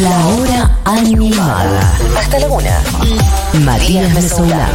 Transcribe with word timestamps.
La 0.00 0.26
hora 0.26 0.78
animada. 0.84 1.92
Hasta 2.18 2.38
la 2.38 2.46
una. 2.46 2.80
Matías 3.64 4.14
Mesoulán. 4.14 4.70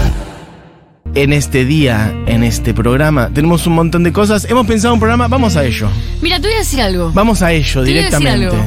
En 1.16 1.34
este 1.34 1.66
día, 1.66 2.14
en 2.28 2.44
este 2.44 2.74
programa, 2.74 3.30
tenemos 3.34 3.66
un 3.66 3.74
montón 3.74 4.04
de 4.04 4.14
cosas. 4.14 4.46
Hemos 4.46 4.68
pensado 4.68 4.94
un 4.94 5.00
programa, 5.00 5.28
vamos 5.28 5.56
a 5.56 5.64
ello. 5.64 5.90
Mira, 6.22 6.40
te 6.40 6.48
voy 6.48 6.56
a 6.56 6.60
decir 6.60 6.82
algo. 6.82 7.12
Vamos 7.14 7.42
a 7.42 7.52
ello 7.52 7.84
Te 7.84 7.90
voy 7.92 8.00
a 8.00 8.04
decir 8.04 8.20
directamente. 8.20 8.58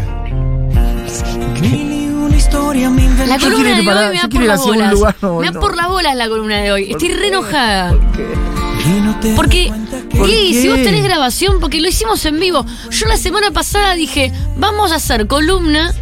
La 3.28 3.37
Yo 3.37 3.51
columna 3.51 3.76
de 3.76 3.82
para- 3.85 4.01
hoy 4.01 4.08
me 4.08 4.17
yo 4.17 4.22
da 4.22 4.28
quiero 4.28 4.30
por 4.30 4.42
ir 4.42 4.48
las 4.48 4.60
hacia 4.60 4.71
un 4.72 4.76
bolas. 4.78 4.92
lugar, 4.92 5.17
no, 5.22 5.38
me 5.38 5.46
da 5.46 5.53
no. 5.53 5.60
por 5.60 5.76
las 5.76 5.88
bolas 5.88 6.17
la 6.17 6.28
columna 6.28 6.56
de 6.56 6.72
hoy. 6.72 6.90
Estoy 6.90 7.08
re 7.12 7.28
enojada. 7.28 7.90
¿Por 7.92 9.35
Porque, 9.37 9.71
¿Por 10.17 10.26
qué? 10.26 10.53
si 10.54 10.69
vos 10.69 10.78
tenés 10.82 11.04
grabación, 11.04 11.60
porque 11.60 11.80
lo 11.80 11.88
hicimos 11.88 12.24
en 12.24 12.40
vivo. 12.40 12.64
Yo 12.90 13.06
la 13.06 13.17
semana 13.19 13.51
pasada 13.53 13.94
dije, 13.94 14.32
vamos 14.56 14.90
a 14.90 14.96
hacer 14.96 15.26
columna 15.26 15.92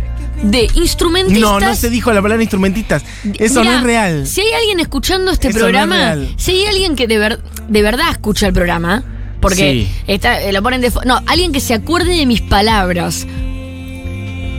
de 0.43 0.69
instrumentistas. 0.75 1.41
No, 1.41 1.61
no 1.61 1.75
se 1.75 1.91
dijo 1.91 2.13
la 2.13 2.23
palabra 2.23 2.43
instrumentistas. 2.43 3.03
Eso 3.39 3.61
Mirá, 3.61 3.73
no 3.73 3.79
es 3.79 3.85
real. 3.85 4.27
Si 4.27 4.41
hay 4.41 4.53
alguien 4.53 4.81
escuchando 4.81 5.31
este 5.31 5.49
Eso 5.49 5.59
no 5.59 5.67
es 5.67 5.71
programa, 5.73 6.17
si 6.37 6.53
hay 6.53 6.67
alguien 6.67 6.97
que 6.97 7.07
de, 7.07 7.19
ver- 7.19 7.41
de 7.69 7.83
verdad 7.83 8.11
escucha 8.11 8.47
el 8.47 8.53
programa, 8.53 9.03
porque 9.41 9.57
Sí. 9.57 9.89
está, 10.07 10.41
eh, 10.41 10.53
lo 10.53 10.63
ponen 10.63 10.81
de. 10.81 10.93
No, 11.07 11.21
alguien 11.27 11.53
que 11.53 11.61
se 11.61 11.75
acuerde 11.75 12.17
de 12.17 12.27
mis 12.27 12.41
palabras. 12.41 13.27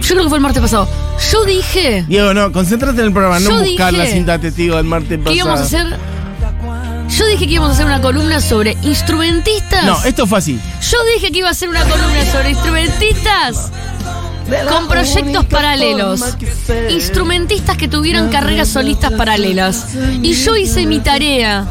Yo 0.02 0.16
creo 0.16 0.24
que 0.24 0.30
fue 0.30 0.38
el 0.38 0.42
martes 0.42 0.62
pasado. 0.62 0.88
Yo 1.32 1.44
dije 1.46 2.06
Diego, 2.08 2.34
no, 2.34 2.52
concéntrate 2.52 3.00
en 3.02 3.08
el 3.08 3.12
programa, 3.14 3.40
no 3.40 3.60
buscar 3.60 3.94
la 3.94 4.06
cinta 4.06 4.40
testigo 4.40 4.76
del 4.78 4.86
martes 4.86 5.18
pasado. 5.18 5.32
que 5.32 5.38
íbamos 5.38 5.60
a 5.60 5.64
hacer. 5.64 5.98
Yo 7.10 7.26
dije 7.26 7.48
que 7.48 7.54
íbamos 7.54 7.72
a 7.72 7.74
hacer 7.74 7.86
una 7.88 8.02
columna 8.02 8.40
sobre 8.40 8.78
instrumentistas. 8.84 9.84
No, 9.86 10.02
esto 10.06 10.28
fue 10.28 10.38
así. 10.40 10.60
Yo 10.90 10.98
dije 11.16 11.32
que 11.32 11.40
iba 11.40 11.48
a 11.48 11.52
hacer 11.52 11.68
una 11.68 11.84
columna 11.84 12.24
sobre 12.32 12.52
instrumentistas 12.52 13.72
con 14.70 14.88
proyectos 14.88 15.46
paralelos. 15.46 16.22
Instrumentistas 16.90 17.78
que 17.78 17.88
tuvieran 17.88 18.30
carreras 18.30 18.70
solistas 18.70 19.12
paralelas. 19.14 19.88
Y 20.22 20.34
yo 20.34 20.56
hice 20.56 20.86
mi 20.86 21.00
tarea. 21.00 21.66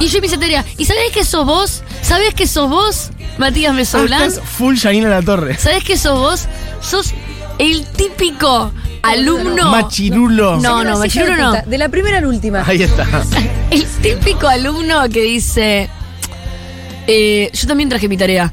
Y 0.00 0.06
yo 0.08 0.18
hice 0.22 0.38
tarea. 0.38 0.64
¿Y 0.78 0.84
sabés 0.84 1.10
que 1.12 1.24
sos 1.24 1.44
vos? 1.46 1.82
¿Sabés 2.02 2.34
que 2.34 2.46
sos 2.46 2.68
vos, 2.68 3.10
Matías 3.38 3.70
Ah, 3.72 3.74
Mesoulán? 3.74 4.22
estás 4.22 4.44
full 4.44 4.76
Janina 4.76 5.08
La 5.08 5.22
Torre. 5.22 5.56
¿Sabés 5.58 5.84
que 5.84 5.96
sos 5.96 6.18
vos? 6.18 6.46
Sos 6.80 7.12
el 7.58 7.84
típico 7.86 8.72
alumno. 9.02 9.70
Machirulo. 9.70 10.56
No, 10.58 10.82
no, 10.82 10.98
machirulo 10.98 11.36
no. 11.36 11.52
De 11.66 11.78
la 11.78 11.88
primera 11.88 12.18
a 12.18 12.20
la 12.20 12.28
última. 12.28 12.64
Ahí 12.66 12.82
está. 12.82 13.06
El 13.70 13.84
típico 13.86 14.48
alumno 14.48 15.08
que 15.08 15.22
dice, 15.22 15.88
eh, 17.06 17.50
yo 17.52 17.66
también 17.68 17.88
traje 17.88 18.08
mi 18.08 18.16
tarea. 18.16 18.52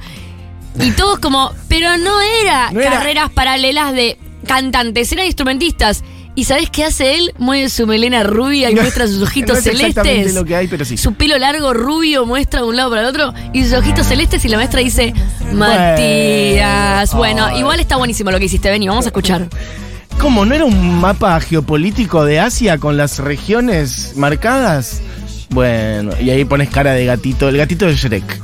Y 0.79 0.91
todos 0.91 1.19
como, 1.19 1.51
pero 1.67 1.97
no 1.97 2.21
era 2.21 2.71
No 2.71 2.79
era- 2.81 2.91
carreras 2.91 3.29
paralelas 3.31 3.93
de 3.93 4.17
cantantes, 4.45 5.11
eran 5.11 5.25
instrumentistas. 5.25 6.03
¿Y 6.35 6.45
sabés 6.45 6.69
qué 6.69 6.85
hace 6.85 7.15
él? 7.15 7.33
Mueve 7.37 7.67
su 7.69 7.85
melena 7.85 8.23
rubia 8.23 8.69
y 8.71 8.75
No, 8.75 8.81
muestra 8.83 9.07
sus 9.07 9.21
ojitos 9.23 9.49
no 9.53 9.57
es 9.57 9.63
celestes. 9.77 10.33
lo 10.33 10.45
que 10.45 10.55
hay, 10.55 10.67
pero 10.67 10.85
sí. 10.85 10.95
Su 10.95 11.13
pelo 11.15 11.37
largo 11.37 11.73
rubio 11.73 12.25
muestra 12.25 12.61
de 12.61 12.67
un 12.67 12.77
lado 12.77 12.89
para 12.91 13.01
el 13.01 13.07
otro 13.07 13.33
y 13.51 13.63
sus 13.63 13.73
ojitos 13.73 14.07
celestes 14.07 14.45
y 14.45 14.47
la 14.47 14.57
maestra 14.57 14.79
dice, 14.79 15.13
Matías. 15.53 17.13
Bueno, 17.13 17.45
Ay. 17.45 17.59
igual 17.59 17.79
está 17.79 17.97
buenísimo 17.97 18.31
lo 18.31 18.39
que 18.39 18.45
hiciste, 18.45 18.69
Vení, 18.69 18.87
vamos 18.87 19.05
a 19.05 19.09
escuchar. 19.09 19.47
¿Cómo? 20.19 20.45
¿No 20.45 20.53
era 20.53 20.65
un 20.65 20.99
mapa 20.99 21.39
geopolítico 21.39 22.25
de 22.25 22.39
Asia 22.39 22.77
con 22.77 22.95
las 22.97 23.19
regiones 23.19 24.13
marcadas? 24.15 25.01
Bueno, 25.49 26.11
y 26.21 26.29
ahí 26.29 26.45
pones 26.45 26.69
cara 26.69 26.93
de 26.93 27.05
gatito, 27.05 27.47
el 27.49 27.57
gatito 27.57 27.85
de 27.85 27.95
Shrek. 27.95 28.41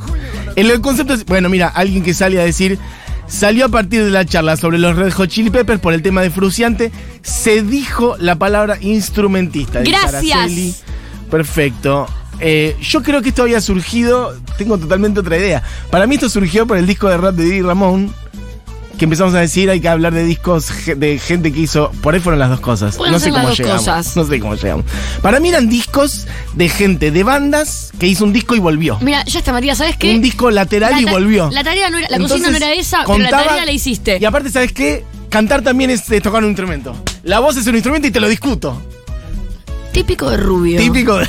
El, 0.56 0.81
concepto 0.81 1.14
es, 1.14 1.25
bueno, 1.25 1.50
mira, 1.50 1.67
alguien 1.67 2.03
que 2.03 2.14
sale 2.14 2.39
a 2.39 2.45
decir, 2.45 2.80
salió 3.28 3.66
a 3.66 3.70
partir 3.70 4.03
de 4.03 4.11
la 4.11 4.25
charla 4.25 4.58
sobre 4.58 4.78
los 4.78 4.95
Red 4.95 5.12
Hot 5.14 5.30
Chili 5.30 5.50
Peppers 5.50 5.80
por 5.80 5.94
el 5.94 6.02
tema 6.02 6.22
de 6.22 6.30
Fruciante, 6.30 6.92
se 7.22 7.62
dijo 7.62 8.16
la 8.20 8.36
palabra 8.36 8.78
instrumentista. 8.81 9.81
Gracias. 9.81 10.84
Perfecto. 11.30 12.08
Eh, 12.39 12.75
yo 12.81 13.02
creo 13.02 13.22
que 13.22 13.30
esto 13.30 13.44
había 13.44 13.62
surgido, 13.62 14.35
tengo 14.57 14.78
totalmente 14.78 15.19
otra 15.19 15.38
idea. 15.38 15.63
Para 15.90 16.07
mí 16.07 16.16
esto 16.16 16.30
surgió 16.30 16.68
por 16.68 16.78
el 16.78 16.85
disco 16.85 17.09
de 17.09 17.18
rap 17.18 17.35
de 17.35 17.46
Diddy 17.46 17.62
Ramón, 17.62 18.13
que 18.97 19.06
empezamos 19.06 19.33
a 19.33 19.39
decir 19.39 19.69
hay 19.69 19.79
que 19.79 19.89
hablar 19.89 20.13
de 20.13 20.23
discos 20.23 20.69
de 20.85 21.19
gente 21.19 21.51
que 21.51 21.59
hizo. 21.59 21.91
Por 22.01 22.13
ahí 22.13 22.19
fueron 22.19 22.39
las 22.39 22.50
dos 22.50 22.59
cosas. 22.59 22.95
Pueden 22.95 23.13
no 23.13 23.19
sé 23.19 23.29
cómo 23.31 23.50
llegamos. 23.50 23.81
cosas. 23.81 24.16
No 24.16 24.25
sé 24.25 24.39
cómo 24.39 24.56
llegamos. 24.56 24.85
Para 25.22 25.39
mí 25.39 25.50
eran 25.50 25.69
discos 25.69 26.28
de 26.53 26.69
gente 26.69 27.11
de 27.11 27.23
bandas 27.23 27.91
que 28.00 28.07
hizo 28.07 28.23
un 28.23 28.33
disco 28.33 28.56
y 28.56 28.59
volvió. 28.59 28.97
Mira, 29.01 29.23
ya 29.25 29.39
está, 29.39 29.51
Matías, 29.51 29.78
¿sabes 29.78 29.97
qué? 29.97 30.13
Un 30.16 30.22
disco 30.22 30.50
lateral 30.51 30.91
La 30.91 31.01
y 31.01 31.06
volvió. 31.06 31.50
La 31.51 31.63
tarea 31.63 31.89
no 31.89 31.97
era, 31.97 32.09
la 32.09 32.16
Entonces, 32.16 32.39
cocina 32.39 32.51
no 32.51 32.57
era 32.57 32.73
esa, 32.73 33.03
pero 33.06 33.17
la 33.19 33.29
tarea 33.29 33.66
la 33.66 33.72
hiciste. 33.72 34.17
Y 34.19 34.25
aparte, 34.25 34.50
¿sabes 34.50 34.72
qué? 34.72 35.03
Cantar 35.29 35.62
también 35.62 35.89
es 35.89 36.09
eh, 36.12 36.22
tocar 36.22 36.44
un 36.44 36.50
instrumento. 36.50 36.95
La 37.23 37.39
voz 37.39 37.57
es 37.57 37.67
un 37.67 37.75
instrumento 37.75 38.07
y 38.07 38.12
te 38.12 38.19
lo 38.19 38.29
discuto. 38.29 38.81
Típico 39.91 40.29
de 40.29 40.38
rubio. 40.38 40.79
Típico 40.79 41.17
de. 41.17 41.27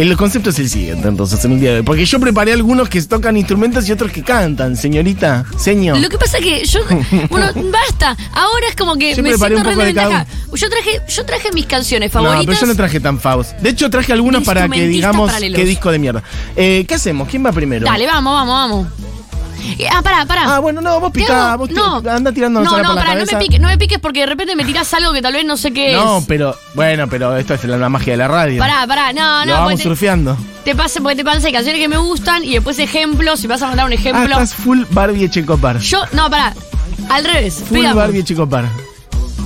El 0.00 0.16
concepto 0.16 0.48
es 0.48 0.58
el 0.58 0.70
siguiente, 0.70 1.08
entonces, 1.08 1.44
en 1.44 1.52
un 1.52 1.60
día 1.60 1.72
de 1.72 1.76
hoy. 1.80 1.82
Porque 1.82 2.06
yo 2.06 2.18
preparé 2.18 2.54
algunos 2.54 2.88
que 2.88 3.02
tocan 3.02 3.36
instrumentos 3.36 3.86
y 3.86 3.92
otros 3.92 4.10
que 4.10 4.22
cantan, 4.22 4.74
señorita. 4.74 5.44
Señor. 5.58 5.98
Lo 5.98 6.08
que 6.08 6.16
pasa 6.16 6.38
es 6.38 6.44
que 6.44 6.64
yo. 6.64 6.80
Bueno, 7.28 7.48
basta. 7.70 8.16
Ahora 8.32 8.68
es 8.70 8.76
como 8.76 8.96
que 8.96 9.14
Yo 9.14 9.22
me 9.22 9.36
siento 9.36 9.58
un 9.58 9.64
re 9.64 9.84
de 9.84 9.94
cada 9.94 10.26
Yo 10.54 10.70
traje, 10.70 11.02
yo 11.06 11.26
traje 11.26 11.52
mis 11.52 11.66
canciones 11.66 12.14
No, 12.14 12.22
favoritas. 12.22 12.46
pero 12.46 12.60
yo 12.60 12.66
no 12.66 12.74
traje 12.76 12.98
tan 12.98 13.20
faus. 13.20 13.48
De 13.60 13.68
hecho, 13.68 13.90
traje 13.90 14.14
algunos 14.14 14.42
para 14.42 14.66
que 14.70 14.88
digamos 14.88 15.28
paralelos. 15.28 15.58
qué 15.58 15.66
disco 15.66 15.90
de 15.92 15.98
mierda. 15.98 16.22
Eh, 16.56 16.86
¿Qué 16.88 16.94
hacemos? 16.94 17.28
¿Quién 17.28 17.44
va 17.44 17.52
primero? 17.52 17.84
Dale, 17.84 18.06
vamos, 18.06 18.32
vamos, 18.32 18.54
vamos. 18.54 19.09
Eh, 19.78 19.86
Ah, 19.92 20.02
pará, 20.02 20.24
pará. 20.26 20.56
Ah, 20.56 20.58
bueno, 20.60 20.80
no, 20.80 20.98
vos 21.00 21.10
picá, 21.12 21.56
vos 21.56 21.70
no. 21.70 21.96
anda 22.10 22.32
tirando 22.32 22.60
No, 22.60 22.70
por 22.70 22.82
no, 22.82 22.94
la 22.94 23.00
pará, 23.00 23.14
no 23.14 23.24
me, 23.26 23.38
piques, 23.38 23.60
no 23.60 23.68
me 23.68 23.78
piques 23.78 23.98
porque 23.98 24.20
de 24.20 24.26
repente 24.26 24.56
me 24.56 24.64
tirás 24.64 24.92
algo 24.94 25.12
que 25.12 25.22
tal 25.22 25.32
vez 25.32 25.44
no 25.44 25.56
sé 25.56 25.72
qué 25.72 25.92
No, 25.94 26.18
es. 26.18 26.24
pero, 26.26 26.54
bueno, 26.74 27.08
pero 27.08 27.36
esto 27.36 27.54
es 27.54 27.64
la, 27.64 27.76
la 27.76 27.88
magia 27.88 28.12
de 28.12 28.16
la 28.16 28.28
radio. 28.28 28.58
Pará, 28.58 28.86
pará, 28.86 29.12
no, 29.12 29.40
Lo 29.40 29.46
no, 29.46 29.52
vamos 29.52 29.62
porque 29.72 29.76
te, 29.78 29.82
surfeando. 29.84 30.36
te 30.64 30.74
pasa, 30.74 31.00
porque 31.00 31.16
te 31.16 31.24
pasa 31.24 31.50
canciones 31.52 31.80
que 31.80 31.88
me 31.88 31.96
gustan 31.98 32.44
y 32.44 32.52
después 32.54 32.78
ejemplos, 32.78 33.40
si 33.40 33.46
vas 33.46 33.62
a 33.62 33.66
mandar 33.68 33.86
un 33.86 33.92
Ah, 33.92 33.94
ejemplo. 33.94 34.24
estás 34.24 34.54
full 34.54 34.82
Barbie 34.90 35.24
Echecopar. 35.24 35.78
Yo, 35.78 36.02
no, 36.12 36.28
pará. 36.30 36.54
Al 37.08 37.24
revés. 37.24 37.62
Full 37.68 37.78
pegamos. 37.78 37.96
Barbie 37.96 38.20
Echecopar. 38.20 38.64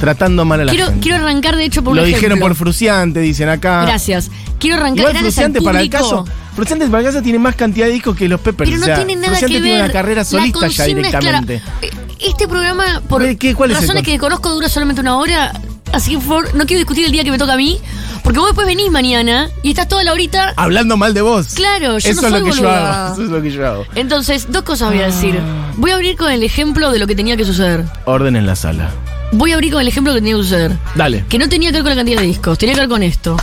Tratando 0.00 0.44
mal 0.44 0.60
a 0.60 0.64
la 0.64 0.70
Quiero, 0.72 0.86
gente. 0.88 1.00
quiero 1.00 1.18
arrancar 1.24 1.56
de 1.56 1.64
hecho 1.64 1.82
por 1.82 1.92
un 1.92 1.98
Lo 1.98 2.04
dijeron 2.04 2.32
ejemplo. 2.32 2.48
por 2.48 2.56
Fruciante, 2.56 3.20
dicen 3.20 3.48
acá. 3.48 3.82
Gracias. 3.82 4.30
Quiero 4.58 4.76
arrancar 4.76 4.98
Igual 4.98 5.12
gracias 5.14 5.38
al 5.38 5.52
Fruciante 5.52 5.62
para 5.62 5.80
el 5.80 5.88
público. 5.90 6.24
caso. 6.24 6.24
Fruciante 6.54 6.88
caso 6.90 7.22
tiene 7.22 7.38
más 7.38 7.56
cantidad 7.56 7.86
de 7.86 7.92
discos 7.92 8.16
que 8.16 8.28
los 8.28 8.40
Peppers. 8.40 8.70
Pero 8.70 8.78
no 8.78 8.84
o 8.84 8.86
sea, 8.86 8.96
tiene 8.96 9.16
nada 9.16 9.28
Fruciante 9.28 9.54
que 9.54 9.60
ver. 9.60 9.68
tiene 9.70 9.84
una 9.84 9.92
carrera 9.92 10.24
solista 10.24 10.68
ya 10.68 10.84
es 10.86 10.94
directamente. 10.94 11.60
clara. 11.60 11.78
Eh, 11.82 11.90
Este 12.20 12.46
programa, 12.48 13.02
por 13.08 13.22
¿Qué- 13.36 13.54
cuál 13.54 13.72
es 13.72 13.80
razones 13.80 14.02
que 14.02 14.12
desconozco, 14.12 14.48
dura 14.50 14.68
solamente 14.68 15.00
una 15.00 15.16
hora. 15.18 15.52
Así 15.92 16.12
que 16.12 16.16
por 16.18 16.26
favor, 16.26 16.54
no 16.54 16.64
quiero 16.66 16.78
discutir 16.78 17.04
el 17.06 17.12
día 17.12 17.22
que 17.24 17.30
me 17.30 17.38
toca 17.38 17.52
a 17.52 17.56
mí. 17.56 17.78
Porque 18.22 18.38
vos 18.38 18.48
después 18.48 18.66
venís 18.66 18.90
mañana 18.90 19.50
y 19.62 19.70
estás 19.70 19.86
toda 19.88 20.02
la 20.02 20.12
horita. 20.12 20.54
Hablando 20.56 20.96
mal 20.96 21.12
de 21.12 21.20
vos. 21.20 21.48
Claro, 21.54 21.98
yo 21.98 22.10
Eso 22.10 22.22
no 22.22 22.28
es 22.28 22.32
soy 22.32 22.40
lo 22.40 22.46
que 22.54 22.60
yo 22.60 22.70
hago. 22.70 23.12
Eso 23.14 23.22
es 23.24 23.28
lo 23.30 23.42
que 23.42 23.50
yo 23.50 23.66
hago. 23.66 23.86
Entonces, 23.94 24.46
dos 24.50 24.62
cosas 24.62 24.90
voy 24.90 25.00
a 25.02 25.06
decir. 25.06 25.38
Ah. 25.38 25.72
Voy 25.76 25.90
a 25.90 25.94
abrir 25.94 26.16
con 26.16 26.32
el 26.32 26.42
ejemplo 26.42 26.90
de 26.90 26.98
lo 26.98 27.06
que 27.06 27.14
tenía 27.14 27.36
que 27.36 27.44
suceder. 27.44 27.84
Orden 28.06 28.36
en 28.36 28.46
la 28.46 28.56
sala. 28.56 28.90
Voy 29.32 29.50
a 29.52 29.54
abrir 29.56 29.72
con 29.72 29.82
el 29.82 29.88
ejemplo 29.88 30.14
que 30.14 30.20
tenía 30.20 30.36
que 30.36 30.42
suceder. 30.42 30.72
Dale. 30.94 31.24
Que 31.28 31.38
no 31.38 31.48
tenía 31.48 31.70
que 31.70 31.74
ver 31.74 31.82
con 31.82 31.90
la 31.90 31.96
cantidad 31.96 32.20
de 32.20 32.26
discos, 32.28 32.56
tenía 32.58 32.74
que 32.74 32.80
ver 32.80 32.88
con 32.88 33.02
esto. 33.02 33.36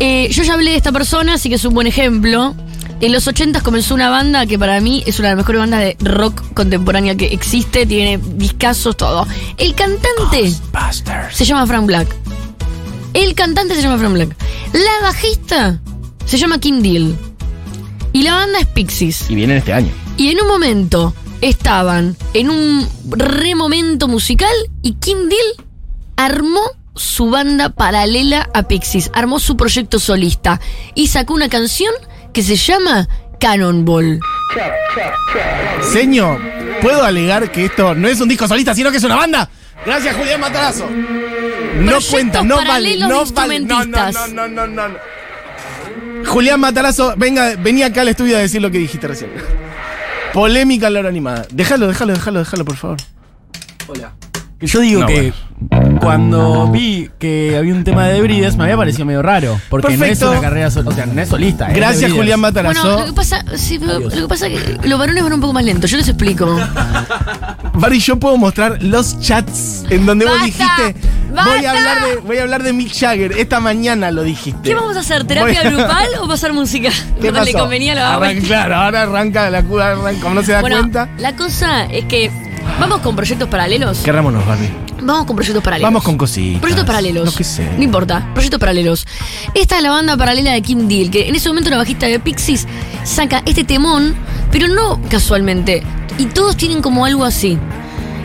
Eh, 0.00 0.28
yo 0.30 0.42
ya 0.42 0.54
hablé 0.54 0.72
de 0.72 0.76
esta 0.76 0.92
persona, 0.92 1.34
así 1.34 1.48
que 1.48 1.56
es 1.56 1.64
un 1.64 1.74
buen 1.74 1.86
ejemplo. 1.86 2.54
En 3.00 3.12
los 3.12 3.28
80 3.28 3.60
comenzó 3.60 3.94
una 3.94 4.10
banda 4.10 4.46
que 4.46 4.58
para 4.58 4.80
mí 4.80 5.04
es 5.06 5.18
una 5.18 5.28
de 5.28 5.34
las 5.34 5.42
mejores 5.44 5.60
bandas 5.60 5.80
de 5.80 5.96
rock 6.00 6.42
contemporánea 6.54 7.14
que 7.14 7.26
existe, 7.26 7.86
tiene 7.86 8.18
discazos, 8.34 8.96
todo. 8.96 9.26
El 9.56 9.74
cantante 9.74 10.52
se 11.32 11.44
llama 11.44 11.66
Frank 11.66 11.86
Black. 11.86 12.08
El 13.14 13.34
cantante 13.34 13.74
se 13.76 13.82
llama 13.82 13.98
Frank 13.98 14.14
Black. 14.14 14.36
La 14.72 15.08
bajista 15.08 15.80
se 16.24 16.38
llama 16.38 16.58
Kim 16.58 16.82
Deal. 16.82 17.16
Y 18.12 18.22
la 18.22 18.34
banda 18.34 18.58
es 18.60 18.66
Pixies. 18.66 19.30
Y 19.30 19.34
vienen 19.36 19.58
este 19.58 19.72
año. 19.72 19.90
Y 20.16 20.30
en 20.30 20.40
un 20.40 20.48
momento 20.48 21.14
estaban 21.40 22.16
en 22.34 22.50
un 22.50 22.88
re 23.10 23.54
momento 23.54 24.08
musical 24.08 24.54
y 24.82 24.94
Kim 24.94 25.28
Deal 25.28 25.66
armó 26.16 26.62
su 26.98 27.30
banda 27.30 27.70
paralela 27.70 28.48
a 28.54 28.64
Pixies, 28.64 29.10
armó 29.14 29.40
su 29.40 29.56
proyecto 29.56 29.98
solista 29.98 30.60
y 30.94 31.08
sacó 31.08 31.34
una 31.34 31.48
canción 31.48 31.92
que 32.32 32.42
se 32.42 32.56
llama 32.56 33.08
Cannonball. 33.40 34.20
Señor, 35.92 36.40
¿puedo 36.82 37.02
alegar 37.02 37.50
que 37.50 37.66
esto 37.66 37.94
no 37.94 38.08
es 38.08 38.20
un 38.20 38.28
disco 38.28 38.48
solista, 38.48 38.74
sino 38.74 38.90
que 38.90 38.98
es 38.98 39.04
una 39.04 39.16
banda? 39.16 39.48
Gracias, 39.84 40.16
Julián 40.16 40.40
Matarazo. 40.40 40.88
No 41.80 41.98
cuenta, 42.10 42.42
no 42.42 42.56
vale, 42.56 42.98
no 42.98 43.24
vale. 43.26 43.60
No, 43.60 43.84
no, 43.84 44.10
no, 44.10 44.48
no, 44.48 44.66
no, 44.66 44.88
no. 44.88 44.94
Julián 46.26 46.60
Matarazo, 46.60 47.14
venga, 47.16 47.54
vení 47.56 47.82
acá 47.82 48.00
al 48.00 48.08
estudio 48.08 48.36
a 48.36 48.40
decir 48.40 48.60
lo 48.60 48.70
que 48.70 48.78
dijiste 48.78 49.06
recién. 49.06 49.30
Polémica 50.32 50.88
a 50.88 50.90
la 50.90 51.00
hora 51.00 51.08
animada. 51.08 51.46
Déjalo, 51.50 51.86
déjalo, 51.86 52.12
déjalo, 52.12 52.40
déjalo, 52.40 52.64
por 52.64 52.76
favor. 52.76 52.98
Hola. 53.86 54.12
Yo 54.60 54.80
digo 54.80 55.00
No, 55.02 55.06
que 55.06 55.32
cuando 56.00 56.68
vi 56.68 57.08
que 57.18 57.56
había 57.56 57.72
un 57.74 57.84
tema 57.84 58.06
de 58.08 58.20
Breeders 58.20 58.56
me 58.56 58.64
había 58.64 58.76
parecido 58.76 59.04
medio 59.04 59.22
raro. 59.22 59.60
Porque 59.68 59.88
Perfecto. 59.88 60.26
no 60.26 60.32
es 60.32 60.38
una 60.38 60.48
carrera 60.48 60.70
solista. 60.70 60.90
O 60.90 60.94
sea, 60.96 61.06
no 61.06 61.20
es 61.22 61.28
solista. 61.28 61.68
de 61.68 61.74
Gracias. 61.74 62.12
Julián 62.12 62.40
Matarazo. 62.40 62.82
Bueno, 62.82 62.98
lo 63.00 63.06
que 63.06 63.12
pasa, 63.12 63.44
sí, 63.56 63.78
pero 63.78 64.00
lo 64.00 64.08
que 64.10 64.26
pasa 64.28 64.48
es 64.48 64.60
que 64.80 64.88
los 64.88 64.98
varones 64.98 65.22
van 65.22 65.32
un 65.32 65.40
poco 65.40 65.52
más 65.52 65.64
lentos. 65.64 65.90
Yo 65.90 65.96
les 65.96 66.08
explico. 66.08 66.58
Bari, 67.74 68.00
yo 68.00 68.18
puedo 68.18 68.36
mostrar 68.36 68.82
los 68.82 69.20
chats 69.20 69.84
en 69.90 70.06
donde 70.06 70.24
vos 70.26 70.34
¡Basta! 70.40 70.46
dijiste. 70.82 71.08
Voy 71.30 71.64
a, 71.64 71.70
hablar 71.70 72.04
de, 72.08 72.16
voy 72.16 72.38
a 72.38 72.42
hablar 72.42 72.62
de 72.64 72.72
Mick 72.72 72.92
Jagger. 72.92 73.32
Esta 73.32 73.60
mañana 73.60 74.10
lo 74.10 74.24
dijiste. 74.24 74.60
¿Qué 74.62 74.74
vamos 74.74 74.96
a 74.96 75.00
hacer? 75.00 75.24
¿Terapia 75.24 75.62
grupal 75.70 76.06
o 76.20 76.26
pasar 76.26 76.52
música? 76.52 76.90
¿Qué 77.20 77.30
Cuando 77.30 77.44
le 77.44 77.52
pasó? 77.52 77.64
convenía 77.64 77.94
lo 77.94 78.00
hago. 78.02 78.24
Arran- 78.24 78.40
Claro, 78.42 78.74
ahora 78.76 79.02
arranca 79.02 79.50
la 79.50 79.62
cuda, 79.62 79.92
arranca, 79.92 80.20
como 80.22 80.34
no 80.36 80.42
se 80.42 80.52
da 80.52 80.60
Bueno, 80.62 80.78
cuenta. 80.78 81.08
la 81.18 81.36
cosa 81.36 81.84
es 81.84 82.04
que 82.06 82.30
vamos 82.78 83.00
con 83.00 83.16
proyectos 83.16 83.48
paralelos. 83.48 83.98
Querrámonos, 83.98 84.46
Barbie. 84.46 84.70
Vamos 85.02 85.26
con 85.26 85.36
proyectos 85.36 85.62
paralelos. 85.62 85.86
Vamos 85.88 86.02
con 86.02 86.18
cositas. 86.18 86.60
Proyectos 86.60 86.86
paralelos. 86.86 87.24
Lo 87.24 87.32
que 87.32 87.44
sé. 87.44 87.70
No 87.76 87.82
importa, 87.82 88.28
proyectos 88.34 88.60
paralelos. 88.60 89.06
Esta 89.54 89.76
es 89.76 89.82
la 89.82 89.90
banda 89.90 90.16
paralela 90.16 90.52
de 90.52 90.62
Kim 90.62 90.88
Deal, 90.88 91.10
que 91.10 91.28
en 91.28 91.34
ese 91.34 91.48
momento 91.48 91.70
la 91.70 91.78
bajista 91.78 92.06
de 92.06 92.18
Pixies 92.18 92.66
saca 93.04 93.42
este 93.46 93.64
temón, 93.64 94.14
pero 94.50 94.68
no 94.68 95.00
casualmente. 95.08 95.82
Y 96.18 96.26
todos 96.26 96.56
tienen 96.56 96.82
como 96.82 97.04
algo 97.04 97.24
así. 97.24 97.58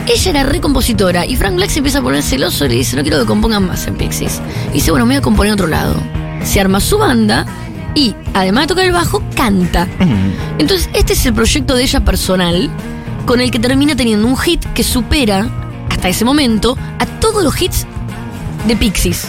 Ella 0.08 0.32
era 0.32 0.44
recompositora 0.44 1.26
y 1.26 1.36
Frank 1.38 1.56
Black 1.56 1.70
se 1.70 1.80
empieza 1.80 2.00
a 2.00 2.02
poner 2.02 2.24
celoso 2.24 2.66
y 2.66 2.70
le 2.70 2.76
dice, 2.76 2.98
no 2.98 3.04
quiero 3.04 3.20
que 3.20 3.26
compongan 3.26 3.68
más 3.68 3.88
en 3.88 3.96
Pixies. 3.96 4.42
Y 4.72 4.76
dice, 4.76 4.92
bueno, 4.92 5.06
me 5.06 5.14
voy 5.14 5.20
a 5.20 5.22
componer 5.22 5.50
en 5.50 5.54
otro 5.54 5.68
lado. 5.68 5.96
Se 6.44 6.60
arma 6.60 6.82
su 6.82 6.98
banda 6.98 7.46
y, 7.96 8.16
además 8.34 8.64
de 8.64 8.68
tocar 8.68 8.86
el 8.86 8.92
bajo, 8.92 9.24
canta. 9.36 9.88
Entonces, 10.58 10.90
este 10.94 11.14
es 11.14 11.26
el 11.26 11.34
proyecto 11.34 11.76
de 11.76 11.84
ella 11.84 12.04
personal, 12.04 12.70
con 13.26 13.42
el 13.42 13.52
que 13.52 13.60
termina 13.60 13.96
teniendo 13.96 14.28
un 14.28 14.38
hit 14.38 14.66
que 14.74 14.84
supera, 14.84 15.48
hasta 15.90 16.10
ese 16.10 16.26
momento, 16.26 16.78
a 17.00 17.06
todos 17.06 17.44
los 17.44 17.62
hits 17.62 17.86
de 18.68 18.76
Pixies. 18.76 19.28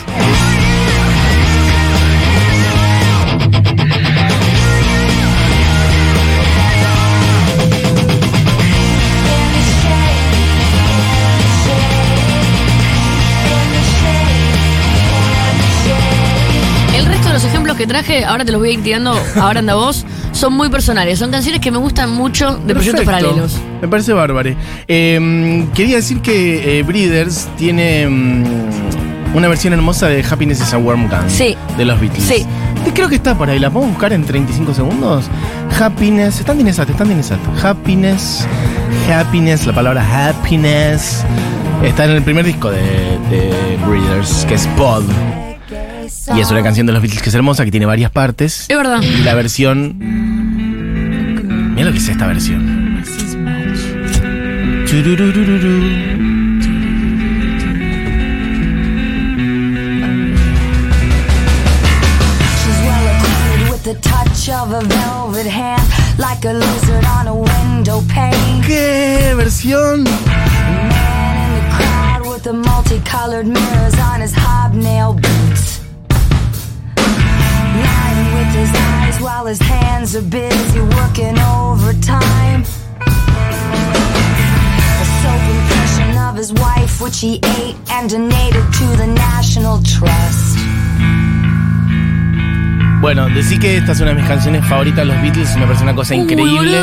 El 16.96 17.06
resto 17.06 17.28
de 17.28 17.34
los 17.34 17.44
ejemplos 17.44 17.76
que 17.76 17.86
traje, 17.86 18.24
ahora 18.24 18.44
te 18.44 18.52
los 18.52 18.60
voy 18.60 18.70
a 18.70 18.72
ir 18.72 18.82
tirando, 18.82 19.20
ahora 19.40 19.60
anda 19.60 19.74
vos, 19.74 20.04
son 20.34 20.52
muy 20.52 20.68
personales. 20.68 21.18
Son 21.18 21.30
canciones 21.30 21.60
que 21.60 21.70
me 21.70 21.78
gustan 21.78 22.10
mucho 22.10 22.56
de 22.58 22.74
proyectos 22.74 23.04
paralelos. 23.04 23.56
Me 23.80 23.88
parece 23.88 24.12
bárbaro. 24.12 24.54
Eh, 24.88 25.66
quería 25.74 25.96
decir 25.96 26.20
que 26.20 26.78
eh, 26.78 26.82
Breeders 26.82 27.48
tiene 27.56 28.06
mm, 28.06 29.36
una 29.36 29.48
versión 29.48 29.72
hermosa 29.72 30.08
de 30.08 30.22
Happiness 30.28 30.60
is 30.60 30.74
a 30.74 30.78
Warm 30.78 31.08
Gun. 31.08 31.28
Sí. 31.28 31.56
De 31.78 31.84
los 31.84 32.00
Beatles. 32.00 32.24
Sí. 32.24 32.44
Creo 32.94 33.08
que 33.08 33.14
está 33.14 33.36
por 33.36 33.48
ahí. 33.48 33.58
¿La 33.58 33.70
podemos 33.70 33.94
buscar 33.94 34.12
en 34.12 34.24
35 34.24 34.74
segundos? 34.74 35.24
Happiness. 35.80 36.40
Están 36.40 36.56
en 36.56 36.62
Inesat, 36.62 36.90
están 36.90 37.06
en 37.08 37.14
Inesat. 37.14 37.38
Happiness. 37.62 38.46
Happiness. 39.10 39.66
La 39.66 39.72
palabra 39.72 40.28
happiness. 40.28 41.24
Está 41.82 42.04
en 42.04 42.12
el 42.12 42.22
primer 42.22 42.44
disco 42.44 42.70
de, 42.70 42.80
de 43.30 43.78
Breeders, 43.86 44.44
que 44.46 44.54
es 44.54 44.66
Pod. 44.76 45.04
Y 46.32 46.40
es 46.40 46.50
una 46.50 46.62
canción 46.62 46.86
de 46.86 46.92
los 46.92 47.02
Beatles 47.02 47.22
que 47.22 47.28
es 47.28 47.34
hermosa, 47.34 47.64
que 47.64 47.70
tiene 47.70 47.86
varias 47.86 48.10
partes. 48.10 48.66
Es 48.68 48.76
verdad. 48.76 49.02
Y 49.02 49.22
la 49.22 49.34
versión. 49.34 49.96
Mira 51.74 51.86
lo 51.86 51.92
que 51.92 51.98
es 51.98 52.08
esta 52.08 52.26
versión. 52.26 53.02
Chururururu. 54.86 56.24
She's 64.44 65.04
his 78.54 78.70
hobnail 78.70 78.70
boots. 78.70 78.70
Lying 78.70 78.70
with 78.70 78.70
his 78.70 78.74
eyes 78.76 79.20
while 79.20 79.46
his 79.46 79.60
hands 79.60 80.16
are 80.16 80.22
busy 80.22 80.80
working 80.80 81.38
overtime. 81.38 82.64
A 85.00 85.06
soap 85.20 85.44
impression 85.50 86.18
of 86.18 86.36
his 86.36 86.52
wife, 86.52 87.00
which 87.00 87.20
he 87.20 87.40
ate 87.58 87.76
and 87.90 88.08
donated 88.10 88.64
to 88.72 88.86
the 88.96 89.06
National 89.06 89.82
Trust. 89.82 90.58
Bueno, 93.00 93.28
decir 93.28 93.58
que 93.60 93.76
esta 93.76 93.92
es 93.92 94.00
una 94.00 94.10
de 94.10 94.16
mis 94.16 94.26
canciones 94.26 94.64
favoritas 94.66 94.98
de 94.98 95.04
los 95.04 95.20
Beatles 95.20 95.54
me 95.56 95.66
parece 95.66 95.82
una 95.82 95.94
cosa 95.94 96.14
Uy, 96.14 96.20
increíble. 96.20 96.78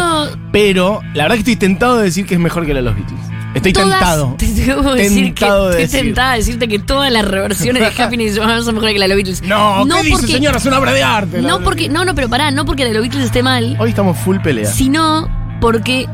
Pero 0.51 1.01
la 1.15 1.23
verdad 1.23 1.35
que 1.35 1.39
estoy 1.39 1.55
tentado 1.55 1.97
de 1.97 2.03
decir 2.03 2.27
que 2.27 2.35
es 2.35 2.39
mejor 2.39 2.65
que 2.65 2.75
la 2.75 2.81
de 2.81 2.85
los 2.85 2.95
Beatles. 2.95 3.30
Estoy 3.53 3.73
Todas- 3.73 3.89
tentado. 3.99 4.35
Te 4.37 4.45
debo 4.47 4.93
decir 4.93 5.25
que 5.33 5.41
Tentado 5.41 5.69
de 5.69 5.83
estoy 5.83 5.97
decir. 5.99 6.01
tentada 6.13 6.31
de 6.31 6.37
decirte 6.37 6.67
que 6.67 6.79
todas 6.79 7.11
las 7.11 7.25
reversiones 7.25 7.81
de 7.95 8.03
Happiness 8.03 8.35
son 8.35 8.75
mejores 8.75 8.93
que 8.93 8.99
la 8.99 9.05
de 9.05 9.09
los 9.09 9.17
Beatles. 9.17 9.41
No, 9.43 9.85
¿qué 10.01 10.03
dice, 10.09 10.27
señora? 10.27 10.57
Es 10.57 10.65
una 10.65 10.79
obra 10.79 10.93
de 10.93 11.03
arte. 11.03 11.41
No 11.41 11.59
porque, 11.61 11.89
no, 11.89 12.05
no, 12.05 12.15
pero 12.15 12.29
pará, 12.29 12.51
no 12.51 12.65
porque 12.65 12.83
la 12.83 12.89
de 12.89 12.93
los 12.95 13.01
Beatles 13.03 13.25
esté 13.25 13.43
mal, 13.43 13.75
Hoy 13.79 13.89
estamos 13.89 14.17
full 14.17 14.37
pelea. 14.39 14.71
sino 14.71 15.29
porque 15.59 16.07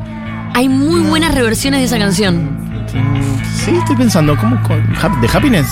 hay 0.54 0.68
muy 0.68 1.00
buenas 1.02 1.34
reversiones 1.34 1.80
de 1.80 1.86
esa 1.86 1.98
canción. 1.98 2.58
Sí, 3.64 3.70
estoy 3.76 3.96
pensando, 3.96 4.36
¿cómo? 4.36 4.60
con- 4.62 5.20
¿De 5.20 5.28
Happiness? 5.32 5.66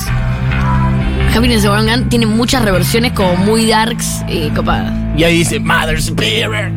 Happiness 1.35 1.63
de 1.65 1.69
Gun 1.69 2.09
tiene 2.09 2.25
muchas 2.27 2.63
reversiones 2.65 3.13
como 3.13 3.37
muy 3.37 3.67
darks 3.67 4.23
y 4.29 4.49
copadas. 4.51 4.93
Y 5.19 5.25
ahí 5.25 5.39
dice 5.39 5.59
Mother 5.61 6.01
Superior. 6.01 6.71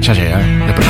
Ya 0.00 0.14
llega, 0.14 0.40
¿eh? 0.40 0.62
después 0.66 0.86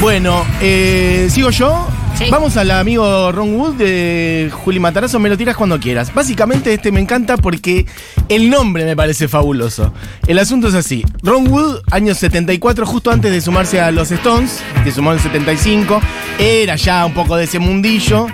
Bueno, 0.00 0.46
eh, 0.60 1.26
¿sigo 1.28 1.50
yo? 1.50 1.88
Sí. 2.16 2.26
Vamos 2.30 2.56
al 2.56 2.70
amigo 2.70 3.32
Ron 3.32 3.56
Wood 3.56 3.74
de 3.74 4.48
Juli 4.52 4.78
Matarazo, 4.78 5.18
me 5.18 5.28
lo 5.28 5.36
tiras 5.36 5.56
cuando 5.56 5.80
quieras. 5.80 6.14
Básicamente 6.14 6.72
este 6.72 6.92
me 6.92 7.00
encanta 7.00 7.36
porque 7.36 7.84
el 8.28 8.48
nombre 8.48 8.84
me 8.84 8.94
parece 8.94 9.26
fabuloso. 9.26 9.92
El 10.28 10.38
asunto 10.38 10.68
es 10.68 10.74
así. 10.74 11.04
Ron 11.22 11.48
Wood, 11.48 11.80
año 11.90 12.14
74, 12.14 12.86
justo 12.86 13.10
antes 13.10 13.32
de 13.32 13.40
sumarse 13.40 13.80
a 13.80 13.90
los 13.90 14.12
Stones, 14.12 14.60
que 14.84 14.92
sumó 14.92 15.12
en 15.12 15.18
75, 15.18 16.00
era 16.38 16.76
ya 16.76 17.04
un 17.04 17.12
poco 17.12 17.36
de 17.36 17.44
ese 17.44 17.58
mundillo, 17.58 18.28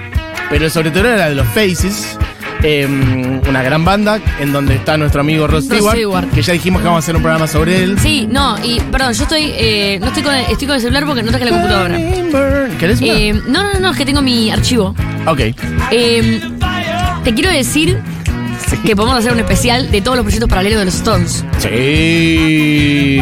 pero 0.50 0.68
sobre 0.68 0.90
todo 0.90 1.08
era 1.08 1.30
de 1.30 1.34
los 1.34 1.46
Faces. 1.48 2.18
Eh, 2.66 2.86
una 3.48 3.62
gran 3.62 3.84
banda 3.84 4.18
en 4.40 4.52
donde 4.52 4.74
está 4.74 4.96
nuestro 4.96 5.20
amigo 5.20 5.46
Ross 5.46 5.64
Stewart, 5.66 5.94
Stewart. 5.96 6.30
que 6.30 6.40
ya 6.42 6.54
dijimos 6.54 6.80
que 6.80 6.86
vamos 6.86 7.02
a 7.02 7.04
hacer 7.04 7.14
un 7.14 7.22
programa 7.22 7.46
sobre 7.46 7.82
él. 7.82 7.98
Sí, 8.00 8.26
no, 8.30 8.56
y 8.64 8.80
perdón, 8.80 9.12
yo 9.12 9.22
estoy, 9.24 9.52
eh, 9.54 9.98
no 10.00 10.06
estoy 10.06 10.22
con, 10.22 10.34
el, 10.34 10.46
estoy 10.50 10.66
con 10.66 10.76
el 10.76 10.80
celular 10.82 11.04
porque 11.04 11.22
no 11.22 11.28
traje 11.30 11.44
la 11.44 11.50
computadora. 11.50 11.98
¿Querés 12.78 13.00
una? 13.02 13.12
Eh, 13.12 13.32
no, 13.48 13.62
no, 13.62 13.78
no, 13.80 13.90
es 13.90 13.96
que 13.98 14.06
tengo 14.06 14.22
mi 14.22 14.50
archivo. 14.50 14.94
ok. 15.26 15.40
Eh, 15.90 16.40
te 17.22 17.34
quiero 17.34 17.50
decir 17.50 17.98
que 18.84 18.96
podemos 18.96 19.18
hacer 19.18 19.32
un 19.32 19.38
especial 19.40 19.90
de 19.90 20.00
todos 20.00 20.16
los 20.16 20.24
proyectos 20.24 20.48
paralelos 20.48 20.78
de 20.80 20.84
los 20.86 20.94
Stones. 20.94 21.44
Sí, 21.58 23.20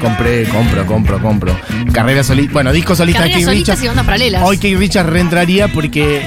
compré, 0.00 0.44
compro, 0.44 0.86
compro, 0.86 1.20
compro. 1.20 1.60
Carrera 1.92 2.24
solista, 2.24 2.52
bueno, 2.54 2.72
disco 2.72 2.96
solista 2.96 3.22
de 3.22 3.30
Carreras 3.30 3.36
Keith 3.36 3.46
solistas 3.46 3.76
Richards. 3.76 3.84
y 3.84 3.88
bandas 3.88 4.06
paralelas. 4.06 4.42
Hoy 4.44 4.58
Keith 4.58 4.78
Richards 4.78 5.10
reentraría 5.10 5.68
porque 5.68 6.22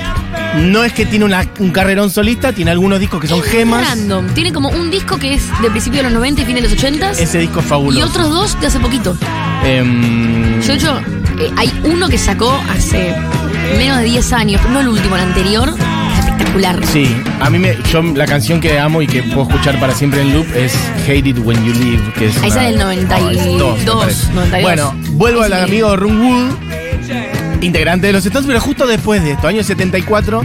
no 0.58 0.84
es 0.84 0.93
que 0.93 1.05
tiene 1.05 1.25
una- 1.25 1.46
un 1.60 1.72
carrerón 1.72 2.10
solista, 2.10 2.51
tiene 2.53 2.72
algunos 2.72 3.00
discos 3.00 3.22
que 3.22 3.27
son 3.27 3.39
Es 3.39 3.46
gemas. 3.46 3.88
Random. 3.88 4.27
Tiene 4.34 4.51
como 4.51 4.70
un 4.70 4.89
disco 4.91 5.17
que 5.17 5.36
es 5.36 5.43
de 5.62 5.70
principio 5.70 6.00
de 6.00 6.03
los 6.03 6.13
90 6.13 6.41
y 6.41 6.46
fin 6.46 6.55
de 6.55 6.62
los 6.62 6.72
80 6.74 7.12
Ese 7.12 7.39
disco 7.39 7.60
es 7.60 7.65
y 7.65 7.70
fabuloso. 7.70 8.05
otros 8.08 8.29
dos 8.29 8.60
de 8.62 8.67
hace 8.67 8.79
poquito. 8.79 9.15
Em, 9.63 10.60
Yo, 10.62 10.67
de 10.67 10.74
hecho, 10.74 11.00
eh, 11.39 11.51
hay 11.58 11.72
uno 11.84 12.10
que 12.10 12.17
sacó 12.17 12.51
hace 12.70 13.15
menos 13.77 13.98
de 14.00 14.03
10 14.05 14.34
años, 14.34 14.62
no 14.72 14.81
el 14.81 14.88
último, 14.89 15.15
el 15.15 15.22
anterior. 15.24 15.70
es 16.12 16.20
Espectacular. 16.25 16.79
Sí, 16.88 17.15
a 17.39 17.50
mí 17.50 17.58
me, 17.60 17.77
yo 17.91 18.01
la 18.01 18.25
canción 18.25 18.60
que 18.60 18.77
amo 18.79 19.01
y 19.01 19.08
que 19.08 19.24
puedo 19.24 19.43
escuchar 19.50 19.79
para 19.79 19.93
siempre 19.93 20.22
en 20.22 20.34
loop 20.34 20.46
es 20.55 20.74
Hate 21.08 21.27
It 21.27 21.38
When 21.39 21.63
You 21.63 21.74
Leave, 21.74 22.13
que 22.17 22.27
es 22.27 22.36
Esa 22.38 22.48
una- 22.48 22.62
del 22.63 22.77
92, 22.77 23.77
me 23.79 23.96
parece. 23.96 24.34
92. 24.34 24.62
Bueno, 24.62 24.93
vuelvo 25.12 25.41
al 25.43 25.53
amigo 25.53 25.96
Ron 25.96 26.22
Wood, 26.22 26.50
integrante 27.62 28.08
de 28.08 28.13
los 28.13 28.25
Stones, 28.25 28.48
pero 28.48 28.60
justo 28.60 28.86
después 28.86 29.24
de 29.24 29.32
esto, 29.32 29.48
año 29.48 29.63
74. 29.63 30.44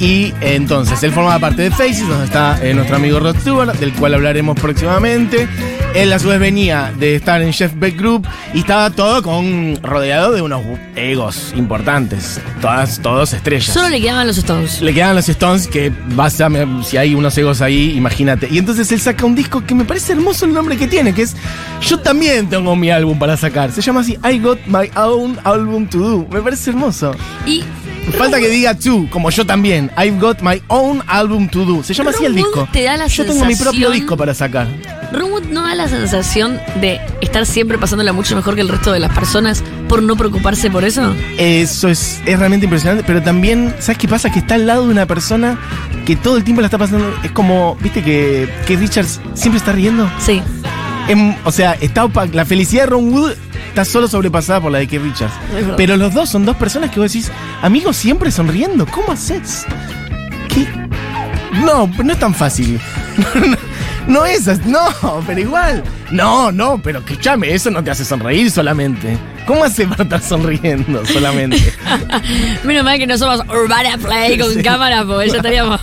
Y 0.00 0.34
entonces 0.40 1.02
él 1.02 1.12
formaba 1.12 1.38
parte 1.38 1.62
de 1.62 1.70
Faces, 1.70 2.08
donde 2.08 2.24
está 2.24 2.58
eh, 2.62 2.74
nuestro 2.74 2.96
amigo 2.96 3.20
Rod 3.20 3.36
Stewart, 3.38 3.78
del 3.78 3.92
cual 3.92 4.14
hablaremos 4.14 4.58
próximamente. 4.58 5.48
Él 5.94 6.12
a 6.12 6.18
su 6.18 6.26
vez 6.26 6.40
venía 6.40 6.92
de 6.98 7.14
estar 7.14 7.40
en 7.40 7.52
Chef 7.52 7.72
Beck 7.76 7.96
Group 7.96 8.26
y 8.52 8.58
estaba 8.58 8.90
todo 8.90 9.22
con 9.22 9.78
rodeado 9.80 10.32
de 10.32 10.42
unos 10.42 10.60
egos 10.96 11.52
importantes. 11.56 12.40
Todas, 12.60 12.98
todos 13.00 13.32
estrellas. 13.32 13.72
Solo 13.72 13.90
le 13.90 14.00
quedaban 14.00 14.26
los 14.26 14.36
Stones. 14.36 14.82
Le 14.82 14.92
quedan 14.92 15.14
los 15.14 15.28
Stones 15.28 15.68
que 15.68 15.92
vas 16.16 16.40
a, 16.40 16.50
si 16.82 16.96
hay 16.96 17.14
unos 17.14 17.38
egos 17.38 17.60
ahí, 17.60 17.92
imagínate. 17.96 18.48
Y 18.50 18.58
entonces 18.58 18.90
él 18.90 19.00
saca 19.00 19.24
un 19.24 19.36
disco 19.36 19.64
que 19.64 19.76
me 19.76 19.84
parece 19.84 20.14
hermoso 20.14 20.46
el 20.46 20.52
nombre 20.52 20.76
que 20.76 20.88
tiene, 20.88 21.14
que 21.14 21.22
es 21.22 21.36
Yo 21.80 22.00
también 22.00 22.48
tengo 22.48 22.74
mi 22.74 22.90
álbum 22.90 23.16
para 23.16 23.36
sacar. 23.36 23.70
Se 23.70 23.80
llama 23.80 24.00
así 24.00 24.18
I 24.28 24.40
Got 24.40 24.66
My 24.66 24.90
Own 24.96 25.38
Album 25.44 25.86
to 25.86 25.98
Do. 25.98 26.26
Me 26.28 26.42
parece 26.42 26.70
hermoso. 26.70 27.14
Y 27.46 27.62
Falta 28.12 28.38
que 28.38 28.48
diga 28.48 28.74
tú, 28.74 29.08
como 29.10 29.30
yo 29.30 29.46
también. 29.46 29.90
I've 29.96 30.18
got 30.18 30.40
my 30.40 30.62
own 30.68 31.02
album 31.06 31.48
to 31.48 31.64
do. 31.64 31.82
Se 31.82 31.94
llama 31.94 32.10
así 32.10 32.24
el 32.24 32.34
disco. 32.34 32.68
Te 32.72 32.82
da 32.82 32.96
la 32.96 33.06
yo 33.06 33.24
tengo 33.24 33.44
mi 33.44 33.56
propio 33.56 33.90
disco 33.90 34.16
para 34.16 34.34
sacar. 34.34 34.68
Ronwood 35.14 35.44
no 35.44 35.62
da 35.62 35.74
la 35.74 35.88
sensación 35.88 36.60
de 36.80 37.00
estar 37.20 37.46
siempre 37.46 37.78
pasándola 37.78 38.12
mucho 38.12 38.36
mejor 38.36 38.54
que 38.54 38.60
el 38.60 38.68
resto 38.68 38.92
de 38.92 39.00
las 39.00 39.12
personas 39.12 39.62
por 39.88 40.02
no 40.02 40.16
preocuparse 40.16 40.70
por 40.70 40.84
eso. 40.84 41.14
Eso 41.38 41.88
es, 41.88 42.20
es 42.26 42.38
realmente 42.38 42.66
impresionante, 42.66 43.04
pero 43.06 43.22
también, 43.22 43.74
¿sabes 43.78 43.98
qué 43.98 44.08
pasa? 44.08 44.30
Que 44.30 44.40
está 44.40 44.54
al 44.54 44.66
lado 44.66 44.86
de 44.86 44.92
una 44.92 45.06
persona 45.06 45.58
que 46.04 46.16
todo 46.16 46.36
el 46.36 46.44
tiempo 46.44 46.60
la 46.60 46.66
está 46.66 46.78
pasando. 46.78 47.14
Es 47.22 47.30
como, 47.30 47.76
¿viste 47.80 48.02
que, 48.02 48.48
que 48.66 48.76
Richards 48.76 49.20
siempre 49.34 49.58
está 49.58 49.72
riendo? 49.72 50.10
Sí. 50.18 50.42
Em, 51.08 51.34
o 51.44 51.52
sea, 51.52 51.72
está 51.80 52.08
la 52.32 52.44
felicidad 52.44 52.84
de 52.84 52.90
Ron 52.90 53.12
Wood 53.12 53.32
está 53.74 53.84
solo 53.84 54.06
sobrepasada 54.06 54.60
por 54.60 54.70
la 54.70 54.78
de 54.78 54.86
Keith 54.86 55.02
Richards. 55.02 55.34
Pero 55.76 55.96
los 55.96 56.14
dos 56.14 56.28
son 56.28 56.44
dos 56.46 56.56
personas 56.56 56.90
que 56.90 57.00
vos 57.00 57.12
decís, 57.12 57.30
amigos, 57.60 57.96
siempre 57.96 58.30
sonriendo. 58.30 58.86
¿Cómo 58.86 59.10
haces? 59.10 59.66
¿Qué? 60.48 60.66
No, 61.64 61.90
no 62.02 62.12
es 62.12 62.18
tan 62.18 62.32
fácil. 62.32 62.80
No 64.06 64.24
es 64.26 64.46
así, 64.48 64.60
no, 64.66 64.80
pero 65.26 65.40
igual. 65.40 65.82
No, 66.10 66.52
no, 66.52 66.78
pero 66.82 66.98
escúchame, 66.98 67.52
eso 67.54 67.70
no 67.70 67.82
te 67.82 67.90
hace 67.90 68.04
sonreír 68.04 68.50
solamente. 68.50 69.16
¿Cómo 69.46 69.64
hace 69.64 69.86
para 69.86 70.02
estar 70.04 70.20
sonriendo 70.22 71.04
solamente? 71.06 71.56
Menos 72.64 72.84
mal 72.84 72.98
que 72.98 73.06
no 73.06 73.16
somos 73.16 73.40
Urbana 73.48 73.96
Play 73.98 74.38
con 74.38 74.52
Sí. 74.52 74.62
cámara, 74.62 75.04
porque 75.06 75.28
ya 75.30 75.36
estaríamos. 75.36 75.80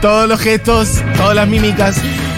Todos 0.00 0.28
los 0.28 0.40
gestos, 0.40 1.00
todas 1.16 1.34
las 1.34 1.48
mímicas. 1.48 1.96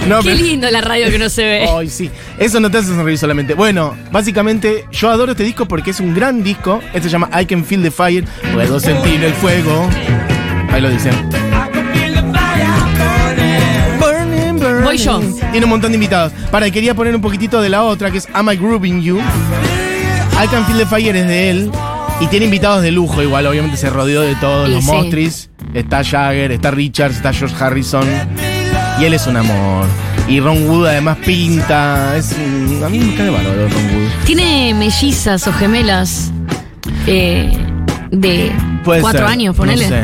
No, 0.09 0.23
Qué 0.23 0.31
pero- 0.31 0.43
lindo 0.45 0.71
la 0.71 0.81
radio 0.81 1.11
que 1.11 1.19
no 1.19 1.29
se 1.29 1.43
ve. 1.45 1.69
Ay, 1.79 1.89
sí. 1.91 2.11
Eso 2.39 2.61
no 2.61 2.71
te 2.71 2.79
hace 2.79 2.89
sonreír 2.89 3.19
solamente. 3.19 3.55
Bueno, 3.55 3.97
básicamente, 4.11 4.87
yo 4.93 5.11
adoro 5.11 5.33
este 5.33 5.45
disco 5.45 5.67
porque 5.67 5.91
es 5.91 6.01
un 6.01 6.15
gran 6.15 6.43
disco. 6.43 6.81
Este 6.95 7.03
se 7.03 7.11
llama 7.11 7.29
I 7.41 7.47
Can 7.47 7.65
Feel 7.65 7.83
the 7.83 7.91
Fire. 7.91 8.25
Puedo 8.55 8.81
sentir 8.81 9.23
el 9.25 9.33
fuego. 9.35 9.89
Ahí 10.73 10.81
lo 10.81 10.89
dicen. 10.91 11.13
Voy 14.91 14.99
yo. 14.99 15.21
Tiene 15.53 15.65
un 15.65 15.71
montón 15.71 15.93
de 15.93 15.97
invitados. 15.97 16.33
Para, 16.51 16.67
y 16.67 16.71
quería 16.71 16.95
poner 16.95 17.15
un 17.15 17.21
poquitito 17.23 17.61
de 17.61 17.69
la 17.69 17.83
otra, 17.83 18.11
que 18.11 18.19
es 18.19 18.29
Am 18.33 18.51
I 18.51 18.57
Grooving 18.57 19.01
You. 19.03 19.19
I 19.19 20.47
Can 20.49 20.65
Feel 20.67 20.79
the 20.79 20.87
Fire 20.87 21.17
es 21.17 21.27
de 21.27 21.51
él. 21.51 21.71
Y 22.21 22.27
tiene 22.27 22.45
invitados 22.47 22.83
de 22.83 22.91
lujo 22.91 23.23
igual, 23.23 23.47
obviamente 23.47 23.77
se 23.79 23.89
rodeó 23.89 24.21
de 24.21 24.35
todos 24.37 24.69
Y 24.69 24.73
los 24.73 24.85
sí. 24.85 24.91
Mostris. 24.91 25.49
Está 25.73 26.05
Jagger, 26.05 26.53
está 26.53 26.71
Richards, 26.71 27.17
está 27.17 27.33
George 27.33 27.55
Harrison. 27.59 28.05
Y 29.01 29.05
él 29.05 29.15
es 29.15 29.27
un 29.27 29.37
amor. 29.37 29.87
Y 30.29 30.39
Ron 30.41 30.69
Wood 30.69 30.87
además 30.87 31.17
pinta. 31.25 32.15
Es 32.17 32.33
un- 32.37 32.83
a 32.85 32.89
mí 32.89 32.99
me 32.99 33.15
cae 33.15 33.31
bárbaro 33.31 33.69
Ron 33.69 33.85
Wood. 33.95 34.09
Tiene 34.27 34.75
mellizas 34.75 35.47
o 35.49 35.53
gemelas 35.53 36.31
eh, 37.07 37.57
de 38.11 38.53
Puede 38.85 39.01
cuatro 39.01 39.21
ser, 39.21 39.29
años, 39.29 39.57
ponele. 39.57 39.85
no 39.85 39.89
sé. 39.97 40.03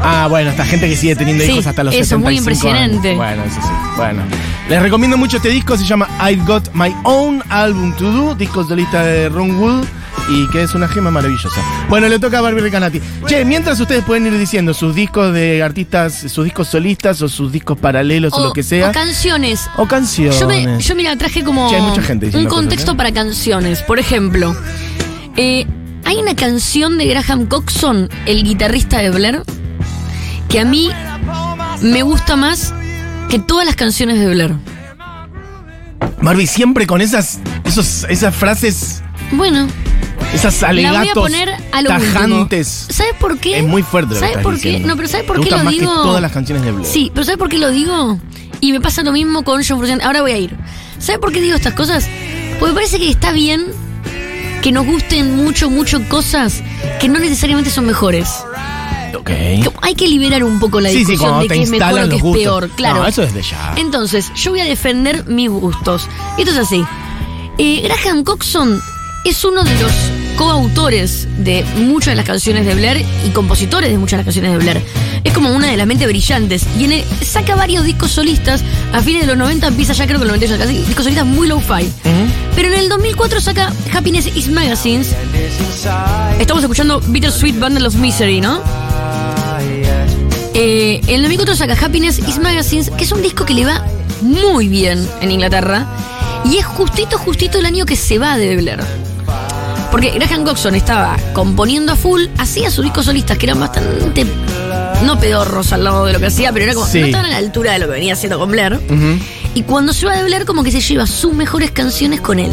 Ah, 0.00 0.26
bueno, 0.28 0.50
esta 0.50 0.64
gente 0.64 0.88
que 0.88 0.96
sigue 0.96 1.16
teniendo 1.16 1.44
Sí, 1.44 1.52
hijos 1.52 1.66
hasta 1.66 1.84
los 1.84 1.94
eso, 1.94 2.18
muy 2.18 2.36
75 2.36 2.68
años. 2.68 2.94
impresionante. 2.96 3.14
Bueno, 3.16 3.44
eso 3.44 3.60
sí. 3.60 3.68
Bueno. 3.96 4.22
Les 4.68 4.82
recomiendo 4.82 5.16
mucho 5.16 5.36
este 5.36 5.48
disco, 5.48 5.76
se 5.76 5.84
llama 5.84 6.08
I've 6.28 6.42
Got 6.44 6.74
My 6.74 6.94
Own 7.04 7.42
Album 7.48 7.92
to 7.96 8.10
Do, 8.10 8.34
disco 8.34 8.66
solista 8.66 9.04
de 9.04 9.28
Ron 9.28 9.56
Wood. 9.56 9.84
Y 10.28 10.50
que 10.50 10.64
es 10.64 10.74
una 10.74 10.88
gema 10.88 11.12
maravillosa. 11.12 11.60
Bueno, 11.88 12.08
le 12.08 12.18
toca 12.18 12.38
a 12.38 12.40
Barbie 12.40 12.60
Recanati. 12.60 13.00
Che, 13.28 13.44
mientras 13.44 13.78
ustedes 13.78 14.02
pueden 14.02 14.26
ir 14.26 14.36
diciendo 14.36 14.74
sus 14.74 14.92
discos 14.92 15.32
de 15.32 15.62
artistas, 15.62 16.14
sus 16.14 16.42
discos 16.42 16.66
solistas 16.66 17.22
o 17.22 17.28
sus 17.28 17.52
discos 17.52 17.78
paralelos 17.78 18.32
o, 18.32 18.42
lo 18.42 18.52
que 18.52 18.64
sea. 18.64 18.88
o 18.88 18.92
canciones. 18.92 19.70
O 19.76 19.86
canciones. 19.86 20.40
Yo, 20.40 20.48
me, 20.48 20.80
yo 20.80 20.94
mira, 20.96 21.14
traje 21.14 21.44
como 21.44 21.68
Che, 21.70 21.76
hay 21.76 21.82
mucha 21.82 22.02
gente 22.02 22.36
un 22.36 22.46
contexto 22.46 22.86
cosas, 22.86 22.94
¿eh? 22.94 22.96
para 22.96 23.12
canciones. 23.12 23.82
Por 23.82 24.00
ejemplo, 24.00 24.56
eh, 25.36 25.64
hay 26.04 26.16
una 26.16 26.34
canción 26.34 26.98
de 26.98 27.06
Graham 27.06 27.46
Coxon, 27.46 28.08
el 28.26 28.42
guitarrista 28.42 28.98
de 28.98 29.10
Blair, 29.10 29.42
que 30.48 30.60
a 30.60 30.64
mí 30.64 30.90
me 31.82 32.02
gusta 32.02 32.36
más 32.36 32.72
que 33.28 33.38
todas 33.38 33.66
las 33.66 33.76
canciones 33.76 34.18
de 34.18 34.28
Blair. 34.28 34.54
Barbie 36.22 36.46
siempre 36.46 36.86
con 36.86 37.00
esas, 37.00 37.38
esos, 37.64 38.04
esas 38.08 38.34
frases, 38.34 39.02
Bueno, 39.32 39.66
esas 40.32 40.60
la 40.62 40.68
voy 40.72 40.84
a 40.84 40.88
alegatos 40.90 41.22
poner 41.22 41.50
a 41.72 41.82
lo 41.82 41.88
tajantes. 41.90 42.82
último. 42.88 42.96
¿Sabes 42.96 43.14
por 43.20 43.38
qué? 43.38 43.58
Es 43.58 43.64
muy 43.64 43.82
fuerte 43.82 44.14
lo 44.14 44.20
que 44.20 44.20
¿Sabes 44.20 44.36
estás 44.38 44.42
por 44.42 44.60
qué? 44.60 44.80
No, 44.80 44.96
pero 44.96 45.08
¿sabes 45.08 45.26
por 45.26 45.40
qué 45.40 45.50
lo 45.50 45.58
más 45.58 45.72
digo? 45.72 45.90
que 45.90 45.94
todas 46.02 46.22
las 46.22 46.32
canciones 46.32 46.64
de 46.64 46.72
Blair. 46.72 46.86
Sí, 46.86 47.10
pero 47.14 47.24
¿sabes 47.24 47.38
por 47.38 47.48
qué 47.48 47.58
lo 47.58 47.70
digo? 47.70 48.18
Y 48.60 48.72
me 48.72 48.80
pasa 48.80 49.02
lo 49.02 49.12
mismo 49.12 49.44
con 49.44 49.62
John 49.62 49.76
Frusciante. 49.78 50.04
Ahora 50.04 50.22
voy 50.22 50.32
a 50.32 50.38
ir. 50.38 50.56
¿Sabes 50.98 51.18
por 51.20 51.32
qué 51.32 51.40
digo 51.40 51.54
estas 51.54 51.74
cosas? 51.74 52.08
Porque 52.58 52.72
me 52.72 52.74
parece 52.74 52.98
que 52.98 53.10
está 53.10 53.32
bien 53.32 53.66
que 54.62 54.72
nos 54.72 54.86
gusten 54.86 55.36
mucho, 55.36 55.70
mucho 55.70 56.02
cosas 56.08 56.62
que 57.00 57.08
no 57.08 57.18
necesariamente 57.18 57.70
son 57.70 57.86
mejores. 57.86 58.28
Ok. 59.20 59.30
Hay 59.82 59.94
que 59.94 60.08
liberar 60.08 60.44
un 60.44 60.58
poco 60.58 60.80
la 60.80 60.90
Sí, 60.90 60.98
discusión 61.04 61.40
de 61.40 61.48
qué 61.48 61.62
es 61.62 61.70
mejor 61.70 61.92
o 61.92 61.94
qué 61.96 62.06
los 62.06 62.16
es 62.16 62.22
gustos. 62.22 62.42
peor. 62.42 62.70
Claro. 62.76 63.00
No, 63.02 63.06
eso 63.06 63.22
es 63.22 63.32
de 63.34 63.42
ya. 63.42 63.74
Entonces, 63.76 64.32
yo 64.34 64.50
voy 64.50 64.60
a 64.60 64.64
defender 64.64 65.24
mis 65.26 65.48
gustos. 65.50 66.08
Esto 66.38 66.50
es 66.52 66.58
así. 66.58 66.84
Eh, 67.58 67.82
Graham 67.84 68.22
Coxon 68.24 68.80
es 69.24 69.44
uno 69.44 69.64
de 69.64 69.74
los 69.80 69.92
coautores 70.36 71.26
de 71.38 71.64
muchas 71.78 72.12
de 72.12 72.16
las 72.16 72.26
canciones 72.26 72.66
de 72.66 72.74
Blair 72.74 73.04
y 73.26 73.30
compositores 73.30 73.90
de 73.90 73.96
muchas 73.98 74.12
de 74.12 74.16
las 74.18 74.26
canciones 74.26 74.52
de 74.52 74.58
Blair. 74.58 74.82
Es 75.24 75.32
como 75.32 75.50
una 75.50 75.66
de 75.68 75.76
las 75.76 75.86
mentes 75.86 76.06
brillantes. 76.06 76.64
Y 76.78 76.84
en 76.84 76.92
el- 76.92 77.04
saca 77.24 77.56
varios 77.56 77.84
discos 77.84 78.12
solistas. 78.12 78.62
A 78.92 79.00
fines 79.02 79.22
de 79.22 79.28
los 79.28 79.36
90 79.38 79.66
empieza 79.68 79.94
ya 79.94 80.06
creo 80.06 80.18
que 80.18 80.24
en 80.26 80.30
el 80.30 80.38
98 80.40 80.62
casi 80.62 80.78
discos 80.84 81.04
solistas 81.04 81.26
muy 81.26 81.48
low-fi. 81.48 81.90
Pero 82.54 82.68
en 82.68 82.74
el 82.74 82.88
2004 82.88 83.40
saca 83.40 83.72
Happiness 83.92 84.26
is 84.36 84.48
Magazines. 84.48 85.14
Estamos 86.38 86.62
escuchando 86.62 87.00
Bittersweet 87.00 87.58
Bundle 87.58 87.86
of 87.86 87.94
Misery, 87.96 88.40
¿no? 88.40 88.60
Eh, 90.58 91.02
el 91.08 91.20
2004 91.20 91.54
saca 91.54 91.74
Happiness 91.84 92.18
is 92.18 92.38
Magazines, 92.38 92.88
que 92.88 93.04
es 93.04 93.12
un 93.12 93.20
disco 93.20 93.44
que 93.44 93.52
le 93.52 93.66
va 93.66 93.84
muy 94.22 94.68
bien 94.68 95.06
en 95.20 95.30
Inglaterra. 95.30 95.86
Y 96.46 96.56
es 96.56 96.64
justito, 96.64 97.18
justito 97.18 97.58
el 97.58 97.66
año 97.66 97.84
que 97.84 97.94
se 97.94 98.18
va 98.18 98.38
de 98.38 98.56
Blair. 98.56 98.80
Porque 99.90 100.12
Graham 100.12 100.44
Coxon 100.44 100.74
estaba 100.74 101.18
componiendo 101.34 101.92
a 101.92 101.96
full, 101.96 102.24
hacía 102.38 102.70
sus 102.70 102.84
discos 102.84 103.04
solistas 103.04 103.36
que 103.36 103.44
eran 103.44 103.60
bastante. 103.60 104.24
No 105.04 105.20
pedorros 105.20 105.74
al 105.74 105.84
lado 105.84 106.06
de 106.06 106.14
lo 106.14 106.20
que 106.20 106.26
hacía, 106.26 106.52
pero 106.54 106.64
era 106.64 106.72
como. 106.74 106.86
Sí. 106.86 107.00
No 107.00 107.06
estaban 107.06 107.26
a 107.26 107.30
la 107.32 107.36
altura 107.36 107.72
de 107.74 107.80
lo 107.80 107.86
que 107.86 107.92
venía 107.92 108.14
haciendo 108.14 108.38
con 108.38 108.50
Blair. 108.50 108.74
Ujú. 108.76 109.18
Y 109.56 109.62
cuando 109.62 109.94
se 109.94 110.04
va 110.04 110.14
de 110.14 110.22
Blair, 110.22 110.44
como 110.44 110.62
que 110.62 110.70
se 110.70 110.82
lleva 110.82 111.06
sus 111.06 111.32
mejores 111.32 111.70
canciones 111.70 112.20
con 112.20 112.38
él. 112.38 112.52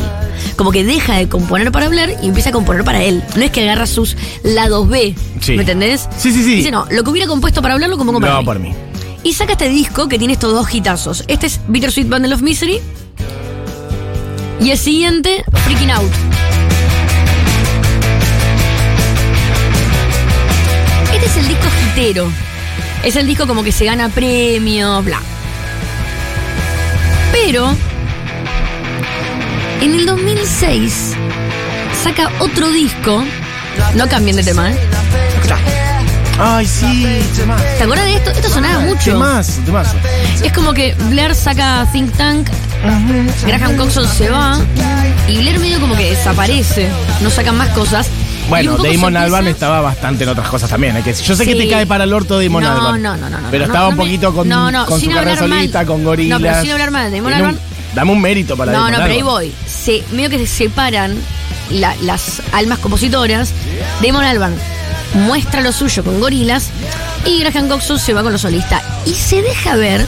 Como 0.56 0.72
que 0.72 0.86
deja 0.86 1.18
de 1.18 1.28
componer 1.28 1.70
para 1.70 1.90
Blair 1.90 2.16
y 2.24 2.30
empieza 2.30 2.48
a 2.48 2.52
componer 2.54 2.86
para 2.86 3.04
él. 3.04 3.22
No 3.36 3.44
es 3.44 3.52
que 3.52 3.62
agarra 3.64 3.88
sus 3.88 4.16
lados 4.42 4.88
B. 4.88 5.14
Sí. 5.42 5.52
¿Me 5.52 5.64
entendés? 5.64 6.08
Sí, 6.18 6.32
sí, 6.32 6.42
sí. 6.42 6.56
Dice, 6.56 6.72
no, 6.72 6.88
lo 6.90 7.04
que 7.04 7.10
hubiera 7.10 7.28
compuesto 7.28 7.62
para 7.62 7.76
Blair 7.76 7.90
lo 7.90 7.98
compongo 7.98 8.22
para 8.22 8.36
No, 8.36 8.46
por 8.46 8.58
mí. 8.58 8.74
Y 9.22 9.34
saca 9.34 9.52
este 9.52 9.68
disco 9.68 10.08
que 10.08 10.18
tiene 10.18 10.36
estos 10.36 10.54
dos 10.54 10.74
hitazos. 10.74 11.26
Este 11.28 11.48
es 11.48 11.60
Bittersweet 11.68 12.08
Bundle 12.08 12.34
of 12.34 12.42
Misery. 12.42 12.80
Y 14.62 14.72
el 14.72 14.78
siguiente, 14.78 15.44
Freaking 15.66 15.92
Out. 15.92 16.12
Este 21.14 21.26
es 21.26 21.36
el 21.36 21.48
disco 21.50 21.66
hitero. 21.86 22.32
Es 23.04 23.18
el 23.18 23.28
disco 23.28 23.46
como 23.46 23.62
que 23.62 23.74
se 23.74 23.84
gana 23.84 24.08
premios, 24.08 25.04
bla. 25.04 25.20
Pero, 27.34 27.76
en 29.82 29.94
el 29.94 30.06
2006, 30.06 31.14
saca 32.04 32.32
otro 32.40 32.72
disco. 32.72 33.24
No 33.96 34.08
cambien 34.08 34.38
de 34.38 34.44
tema, 34.44 34.72
¿eh? 34.72 34.78
Ay, 36.40 36.66
sí, 36.66 37.06
temas. 37.36 37.62
¿Te 37.78 37.84
acuerdas 37.84 38.06
de 38.06 38.16
esto? 38.16 38.30
Esto 38.32 38.50
sonaba 38.50 38.80
mucho. 38.80 39.12
Temas. 39.12 39.60
Es 40.44 40.54
como 40.54 40.74
que 40.74 40.94
Blair 41.10 41.36
saca 41.36 41.88
Think 41.92 42.16
Tank, 42.16 42.50
Graham 43.46 43.78
Coxon 43.78 44.08
se 44.08 44.30
va 44.30 44.60
y 45.28 45.38
Blair 45.38 45.60
medio 45.60 45.80
como 45.80 45.96
que 45.96 46.12
desaparece, 46.12 46.90
no 47.22 47.30
sacan 47.30 47.58
más 47.58 47.70
cosas. 47.70 48.08
Bueno, 48.50 48.78
Damon 48.78 49.16
Albarn 49.18 49.48
estaba 49.48 49.82
bastante 49.82 50.24
en 50.24 50.30
otras 50.30 50.48
cosas 50.50 50.70
también. 50.70 50.98
¿eh? 50.98 51.02
Que 51.04 51.14
yo 51.14 51.36
sé 51.36 51.46
que 51.46 51.56
te 51.56 51.68
cae 51.68 51.86
para 51.86 52.04
el 52.04 52.14
orto 52.14 52.40
Damon 52.40 52.64
no, 52.64 52.72
Albarn. 52.72 53.02
No, 53.02 53.18
no, 53.18 53.30
no, 53.30 53.40
no. 53.42 53.48
Pero 53.50 53.66
no, 53.66 53.72
estaba 53.74 53.86
no 53.86 53.92
un 53.92 53.98
poquito 53.98 54.34
con, 54.34 54.48
su 55.00 55.10
carrera 55.10 55.42
mal. 55.42 55.50
solista, 55.50 55.86
con 55.86 56.04
gorilas. 56.04 56.40
No, 56.40 56.46
pero 56.46 56.62
sin 56.62 56.72
hablar 56.72 56.92
mal 56.92 57.12
de 57.12 57.18
Damon 57.18 57.34
Tiene 57.34 57.48
un-. 57.50 57.60
Dame 57.96 58.12
un 58.12 58.22
mérito 58.22 58.58
para 58.58 58.72
No, 58.72 58.78
Damon 58.80 58.92
no, 58.92 58.98
pero 59.00 59.14
ahí 59.14 59.22
voy. 59.22 59.52
Se, 59.68 60.04
medio 60.12 60.30
que 60.30 60.40
se 60.40 60.48
separan 60.48 61.16
la- 61.72 61.96
las 62.02 62.42
almas 62.52 62.80
compositoras. 62.80 63.52
Damon 64.02 64.24
Albarn 64.26 64.56
muestra 65.14 65.62
lo 65.62 65.72
suyo 65.72 66.04
con 66.04 66.20
gorilas 66.20 66.70
y 67.26 67.40
Graham 67.44 67.68
Coxon 67.70 68.00
se 68.00 68.14
va 68.14 68.24
con 68.24 68.32
los 68.32 68.42
solistas. 68.42 68.82
Y 69.06 69.14
se 69.14 69.42
deja 69.42 69.76
ver 69.76 70.06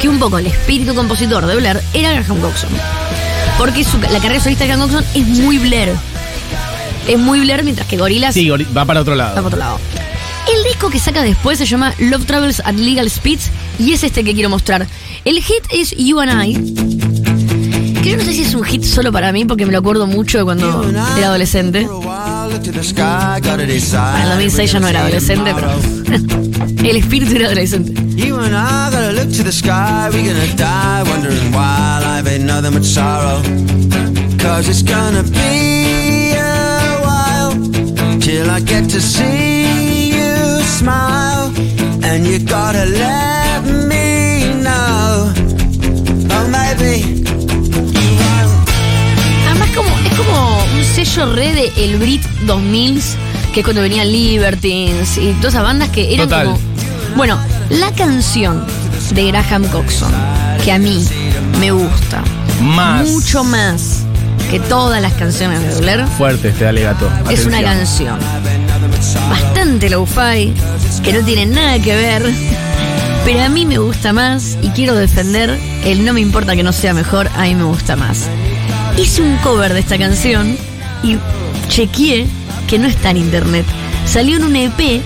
que 0.00 0.08
un 0.08 0.18
poco 0.18 0.38
el 0.38 0.46
espíritu 0.48 0.94
compositor 0.94 1.46
de 1.46 1.56
Blair 1.56 1.80
era 1.94 2.12
Graham 2.12 2.40
Coxon. 2.40 2.70
Porque 3.56 3.82
su- 3.84 3.98
la 4.00 4.18
carrera 4.20 4.40
solista 4.40 4.64
de 4.64 4.68
Graham 4.68 4.82
Coxon 4.88 5.04
es 5.14 5.26
muy 5.26 5.58
Blair. 5.58 5.92
Es 7.08 7.18
muy 7.18 7.40
Blair, 7.40 7.64
mientras 7.64 7.88
que 7.88 7.96
Gorillaz 7.96 8.34
Sí, 8.34 8.48
gori- 8.48 8.66
va 8.76 8.84
para 8.84 9.00
otro 9.00 9.16
va 9.16 9.26
por 9.26 9.34
lado. 9.34 9.46
otro 9.46 9.58
lado. 9.58 9.80
El 10.56 10.64
disco 10.64 10.88
que 10.90 10.98
saca 10.98 11.22
después 11.22 11.58
se 11.58 11.66
llama 11.66 11.92
Love 11.98 12.24
Travels 12.26 12.60
at 12.64 12.74
Legal 12.74 13.08
Speeds 13.10 13.50
y 13.78 13.92
es 13.92 14.02
este 14.02 14.24
que 14.24 14.32
quiero 14.34 14.48
mostrar. 14.48 14.86
El 15.24 15.42
hit 15.42 15.64
es 15.70 15.90
You 15.96 16.20
and 16.20 16.42
I. 16.44 16.54
Que 18.02 18.10
yo 18.10 18.16
no 18.16 18.22
sé 18.24 18.32
si 18.32 18.42
es 18.42 18.54
un 18.54 18.62
hit 18.64 18.82
solo 18.84 19.10
para 19.12 19.32
mí 19.32 19.44
porque 19.44 19.66
me 19.66 19.72
lo 19.72 19.78
acuerdo 19.80 20.06
mucho 20.06 20.38
de 20.38 20.44
cuando 20.44 20.88
era 21.18 21.26
adolescente. 21.28 21.86
Para 22.96 24.22
el 24.22 24.28
2006 24.30 24.72
ya 24.72 24.80
no 24.80 24.88
era 24.88 25.00
adolescente, 25.00 25.52
pero 25.54 25.70
el 26.88 26.96
espíritu 26.96 27.34
era 27.36 27.46
adolescente. 27.46 27.92
You 28.16 28.36
and 28.38 28.54
I 28.54 28.90
gotta 28.90 29.12
look 29.12 29.30
to 29.36 29.44
the 29.44 29.52
sky. 29.52 30.08
We're 30.12 30.22
gonna 30.26 30.46
die 30.56 31.02
wondering 31.10 31.52
why 31.52 32.00
life 32.00 32.26
ain't 32.30 32.44
nothing 32.44 32.72
but 32.72 32.84
sorrow. 32.84 33.42
Cause 34.38 34.68
it's 34.70 34.82
gonna 34.82 35.22
be 35.24 35.87
I 38.58 38.60
get 38.60 38.90
to 38.90 39.00
see 39.00 40.10
you 40.10 40.60
smile. 40.64 41.52
And 42.02 42.26
you 42.26 42.40
gotta 42.40 42.86
let 42.86 43.62
me 43.86 44.50
know. 44.64 45.30
Oh, 46.34 46.48
maybe 46.50 47.02
you 47.94 48.16
won't. 48.18 48.68
Además 49.46 49.68
como, 49.76 49.88
es 50.04 50.14
como 50.16 50.64
un 50.74 50.84
sello 50.84 51.32
re 51.36 51.52
de 51.52 51.72
el 51.84 51.98
Brit 51.98 52.22
2000 52.46 53.00
que 53.54 53.60
es 53.60 53.64
cuando 53.64 53.80
venían 53.82 54.10
Libertines 54.10 55.18
y 55.18 55.30
todas 55.34 55.54
esas 55.54 55.62
bandas 55.62 55.90
que 55.90 56.12
eran 56.14 56.28
Total. 56.28 56.46
como... 56.46 56.58
Bueno, 57.16 57.38
la 57.70 57.92
canción 57.92 58.66
de 59.14 59.28
Graham 59.28 59.68
Coxon, 59.68 60.12
que 60.64 60.72
a 60.72 60.80
mí 60.80 61.06
me 61.60 61.70
gusta 61.70 62.24
Más. 62.60 63.08
mucho 63.08 63.44
más 63.44 63.97
que 64.50 64.60
todas 64.60 65.02
las 65.02 65.12
canciones 65.14 65.62
de 65.62 65.80
Blair, 65.80 66.06
Fuerte 66.06 66.48
este 66.48 66.66
alegato. 66.66 67.10
es 67.30 67.44
una 67.44 67.62
canción 67.62 68.18
bastante 69.28 69.90
low-fi, 69.90 70.54
que 71.02 71.12
no 71.12 71.24
tiene 71.24 71.46
nada 71.46 71.78
que 71.78 71.94
ver, 71.94 72.22
pero 73.24 73.42
a 73.42 73.48
mí 73.48 73.66
me 73.66 73.78
gusta 73.78 74.12
más 74.12 74.56
y 74.62 74.68
quiero 74.70 74.94
defender 74.94 75.58
el 75.84 76.04
no 76.04 76.14
me 76.14 76.20
importa 76.20 76.56
que 76.56 76.62
no 76.62 76.72
sea 76.72 76.94
mejor, 76.94 77.28
a 77.36 77.42
mí 77.42 77.54
me 77.54 77.64
gusta 77.64 77.96
más. 77.96 78.28
Hice 78.96 79.22
un 79.22 79.36
cover 79.38 79.74
de 79.74 79.80
esta 79.80 79.98
canción 79.98 80.56
y 81.02 81.18
chequeé 81.68 82.26
que 82.66 82.78
no 82.78 82.88
está 82.88 83.10
en 83.10 83.18
internet. 83.18 83.66
Salió 84.06 84.36
en 84.36 84.44
un 84.44 84.56
EP 84.56 85.02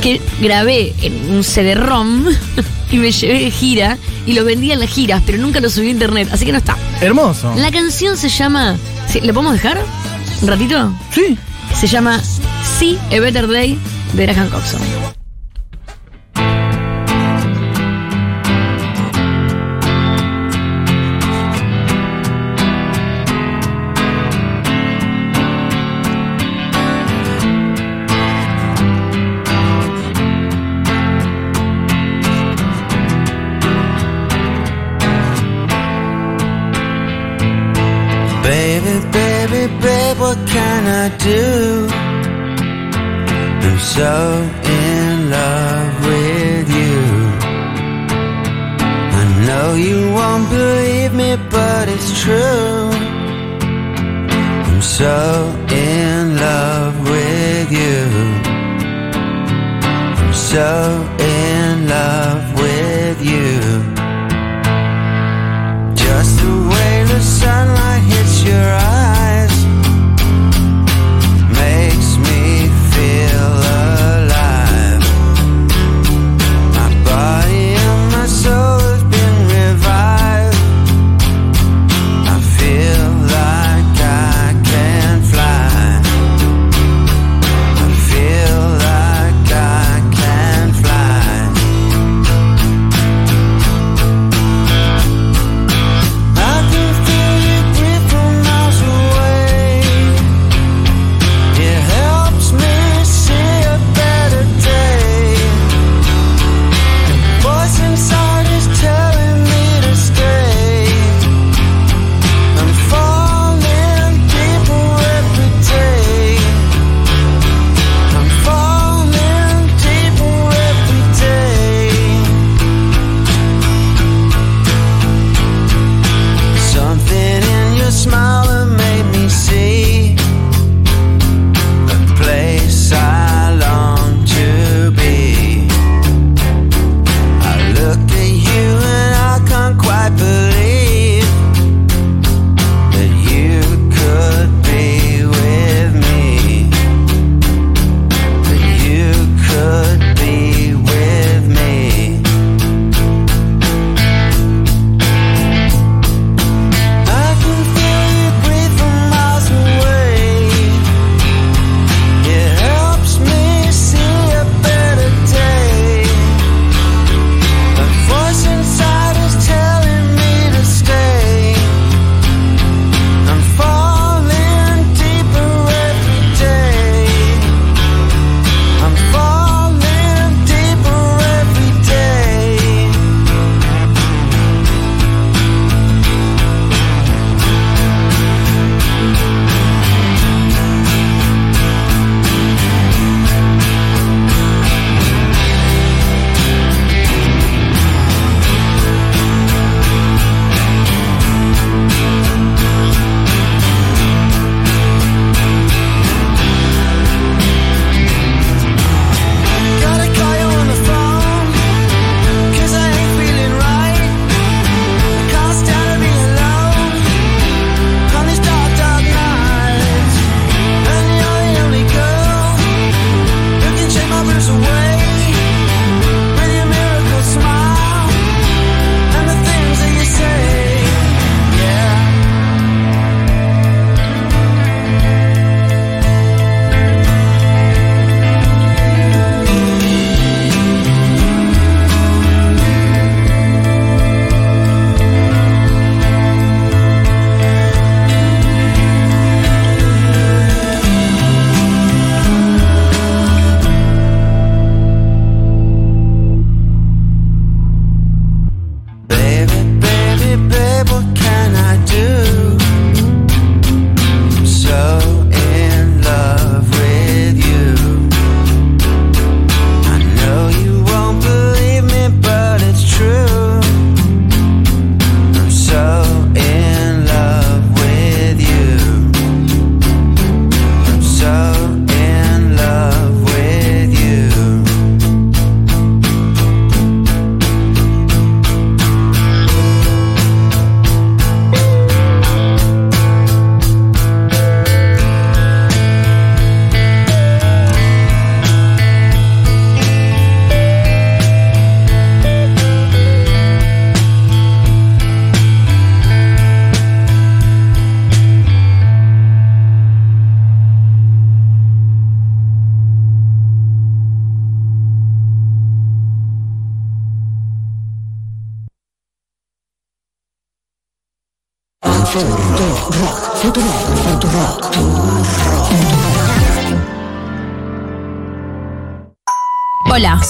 que 0.00 0.20
grabé 0.40 0.94
en 1.02 1.30
un 1.30 1.44
CD-ROM 1.44 2.24
y 2.90 2.98
me 2.98 3.12
llevé 3.12 3.40
de 3.44 3.50
gira 3.50 3.98
y 4.26 4.32
lo 4.34 4.44
vendía 4.44 4.74
en 4.74 4.80
las 4.80 4.90
giras, 4.90 5.22
pero 5.24 5.38
nunca 5.38 5.60
lo 5.60 5.70
subí 5.70 5.88
a 5.88 5.90
internet, 5.90 6.28
así 6.32 6.44
que 6.44 6.52
no 6.52 6.58
está. 6.58 6.76
Hermoso. 7.00 7.52
La 7.56 7.70
canción 7.70 8.16
se 8.16 8.28
llama. 8.28 8.76
¿sí? 9.08 9.20
¿Le 9.20 9.32
podemos 9.32 9.54
dejar? 9.54 9.78
¿Un 10.42 10.48
ratito? 10.48 10.92
Sí. 11.12 11.36
Se 11.74 11.86
llama 11.86 12.20
See 12.78 12.98
a 13.12 13.20
Better 13.20 13.48
Day 13.48 13.78
de 14.14 14.26
Graham 14.26 14.50
Coxon. 14.50 15.19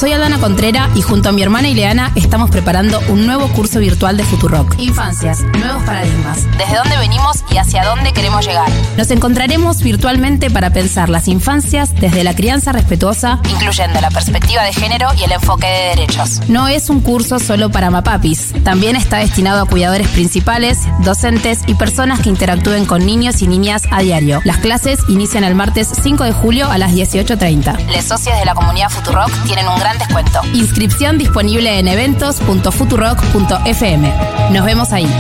Soy 0.01 0.15
Adana 0.15 0.39
Contrera 0.39 0.89
y 0.95 1.03
junto 1.03 1.29
a 1.29 1.33
mi 1.33 1.43
hermana 1.43 1.69
Ileana 1.69 2.11
estamos 2.15 2.51
preparando 2.51 3.03
un 3.11 3.27
nuevo 3.27 3.49
curso 3.49 3.81
virtual 3.81 4.17
de 4.17 4.25
Futurock. 4.25 4.79
Infancias, 4.79 5.43
nuevos 5.59 5.83
paradigmas. 5.83 6.47
Desde 6.57 6.75
dónde 6.75 6.97
venimos 6.97 7.45
y 7.51 7.59
hacia 7.59 7.85
dónde 7.85 8.15
queremos 8.15 8.47
llegar. 8.47 8.67
Nos 8.97 9.11
encontraremos 9.11 9.83
virtualmente 9.83 10.49
para 10.49 10.71
pensar 10.71 11.11
las 11.11 11.29
infancias 11.29 11.95
desde 11.97 12.25
la 12.25 12.35
crianza 12.35 12.73
respetuosa, 12.73 13.41
incluyendo 13.51 14.01
la 14.01 14.11
perspectiva 14.11 14.63
de 14.63 14.73
género 14.73 15.09
y 15.19 15.25
el 15.25 15.33
enfoque 15.33 15.67
de 15.67 15.89
derechos. 15.97 16.41
No 16.49 16.67
es 16.67 16.89
un 16.89 17.01
curso 17.03 17.39
solo 17.39 17.69
para 17.69 17.91
mapapis. 17.91 18.55
También 18.65 18.97
está 18.97 19.19
destinado 19.19 19.61
a 19.61 19.67
cuidadores 19.67 20.09
principales, 20.09 20.79
docentes 21.01 21.59
y 21.67 21.75
personas 21.75 22.21
que 22.21 22.31
interactúen 22.31 22.87
con 22.87 23.05
niños 23.05 23.43
y 23.43 23.49
niñas 23.49 23.83
a 23.91 24.01
diario. 24.01 24.41
Las 24.45 24.57
clases 24.61 25.01
inician 25.09 25.45
el 25.45 25.55
martes 25.55 25.91
5 26.03 26.25
de 26.25 26.33
julio 26.33 26.71
a 26.71 26.79
las 26.79 26.93
18.30. 26.93 27.85
Les 27.89 28.07
socios 28.07 28.39
de 28.39 28.47
la 28.47 28.55
comunidad 28.55 28.89
Futurock 28.89 29.31
tienen 29.45 29.69
un 29.69 29.79
gran 29.79 29.90
descuento. 29.99 30.41
Inscripción 30.55 31.19
disponible 31.19 31.79
en 31.79 31.89
eventos.futurock.fm. 31.89 34.15
Nos 34.53 34.65
vemos 34.65 34.93
ahí. 34.93 35.11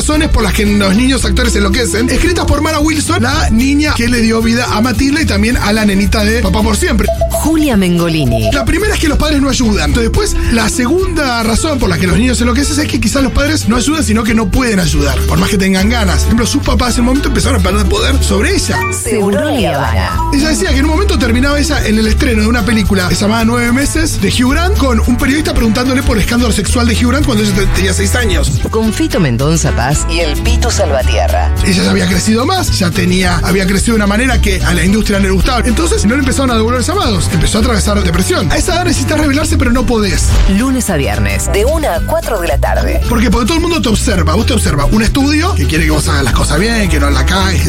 Razones 0.00 0.28
por 0.30 0.42
las 0.42 0.54
que 0.54 0.64
los 0.64 0.96
niños 0.96 1.22
actores 1.26 1.54
enloquecen, 1.56 2.08
escritas 2.08 2.46
por 2.46 2.62
Mara 2.62 2.80
Wilson, 2.80 3.22
la 3.22 3.50
niña 3.50 3.92
que 3.94 4.08
le 4.08 4.20
dio 4.22 4.40
vida 4.40 4.64
a 4.74 4.80
Matilda 4.80 5.20
y 5.20 5.26
también 5.26 5.58
a 5.58 5.72
la 5.74 5.84
nenita 5.84 6.24
de 6.24 6.40
Papá 6.40 6.62
por 6.62 6.74
Siempre. 6.76 7.06
Julia 7.30 7.76
Mengolini. 7.76 8.50
La 8.52 8.64
primera 8.64 8.94
es 8.94 9.00
que 9.00 9.08
los 9.08 9.18
padres 9.18 9.40
no 9.42 9.48
ayudan. 9.50 9.90
Entonces, 9.90 10.10
después, 10.10 10.36
la 10.52 10.68
segunda 10.70 11.42
razón 11.42 11.78
por 11.78 11.88
la 11.90 11.98
que 11.98 12.06
los 12.06 12.16
niños 12.18 12.40
enloquecen 12.40 12.80
es 12.80 12.86
que 12.90 12.98
quizás 13.00 13.22
los 13.22 13.32
padres 13.32 13.68
no 13.68 13.76
ayudan, 13.76 14.02
sino 14.04 14.22
que 14.24 14.34
no 14.34 14.50
pueden 14.50 14.78
ayudar, 14.80 15.18
por 15.20 15.38
más 15.38 15.50
que 15.50 15.58
tengan 15.58 15.88
ganas. 15.90 16.18
Por 16.20 16.26
ejemplo, 16.28 16.46
sus 16.46 16.62
papás 16.62 16.94
en 16.94 17.00
un 17.00 17.06
momento 17.06 17.28
empezaron 17.28 17.60
a 17.60 17.62
perder 17.62 17.86
poder 17.86 18.22
sobre 18.24 18.54
ella. 18.54 18.78
Seguro 18.92 19.40
Habana. 19.40 20.18
Ella 20.32 20.48
decía 20.48 20.70
que 20.70 20.78
en 20.78 20.84
un 20.86 20.90
momento 20.92 21.18
terminaba 21.18 21.58
ella 21.58 21.86
en 21.86 21.98
el 21.98 22.06
estreno 22.06 22.42
de 22.42 22.48
una 22.48 22.64
película 22.64 23.08
que 23.08 23.14
se 23.14 23.22
llamaba 23.22 23.44
Nueve 23.44 23.72
Meses 23.72 24.20
de 24.20 24.28
Hugh 24.28 24.52
Grant 24.52 24.76
con 24.78 25.00
un 25.06 25.16
periodista 25.16 25.52
preguntándole 25.54 26.02
por 26.02 26.16
el 26.16 26.22
escándalo 26.22 26.52
sexual 26.52 26.86
de 26.88 26.94
Hugh 26.94 27.08
Grant 27.10 27.26
cuando 27.26 27.42
ella 27.44 27.54
te- 27.54 27.66
tenía 27.66 27.92
seis 27.92 28.14
años. 28.14 28.50
Con 28.70 28.92
Fito 28.92 29.18
Mendonza 29.20 29.72
Paz 29.72 29.89
y 30.08 30.20
el 30.20 30.40
Pito 30.42 30.70
Salvatierra. 30.70 31.52
Ella 31.66 31.82
ya 31.84 31.90
había 31.90 32.06
crecido 32.06 32.46
más, 32.46 32.78
ya 32.78 32.90
tenía, 32.90 33.38
había 33.44 33.66
crecido 33.66 33.92
de 33.94 33.96
una 33.96 34.06
manera 34.06 34.40
que 34.40 34.62
a 34.62 34.72
la 34.74 34.84
industria 34.84 35.18
no 35.18 35.24
le 35.26 35.30
gustaba. 35.32 35.62
Entonces 35.66 36.04
no 36.04 36.14
le 36.14 36.20
empezaron 36.20 36.50
a 36.50 36.54
devolver 36.54 36.82
llamados, 36.82 37.28
empezó 37.32 37.58
a 37.58 37.60
atravesar 37.60 38.02
depresión. 38.02 38.50
A 38.52 38.56
esa 38.56 38.74
edad 38.74 38.84
necesitas 38.84 39.18
revelarse, 39.20 39.56
pero 39.56 39.72
no 39.72 39.84
podés. 39.86 40.28
Lunes 40.58 40.90
a 40.90 40.96
viernes, 40.96 41.50
de 41.52 41.64
1 41.64 41.88
a 41.88 42.00
4 42.06 42.40
de 42.40 42.48
la 42.48 42.58
tarde. 42.58 43.00
¿Por 43.08 43.20
qué? 43.20 43.30
Porque 43.30 43.46
todo 43.46 43.56
el 43.56 43.62
mundo 43.62 43.80
te 43.82 43.88
observa. 43.88 44.34
Vos 44.34 44.46
te 44.46 44.52
observa 44.52 44.84
un 44.86 45.02
estudio 45.02 45.54
que 45.54 45.66
quiere 45.66 45.84
que 45.84 45.90
vos 45.90 46.06
hagas 46.08 46.24
las 46.24 46.34
cosas 46.34 46.58
bien, 46.58 46.88
que 46.88 47.00
no 47.00 47.10
la 47.10 47.24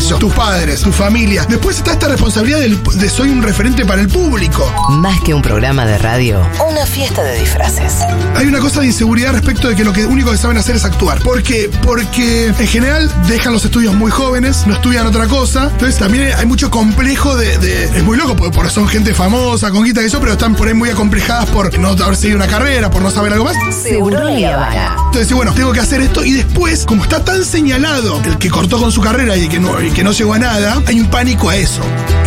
yo, 0.10 0.17
tus 0.17 0.34
padres, 0.34 0.81
tu 0.81 0.91
familia. 0.91 1.45
Después 1.47 1.77
está 1.77 1.93
esta 1.93 2.07
responsabilidad 2.07 2.60
del- 2.60 2.81
de 2.84 3.10
soy 3.10 3.29
un 3.29 3.41
referente 3.43 3.86
para 3.86 4.01
el 4.01 4.07
público. 4.07 4.71
Más 4.89 5.19
que 5.21 5.34
un 5.34 5.41
programa 5.41 5.86
de 5.86 5.97
radio, 5.97 6.39
una 6.69 6.86
fiesta 6.86 7.23
de 7.23 7.39
disfraces. 7.39 7.93
Hay 8.36 8.47
una 8.47 8.60
cosa 8.60 8.79
de 8.81 8.88
inseguridad 8.88 9.34
respecto 9.34 9.67
de 9.69 9.75
que 9.75 9.84
lo 9.84 9.93
que 9.93 10.05
único 10.05 10.31
que 10.31 10.38
saben 10.38 10.57
hacer 10.57 10.75
es 10.75 10.86
actuar. 10.86 11.19
¿Por 11.19 11.41
qué? 11.43 11.69
Porque 12.12 12.47
en 12.47 12.67
general 12.67 13.10
dejan 13.30 13.54
los 13.54 13.63
estudios 13.63 13.93
muy 13.93 14.12
jóvenes, 14.12 14.67
no 14.67 14.74
estudian 14.74 15.08
otra 15.08 15.28
cosa. 15.28 15.69
Entonces 15.71 15.97
también 15.97 16.34
hay 16.38 16.45
mucho 16.45 16.69
complejo 16.69 17.38
de. 17.38 17.58
de- 17.58 17.86
es 17.86 18.04
muy 18.04 18.17
loco 18.17 18.36
porque, 18.36 18.69
son 18.69 18.86
gente 18.89 19.13
famosa, 19.13 19.71
con 19.71 19.86
guita 19.86 20.02
y 20.02 20.08
eso, 20.08 20.19
pero 20.19 20.34
están 20.34 20.54
por 20.56 20.67
ahí 20.67 20.74
muy 20.74 20.89
acomplejadas 20.89 21.45
por 21.52 21.78
no 21.80 21.91
haber 21.91 22.17
seguido 22.17 22.36
una 22.36 22.47
carrera, 22.47 22.89
por 22.91 23.02
no 23.02 23.12
saber 23.12 23.32
algo 23.32 23.45
más. 23.45 23.56
Seguro 23.82 24.17
Habana. 24.28 24.95
Entonces, 25.06 25.32
bueno, 25.32 25.54
tengo 25.54 25.71
que 25.71 25.80
hacer 25.80 26.02
esto 26.02 26.26
y 26.26 26.34
después, 26.34 26.86
como 26.86 27.04
está 27.04 27.24
tan 27.24 27.45
señalado 27.45 28.21
el 28.26 28.38
que 28.38 28.50
cortó 28.50 28.78
con 28.78 28.91
su 28.91 29.00
carrera 29.00 29.38
y 29.38 29.47
que 29.47 29.60
no, 29.62 29.82
y 29.82 29.91
que 29.91 30.04
no 30.04 30.12
llegó 30.12 30.34
a 30.34 30.39
nada, 30.39 30.82
hay 30.86 31.00
un 31.00 31.10
pánico 31.10 31.50
a 31.50 31.56
eso. 31.56 31.82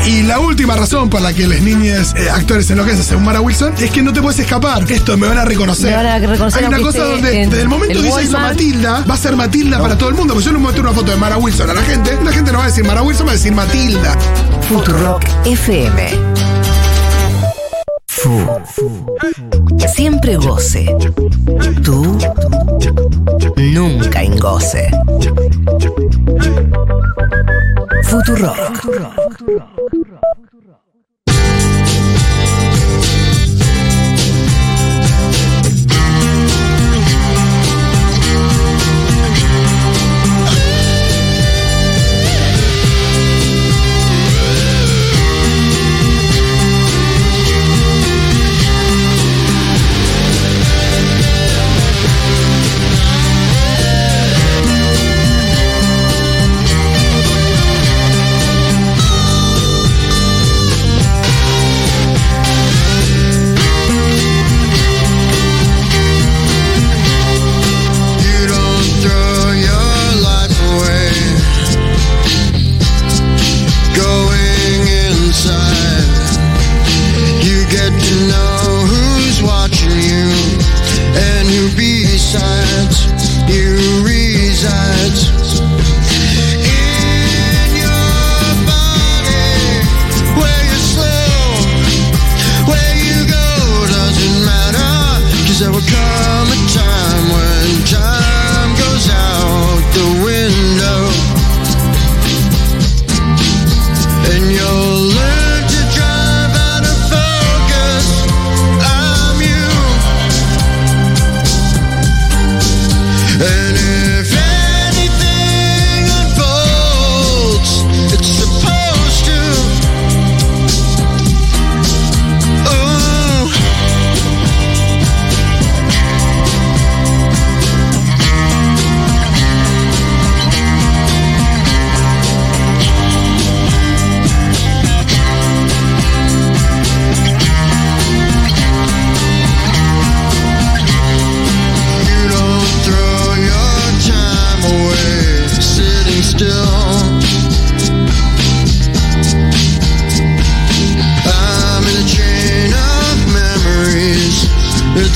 Y 0.06 0.22
la 0.22 0.38
última 0.38 0.76
razón 0.76 1.10
por 1.10 1.20
la 1.20 1.34
que 1.34 1.46
las 1.46 1.60
niñas 1.60 2.14
eh, 2.16 2.30
actores 2.30 2.70
enloquecen, 2.70 3.02
según 3.02 3.24
Mara 3.24 3.42
Wilson, 3.42 3.74
es 3.78 3.90
que 3.90 4.00
no 4.02 4.14
te 4.14 4.22
puedes 4.22 4.38
escapar. 4.40 4.90
Esto 4.90 5.16
me 5.18 5.28
van 5.28 5.38
a 5.38 5.44
reconocer. 5.44 5.90
Me 5.90 5.96
van 5.96 6.06
a 6.06 6.18
reconocer 6.18 6.62
hay 6.62 6.68
una 6.68 6.78
cosa 6.78 7.04
donde, 7.04 7.42
en 7.42 7.50
desde 7.50 7.62
el 7.62 7.68
momento 7.68 8.00
que 8.00 8.08
ella 8.08 8.22
hizo. 8.22 8.32
Matilda, 8.38 9.04
va 9.08 9.14
a 9.14 9.18
ser 9.18 9.36
Matilda 9.36 9.63
para 9.70 9.96
todo 9.96 10.08
el 10.10 10.14
mundo. 10.14 10.34
Porque 10.34 10.46
yo 10.46 10.52
no 10.52 10.60
muestro 10.60 10.82
una 10.82 10.92
foto 10.92 11.10
de 11.10 11.16
Mara 11.16 11.36
Wilson 11.36 11.70
a 11.70 11.74
la 11.74 11.82
gente, 11.82 12.18
la 12.22 12.32
gente 12.32 12.52
no 12.52 12.58
va 12.58 12.64
a 12.64 12.66
decir 12.68 12.84
Mara 12.84 13.02
Wilson, 13.02 13.26
va 13.26 13.30
a 13.30 13.34
decir 13.34 13.52
Matilda. 13.52 14.16
Futurock 14.68 15.24
FM. 15.44 16.10
Fu. 18.06 18.46
Siempre 19.94 20.36
goce. 20.36 20.94
Tú 21.82 22.18
nunca 23.56 24.22
en 24.22 24.38
goce. 24.38 24.90
Futurock. 28.04 29.83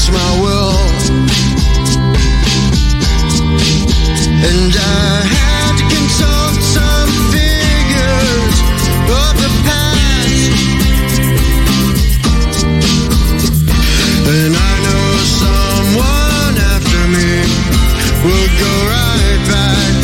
that's 0.08 0.14
my 0.14 0.40
world. 0.42 0.90
And 4.50 4.72
I 4.74 5.22
had 5.34 5.76
to 5.78 5.84
consult 5.94 6.62
some 6.62 7.10
figures 7.32 8.54
of 9.10 9.34
the 9.42 9.50
past. 9.66 10.52
And 14.28 14.54
I 14.56 14.72
know 14.84 15.08
someone 15.44 16.54
after 16.74 17.02
me 17.14 17.30
will 18.24 18.48
go 18.62 18.72
right 18.94 19.40
back. 19.48 19.94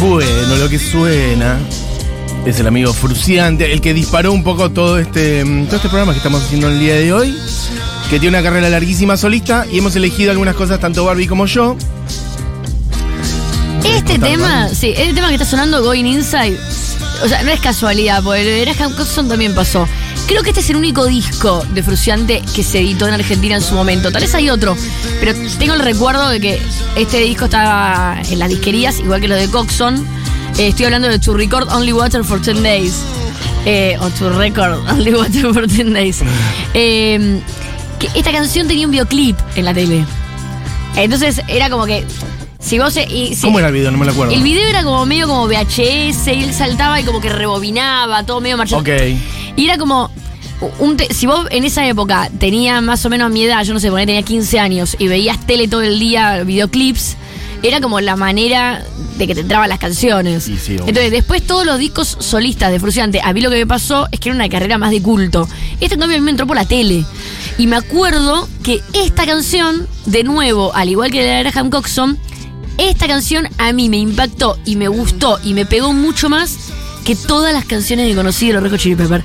Bueno, 0.00 0.56
lo 0.56 0.68
que 0.68 0.78
suena. 0.78 1.58
Es 2.44 2.58
el 2.58 2.66
amigo 2.66 2.92
Fruciante, 2.92 3.72
el 3.72 3.80
que 3.80 3.94
disparó 3.94 4.32
un 4.32 4.42
poco 4.42 4.70
todo 4.70 4.98
este, 4.98 5.44
mm, 5.44 5.66
todo 5.66 5.76
este 5.76 5.88
programa 5.88 6.12
que 6.12 6.18
estamos 6.18 6.42
haciendo 6.42 6.68
el 6.68 6.80
día 6.80 6.94
de 6.94 7.12
hoy, 7.12 7.36
que 8.10 8.18
tiene 8.18 8.36
una 8.36 8.42
carrera 8.42 8.68
larguísima 8.68 9.16
solista 9.16 9.66
y 9.70 9.78
hemos 9.78 9.94
elegido 9.94 10.32
algunas 10.32 10.54
cosas, 10.54 10.80
tanto 10.80 11.04
Barbie 11.04 11.28
como 11.28 11.46
yo. 11.46 11.76
Este 13.84 14.18
tema, 14.18 14.68
sí, 14.68 14.92
este 14.96 15.14
tema 15.14 15.28
que 15.28 15.34
está 15.34 15.46
sonando, 15.46 15.82
Going 15.82 16.06
Inside, 16.06 16.56
o 17.24 17.28
sea, 17.28 17.42
no 17.44 17.50
es 17.50 17.60
casualidad, 17.60 18.22
porque 18.22 18.62
el 18.62 18.74
Graham 18.74 18.94
Coxon 18.96 19.28
también 19.28 19.54
pasó. 19.54 19.86
Creo 20.26 20.42
que 20.42 20.50
este 20.50 20.60
es 20.60 20.70
el 20.70 20.76
único 20.76 21.06
disco 21.06 21.64
de 21.72 21.82
Fruciante 21.82 22.42
que 22.54 22.62
se 22.62 22.80
editó 22.80 23.06
en 23.06 23.14
Argentina 23.14 23.56
en 23.56 23.62
su 23.62 23.74
momento. 23.74 24.10
Tal 24.10 24.22
vez 24.22 24.34
hay 24.34 24.50
otro, 24.50 24.76
pero 25.20 25.32
tengo 25.58 25.74
el 25.74 25.80
recuerdo 25.80 26.28
de 26.28 26.40
que 26.40 26.60
este 26.96 27.18
disco 27.18 27.44
estaba 27.44 28.20
en 28.28 28.38
las 28.38 28.48
disquerías, 28.48 28.98
igual 28.98 29.20
que 29.20 29.28
lo 29.28 29.36
de 29.36 29.48
Coxon. 29.48 30.21
Eh, 30.58 30.68
estoy 30.68 30.84
hablando 30.86 31.08
de 31.08 31.18
To 31.18 31.34
Record 31.34 31.68
Only 31.72 31.92
Water 31.92 32.24
for 32.24 32.40
10 32.40 32.62
Days. 32.62 32.94
Eh, 33.64 33.96
o 34.00 34.08
To 34.10 34.30
Record 34.30 34.86
Only 34.90 35.12
Water 35.14 35.52
for 35.52 35.66
10 35.68 35.92
Days. 35.94 36.20
Eh, 36.74 37.40
que 37.98 38.08
esta 38.18 38.32
canción 38.32 38.66
tenía 38.66 38.86
un 38.86 38.92
videoclip 38.92 39.36
en 39.56 39.66
la 39.66 39.74
tele. 39.74 40.04
Entonces 40.96 41.42
era 41.48 41.68
como 41.68 41.84
que. 41.84 42.04
Si 42.58 42.78
vos. 42.78 42.96
eh, 42.96 43.06
y, 43.10 43.34
si- 43.34 43.42
¿Cómo 43.42 43.58
era 43.58 43.68
el 43.68 43.74
video? 43.74 43.90
No 43.90 43.98
me 43.98 44.06
lo 44.06 44.12
acuerdo. 44.12 44.32
el 44.32 44.42
video 44.42 44.66
era 44.68 44.82
como 44.82 45.04
medio 45.04 45.26
como 45.28 45.46
VHS 45.46 46.28
y 46.28 46.44
él 46.44 46.54
saltaba 46.54 46.98
y 47.00 47.04
como 47.04 47.20
que 47.20 47.28
rebobinaba, 47.28 48.24
todo 48.24 48.40
medio 48.40 48.56
marchado. 48.56 48.80
Ok. 48.80 48.88
Y 49.56 49.64
era 49.66 49.76
como. 49.76 50.10
Un 50.78 50.96
si 51.10 51.26
vos 51.26 51.46
en 51.50 51.64
esa 51.64 51.86
época 51.86 52.30
tenías 52.38 52.80
más 52.82 53.04
o 53.04 53.10
menos 53.10 53.30
mi 53.30 53.44
edad, 53.44 53.62
yo 53.64 53.74
no 53.74 53.80
sé, 53.80 53.90
ponele, 53.90 54.06
tenía 54.06 54.22
15 54.22 54.60
años 54.60 54.96
y 54.98 55.08
veías 55.08 55.38
tele 55.44 55.66
todo 55.68 55.82
el 55.82 55.98
día, 55.98 56.42
videoclips, 56.44 57.16
era 57.62 57.80
como 57.80 58.00
la 58.00 58.16
manera 58.16 58.84
de 59.16 59.26
que 59.26 59.34
te 59.34 59.40
entraban 59.42 59.68
las 59.68 59.78
canciones. 59.78 60.44
Sí, 60.44 60.56
sí, 60.56 60.74
obvio. 60.74 60.88
Entonces, 60.88 61.12
después 61.12 61.42
todos 61.46 61.64
los 61.64 61.78
discos 61.78 62.16
solistas 62.18 62.72
de 62.72 62.80
Fruciante, 62.80 63.20
a 63.22 63.32
mí 63.32 63.40
lo 63.40 63.50
que 63.50 63.56
me 63.56 63.66
pasó 63.66 64.08
es 64.10 64.20
que 64.20 64.28
era 64.30 64.36
una 64.36 64.48
carrera 64.48 64.78
más 64.78 64.90
de 64.90 65.00
culto. 65.00 65.48
Este 65.80 65.94
en 65.94 66.00
cambio 66.00 66.16
a 66.16 66.20
mí 66.20 66.24
me 66.24 66.30
entró 66.30 66.46
por 66.46 66.56
la 66.56 66.64
tele. 66.64 67.04
Y 67.58 67.66
me 67.66 67.76
acuerdo 67.76 68.48
que 68.62 68.80
esta 68.92 69.26
canción, 69.26 69.86
de 70.06 70.24
nuevo, 70.24 70.74
al 70.74 70.88
igual 70.88 71.10
que 71.10 71.24
la 71.24 71.36
de 71.36 71.42
Graham 71.44 71.70
Coxon, 71.70 72.18
esta 72.78 73.06
canción 73.06 73.48
a 73.58 73.72
mí 73.72 73.88
me 73.88 73.98
impactó 73.98 74.58
y 74.64 74.76
me 74.76 74.88
gustó 74.88 75.38
y 75.44 75.54
me 75.54 75.66
pegó 75.66 75.92
mucho 75.92 76.28
más 76.28 76.56
que 77.04 77.14
todas 77.14 77.52
las 77.52 77.64
canciones 77.64 78.08
que 78.08 78.14
conocí 78.14 78.48
de 78.48 78.54
los 78.54 78.62
Red 78.62 78.70
Hot 78.70 78.80
Chili 78.80 78.96
Pepper. 78.96 79.22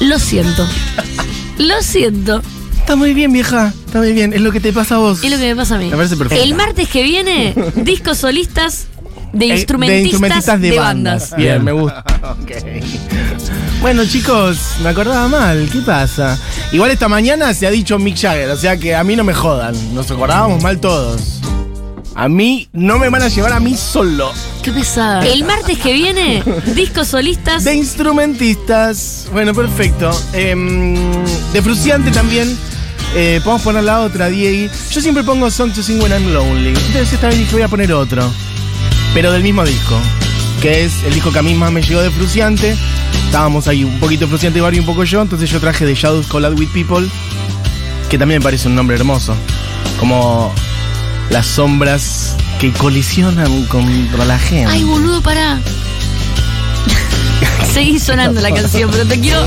Lo 0.00 0.18
siento. 0.18 0.66
Lo 1.58 1.80
siento. 1.82 2.42
Está 2.90 2.98
muy 2.98 3.14
bien, 3.14 3.32
vieja. 3.32 3.72
Está 3.86 4.00
muy 4.00 4.12
bien. 4.12 4.32
Es 4.32 4.40
lo 4.40 4.50
que 4.50 4.58
te 4.58 4.72
pasa 4.72 4.96
a 4.96 4.98
vos. 4.98 5.22
Es 5.22 5.30
lo 5.30 5.36
que 5.38 5.46
me 5.46 5.54
pasa 5.54 5.76
a 5.76 5.78
mí. 5.78 5.90
Me 5.90 5.96
parece 5.96 6.16
perfecto. 6.16 6.42
El 6.42 6.56
martes 6.56 6.88
que 6.88 7.04
viene, 7.04 7.54
discos 7.76 8.18
solistas 8.18 8.88
de 9.32 9.44
Eh, 9.44 9.54
instrumentistas, 9.58 10.60
de, 10.60 10.76
bandas. 10.76 11.36
Bien, 11.36 11.62
me 11.62 11.70
gusta. 11.70 12.02
Ok. 12.42 12.50
Bueno, 13.80 14.04
chicos, 14.06 14.58
me 14.82 14.88
acordaba 14.88 15.28
mal. 15.28 15.68
¿Qué 15.72 15.82
pasa? 15.82 16.36
Igual 16.72 16.90
esta 16.90 17.06
mañana 17.06 17.54
se 17.54 17.68
ha 17.68 17.70
dicho 17.70 17.96
Mick 17.96 18.18
Jagger, 18.18 18.50
o 18.50 18.56
sea 18.56 18.76
que 18.76 18.96
a 18.96 19.04
mí 19.04 19.14
no 19.14 19.22
me 19.22 19.34
jodan. 19.34 19.94
Nos 19.94 20.10
acordábamos 20.10 20.60
mal 20.60 20.80
todos. 20.80 21.40
A 22.16 22.28
mí 22.28 22.68
no 22.72 22.98
me 22.98 23.08
van 23.08 23.22
a 23.22 23.28
llevar 23.28 23.52
a 23.52 23.60
mí 23.60 23.76
solo. 23.76 24.32
Qué 24.64 24.72
pesada. 24.72 25.24
El 25.24 25.44
martes 25.44 25.78
que 25.78 25.92
viene, 25.92 26.42
discos 26.74 27.06
solistas. 27.06 27.62
De 27.62 27.72
instrumentistas. 27.72 29.28
Bueno, 29.30 29.54
perfecto. 29.54 30.10
Em, 30.32 30.96
de 31.52 31.62
Fruciante 31.62 32.10
también. 32.10 32.58
Eh, 33.14 33.40
podemos 33.42 33.62
poner 33.62 33.84
la 33.84 34.00
otra, 34.00 34.28
Diego. 34.28 34.72
Yo 34.90 35.00
siempre 35.00 35.24
pongo 35.24 35.50
Song 35.50 35.72
to 35.72 35.82
Sing 35.82 36.00
When 36.00 36.12
I'm 36.12 36.32
Lonely. 36.32 36.68
Entonces 36.68 37.12
esta 37.12 37.28
vez 37.28 37.38
dije 37.38 37.52
voy 37.52 37.62
a 37.62 37.68
poner 37.68 37.92
otro. 37.92 38.30
Pero 39.14 39.32
del 39.32 39.42
mismo 39.42 39.64
disco. 39.64 39.98
Que 40.62 40.84
es 40.84 40.92
el 41.04 41.14
disco 41.14 41.32
que 41.32 41.38
a 41.38 41.42
mí 41.42 41.54
más 41.54 41.72
me 41.72 41.82
llegó 41.82 42.00
de 42.00 42.10
Fruciante. 42.10 42.76
Estábamos 43.26 43.66
ahí 43.66 43.84
un 43.84 43.98
poquito 43.98 44.28
Fruciante 44.28 44.58
y 44.58 44.62
Barbie, 44.62 44.80
un 44.80 44.86
poco 44.86 45.04
yo. 45.04 45.22
Entonces 45.22 45.50
yo 45.50 45.58
traje 45.58 45.86
The 45.86 45.94
Shadows 45.94 46.26
Collide 46.28 46.54
with 46.54 46.68
People. 46.68 47.08
Que 48.08 48.18
también 48.18 48.40
me 48.40 48.44
parece 48.44 48.68
un 48.68 48.76
nombre 48.76 48.96
hermoso. 48.96 49.34
Como 49.98 50.54
las 51.30 51.46
sombras 51.46 52.36
que 52.60 52.72
colisionan 52.72 53.64
contra 53.66 54.24
la 54.24 54.38
gente. 54.38 54.70
Ay, 54.70 54.84
boludo, 54.84 55.20
pará. 55.20 55.58
Seguí 57.72 57.98
sonando 57.98 58.40
la 58.40 58.52
canción, 58.52 58.90
pero 58.90 59.04
te 59.06 59.18
quiero. 59.18 59.44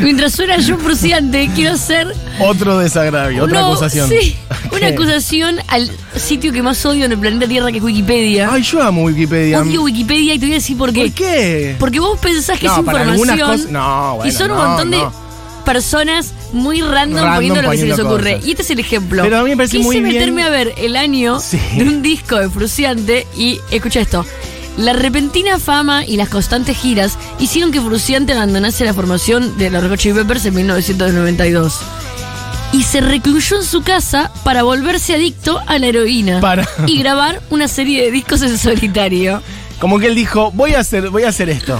Mientras 0.00 0.32
suena 0.32 0.56
yo 0.58 0.76
Fruciante, 0.78 1.48
quiero 1.54 1.76
ser 1.76 2.12
Otro 2.40 2.78
desagravio, 2.78 3.44
otra 3.44 3.60
no, 3.60 3.66
acusación. 3.72 4.08
Sí, 4.08 4.36
una 4.72 4.88
acusación 4.88 5.56
al 5.68 5.90
sitio 6.16 6.52
que 6.52 6.62
más 6.62 6.84
odio 6.86 7.04
en 7.06 7.12
el 7.12 7.18
planeta 7.18 7.46
Tierra, 7.48 7.70
que 7.70 7.78
es 7.78 7.84
Wikipedia. 7.84 8.50
Ay, 8.52 8.62
yo 8.62 8.82
amo 8.82 9.04
Wikipedia. 9.04 9.60
Odio 9.60 9.82
Wikipedia 9.82 10.34
y 10.34 10.38
te 10.38 10.46
voy 10.46 10.52
a 10.54 10.56
decir 10.58 10.76
por 10.76 10.92
qué. 10.92 11.02
¿Por 11.06 11.12
qué? 11.12 11.76
Porque 11.78 12.00
vos 12.00 12.18
pensás 12.18 12.58
que 12.58 12.66
No, 12.66 12.72
es 12.74 12.78
información. 12.78 13.38
cosas- 13.38 13.70
no, 13.70 14.16
bueno, 14.16 14.30
y 14.30 14.34
son 14.34 14.50
un 14.50 14.56
montón 14.58 14.90
de 14.90 15.02
personas 15.64 16.32
muy 16.52 16.80
random, 16.80 17.16
Random 17.22 17.34
poniendo 17.34 17.62
lo 17.62 17.70
que 17.70 17.76
se 17.78 17.86
les 17.86 17.98
ocurre. 17.98 18.32
cosas. 18.34 18.46
Y 18.48 18.50
este 18.52 18.62
es 18.62 18.70
el 18.70 18.80
ejemplo. 18.80 19.22
Pero 19.22 19.38
a 19.38 19.42
mí 19.44 19.50
me 19.50 19.56
parece 19.56 19.76
Quise 19.76 19.86
muy 19.86 20.00
bien- 20.00 20.14
meterme 20.14 20.42
a 20.42 20.48
ver 20.50 20.74
el 20.78 20.96
año 20.96 21.38
Sí. 21.38 21.58
de 21.76 21.84
un 21.84 22.02
disco 22.02 22.36
de 22.36 22.48
Fruciante 22.50 23.26
y 23.36 23.60
escucha 23.70 24.00
esto. 24.00 24.24
La 24.80 24.94
repentina 24.94 25.58
fama 25.58 26.06
y 26.06 26.16
las 26.16 26.30
constantes 26.30 26.74
giras 26.74 27.18
hicieron 27.38 27.70
que 27.70 27.82
Fruciante 27.82 28.32
abandonase 28.32 28.86
la 28.86 28.94
formación 28.94 29.58
de 29.58 29.68
los 29.68 29.84
Red 29.84 29.98
Chili 29.98 30.14
Peppers 30.14 30.46
en 30.46 30.54
1992. 30.54 31.80
Y 32.72 32.84
se 32.84 33.02
recluyó 33.02 33.56
en 33.58 33.64
su 33.64 33.82
casa 33.82 34.30
para 34.42 34.62
volverse 34.62 35.14
adicto 35.14 35.60
a 35.66 35.78
la 35.78 35.86
heroína 35.88 36.40
Para. 36.40 36.66
y 36.86 36.98
grabar 36.98 37.42
una 37.50 37.68
serie 37.68 38.02
de 38.02 38.10
discos 38.10 38.40
en 38.40 38.56
solitario. 38.56 39.42
Como 39.80 39.98
que 39.98 40.06
él 40.06 40.14
dijo, 40.14 40.50
voy 40.52 40.72
a 40.72 40.80
hacer, 40.80 41.10
voy 41.10 41.24
a 41.24 41.28
hacer 41.28 41.50
esto. 41.50 41.78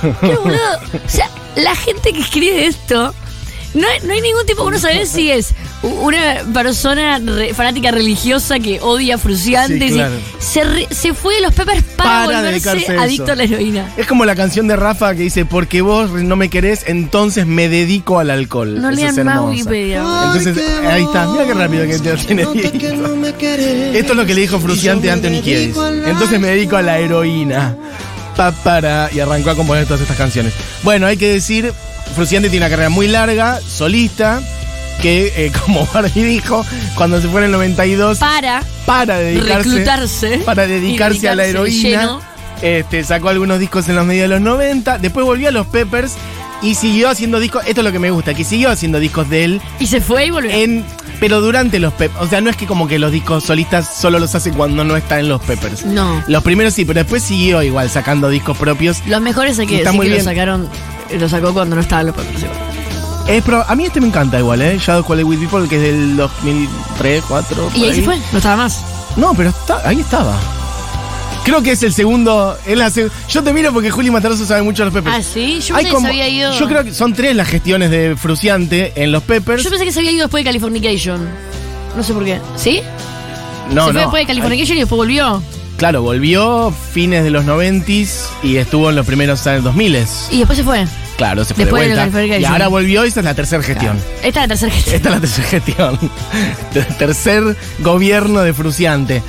Pero, 0.00 0.40
boludo, 0.40 0.58
o 1.04 1.08
sea, 1.08 1.28
la 1.54 1.76
gente 1.76 2.14
que 2.14 2.20
escribe 2.20 2.66
esto, 2.66 3.14
no 3.74 3.86
hay, 3.86 4.00
no 4.06 4.12
hay 4.12 4.20
ningún 4.20 4.46
tipo, 4.46 4.64
uno 4.64 4.78
sabe 4.78 5.04
si 5.06 5.30
es 5.30 5.54
una 5.82 6.42
persona 6.52 7.18
re- 7.18 7.54
fanática 7.54 7.90
religiosa 7.90 8.58
que 8.58 8.80
odia 8.80 9.14
a 9.16 9.18
Fruciante. 9.18 9.88
Sí, 9.88 9.94
claro. 9.94 10.14
se, 10.38 10.64
re- 10.64 10.88
se 10.90 11.14
fue 11.14 11.34
de 11.36 11.42
los 11.42 11.54
Peppers 11.54 11.82
para, 11.96 12.08
Para 12.10 12.24
volverse 12.26 12.70
dedicarse 12.70 12.96
a 12.98 13.02
adicto 13.02 13.24
eso. 13.24 13.32
a 13.32 13.36
la 13.36 13.44
heroína. 13.44 13.92
Es 13.96 14.06
como 14.06 14.24
la 14.24 14.34
canción 14.34 14.66
de 14.68 14.76
Rafa 14.76 15.14
que 15.14 15.22
dice, 15.22 15.44
porque 15.44 15.82
vos 15.82 16.10
no 16.10 16.36
me 16.36 16.48
querés, 16.50 16.84
entonces 16.86 17.46
me 17.46 17.68
dedico 17.68 18.18
al 18.18 18.30
alcohol. 18.30 18.80
No 18.80 18.90
lean 18.90 19.18
es 19.18 19.24
más. 19.24 19.40
Wikipedia. 19.40 19.98
Entonces, 19.98 20.56
ahí 20.88 21.02
está, 21.04 21.28
mira 21.28 21.46
qué 21.46 21.54
rápido 21.54 21.86
que 21.86 21.98
te 21.98 22.16
tiene 22.16 22.42
Esto 23.98 24.12
es 24.12 24.16
lo 24.16 24.26
que 24.26 24.34
le 24.34 24.40
dijo 24.40 24.58
Fruciante 24.60 25.10
a 25.10 25.14
Anthony 25.14 25.40
Kiedis. 25.42 25.76
Entonces 26.06 26.40
me 26.40 26.48
dedico 26.48 26.76
a 26.76 26.82
la 26.82 26.98
heroína. 26.98 27.76
Pa, 28.38 28.52
para, 28.52 29.10
y 29.12 29.18
arrancó 29.18 29.50
a 29.50 29.56
componer 29.56 29.84
todas 29.84 30.00
estas 30.00 30.16
canciones. 30.16 30.52
Bueno, 30.84 31.08
hay 31.08 31.16
que 31.16 31.26
decir, 31.32 31.72
Fruciante 32.14 32.48
tiene 32.50 32.64
una 32.64 32.70
carrera 32.70 32.88
muy 32.88 33.08
larga, 33.08 33.60
solista, 33.66 34.40
que 35.02 35.32
eh, 35.34 35.52
como 35.64 35.84
Barbie 35.92 36.22
dijo, 36.22 36.64
cuando 36.94 37.20
se 37.20 37.26
fue 37.26 37.40
en 37.40 37.46
el 37.46 37.50
92, 37.50 38.18
Para 38.18 38.62
para 38.86 39.18
dedicarse, 39.18 39.68
reclutarse. 39.68 40.38
para 40.46 40.68
dedicarse, 40.68 41.28
a 41.28 41.34
la 41.34 41.46
heroína. 41.46 42.00
lleno. 42.00 42.20
Este, 42.62 43.02
sacó 43.02 43.28
algunos 43.28 43.58
discos 43.58 43.88
en 43.88 43.96
los 43.96 44.06
medios 44.06 44.22
de 44.22 44.28
los 44.28 44.40
90, 44.40 44.98
después 44.98 45.26
volvió 45.26 45.48
a 45.48 45.52
los 45.52 45.66
Peppers 45.66 46.12
y 46.62 46.74
siguió 46.74 47.08
haciendo 47.08 47.38
discos, 47.40 47.62
esto 47.66 47.80
es 47.80 47.84
lo 47.84 47.92
que 47.92 47.98
me 47.98 48.10
gusta, 48.10 48.34
que 48.34 48.44
siguió 48.44 48.70
haciendo 48.70 48.98
discos 48.98 49.28
de 49.30 49.44
él 49.44 49.62
Y 49.78 49.86
se 49.86 50.00
fue 50.00 50.26
y 50.26 50.30
volvió. 50.30 50.50
en 50.50 50.84
pero 51.20 51.40
durante 51.40 51.80
los 51.80 51.92
Peppers, 51.94 52.20
o 52.22 52.28
sea, 52.28 52.40
no 52.40 52.48
es 52.48 52.56
que 52.56 52.66
como 52.66 52.86
que 52.86 52.98
los 53.00 53.10
discos 53.10 53.42
solistas 53.44 53.92
solo 54.00 54.20
los 54.20 54.34
hace 54.36 54.52
cuando 54.52 54.84
no 54.84 54.96
está 54.96 55.18
en 55.18 55.28
los 55.28 55.40
Peppers. 55.42 55.84
No. 55.84 56.22
Los 56.28 56.44
primeros 56.44 56.74
sí, 56.74 56.84
pero 56.84 57.00
después 57.00 57.24
siguió 57.24 57.60
igual 57.64 57.90
sacando 57.90 58.28
discos 58.28 58.56
propios. 58.56 58.98
Los 59.06 59.20
mejores 59.20 59.58
hay 59.58 59.66
que 59.66 59.78
Está 59.78 59.90
decir 59.90 59.96
muy 59.96 60.06
que 60.06 60.10
lo 60.10 60.14
bien. 60.16 60.24
sacaron, 60.24 60.68
lo 61.18 61.28
sacó 61.28 61.52
cuando 61.52 61.74
no 61.74 61.82
estaban 61.82 62.06
los 62.06 62.14
Peppers. 62.14 62.44
Es 63.26 63.42
pro- 63.42 63.64
a 63.66 63.74
mí 63.74 63.84
este 63.84 64.00
me 64.00 64.06
encanta 64.06 64.38
igual, 64.38 64.62
¿eh? 64.62 64.78
Shadow 64.80 65.04
Call 65.04 65.24
with 65.24 65.38
People, 65.40 65.68
que 65.68 65.74
es 65.76 65.82
del 65.82 66.16
2003, 66.16 67.24
2004. 67.28 67.70
Y 67.74 67.84
ahí 67.84 67.94
se 67.96 68.02
fue, 68.02 68.16
no 68.32 68.38
estaba 68.38 68.56
más. 68.56 68.80
No, 69.16 69.34
pero 69.34 69.50
está, 69.50 69.82
ahí 69.88 69.98
estaba. 70.00 70.36
Creo 71.48 71.62
que 71.62 71.72
es 71.72 71.82
el 71.82 71.92
segundo. 71.92 72.56
es 72.66 72.76
la 72.76 72.88
seg- 72.88 73.10
yo 73.28 73.42
te 73.42 73.52
miro 73.52 73.72
porque 73.72 73.90
Juli 73.90 74.10
Mataroso 74.10 74.44
sabe 74.44 74.62
mucho 74.62 74.82
de 74.84 74.90
los 74.90 74.94
Peppers. 74.94 75.16
Ah, 75.16 75.22
sí, 75.22 75.60
yo 75.60 75.74
pensé 75.74 75.90
que 75.90 76.00
se 76.00 76.06
había 76.06 76.28
ido. 76.28 76.58
Yo 76.58 76.68
creo 76.68 76.84
que 76.84 76.92
son 76.92 77.14
tres 77.14 77.34
las 77.34 77.48
gestiones 77.48 77.90
de 77.90 78.16
Fruciante 78.16 78.92
en 78.96 79.12
los 79.12 79.22
Peppers. 79.22 79.62
Yo 79.64 79.70
pensé 79.70 79.84
que 79.84 79.92
se 79.92 80.00
había 80.00 80.12
ido 80.12 80.22
después 80.24 80.42
de 80.44 80.48
Californication. 80.50 81.26
No 81.96 82.02
sé 82.02 82.12
por 82.12 82.24
qué. 82.24 82.38
¿Sí? 82.56 82.82
no, 83.72 83.86
se 83.86 83.92
fue 83.92 83.92
no. 83.94 84.00
después 84.00 84.22
de 84.22 84.26
Californication 84.26 84.76
y 84.76 84.80
después 84.80 84.96
volvió. 84.98 85.42
Claro, 85.78 86.02
volvió 86.02 86.74
fines 86.92 87.22
de 87.24 87.30
los 87.30 87.44
90s 87.44 88.08
y 88.42 88.56
estuvo 88.56 88.90
en 88.90 88.96
los 88.96 89.06
primeros 89.06 89.46
años 89.46 89.62
2000 89.64 89.96
Y 90.32 90.38
después 90.38 90.58
se 90.58 90.64
fue. 90.64 90.84
Claro, 91.16 91.44
se 91.44 91.54
fue 91.54 91.64
Después 91.64 91.82
de 91.82 91.88
de 91.88 91.94
vuelta. 91.94 92.00
Californication. 92.12 92.42
Y 92.42 92.44
ahora 92.44 92.68
volvió 92.68 93.04
y 93.04 93.08
esta 93.08 93.20
es 93.20 93.24
la 93.24 93.34
tercera 93.34 93.62
gestión. 93.62 93.96
Esta 94.22 94.28
es 94.28 94.34
la 94.36 94.48
tercera 94.48 94.72
gestión. 94.72 94.96
Esta 94.96 95.08
es 95.08 95.14
la 95.14 95.20
tercera 95.20 95.48
gestión. 95.48 95.98
Ter- 96.72 96.94
Tercer 96.98 97.56
gobierno 97.80 98.40
de 98.40 98.52
Fruciante. 98.54 99.22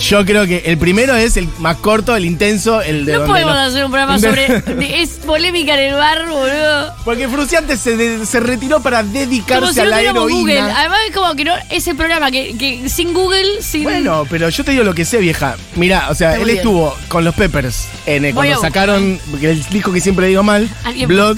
Yo 0.00 0.24
creo 0.24 0.46
que 0.46 0.62
el 0.66 0.78
primero 0.78 1.14
es 1.14 1.36
el 1.36 1.48
más 1.58 1.76
corto, 1.76 2.16
el 2.16 2.24
intenso, 2.24 2.80
el 2.80 3.04
de 3.04 3.12
No 3.12 3.18
donde 3.20 3.32
podemos 3.32 3.54
no- 3.54 3.60
hacer 3.60 3.84
un 3.84 3.90
programa 3.90 4.18
sobre. 4.20 5.02
es 5.02 5.10
polémica 5.26 5.74
en 5.74 5.90
el 5.90 5.94
bar, 5.94 6.26
boludo. 6.28 6.94
Porque 7.04 7.28
Fruciante 7.28 7.76
se, 7.76 7.96
de- 7.96 8.24
se 8.26 8.40
retiró 8.40 8.80
para 8.80 9.02
Como 9.02 9.12
dedicarse 9.12 9.74
si 9.74 9.80
a 9.80 9.84
no 9.84 9.90
la 9.90 9.96
tuviéramos 9.96 10.30
Google. 10.30 10.54
heroína. 10.58 10.78
Además, 10.80 10.98
es 11.08 11.14
como 11.14 11.34
que 11.34 11.44
no. 11.44 11.52
Ese 11.70 11.94
programa 11.94 12.30
que, 12.30 12.56
que 12.56 12.88
sin 12.88 13.12
Google, 13.12 13.62
sin. 13.62 13.84
Bueno, 13.84 14.26
pero 14.30 14.48
yo 14.48 14.64
te 14.64 14.70
digo 14.72 14.84
lo 14.84 14.94
que 14.94 15.04
sé, 15.04 15.18
vieja. 15.18 15.56
Mira, 15.76 16.06
o 16.10 16.14
sea, 16.14 16.30
Está 16.30 16.40
él 16.40 16.46
bien. 16.46 16.56
estuvo 16.58 16.96
con 17.08 17.24
los 17.24 17.34
Peppers 17.34 17.86
en, 18.06 18.24
eh, 18.24 18.32
cuando 18.34 18.58
sacaron 18.60 19.20
el 19.42 19.64
disco 19.68 19.92
que 19.92 20.00
siempre 20.00 20.26
digo 20.28 20.42
mal, 20.42 20.68
Blood, 21.06 21.36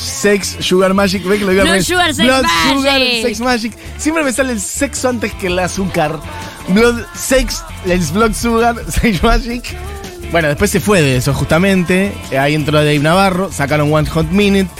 Sex, 0.00 0.56
Sugar 0.60 0.94
Magic, 0.94 1.24
ve 1.24 1.38
que 1.38 1.44
lo 1.44 1.50
digo 1.52 1.62
Blood. 1.64 1.82
Sugar, 1.82 2.14
Sex 2.14 2.26
Blood, 2.26 2.42
Magic. 2.42 2.76
Sugar, 2.76 3.00
Sex 3.22 3.40
Magic. 3.40 3.72
Siempre 3.98 4.24
me 4.24 4.32
sale 4.32 4.52
el 4.52 4.60
sexo 4.60 5.08
antes 5.08 5.32
que 5.34 5.48
el 5.48 5.58
azúcar. 5.58 6.18
Blood, 6.68 7.02
Sex, 7.14 7.62
el 7.86 8.00
Blood, 8.00 8.34
Sugar, 8.34 8.76
Sex 8.88 9.22
Magic. 9.22 9.76
Bueno, 10.32 10.48
después 10.48 10.70
se 10.70 10.80
fue 10.80 11.02
de 11.02 11.16
eso 11.16 11.34
justamente. 11.34 12.12
Ahí 12.38 12.54
entró 12.54 12.78
Dave 12.78 12.98
Navarro, 13.00 13.50
sacaron 13.52 13.92
One 13.92 14.08
Hot 14.08 14.30
Minute. 14.30 14.70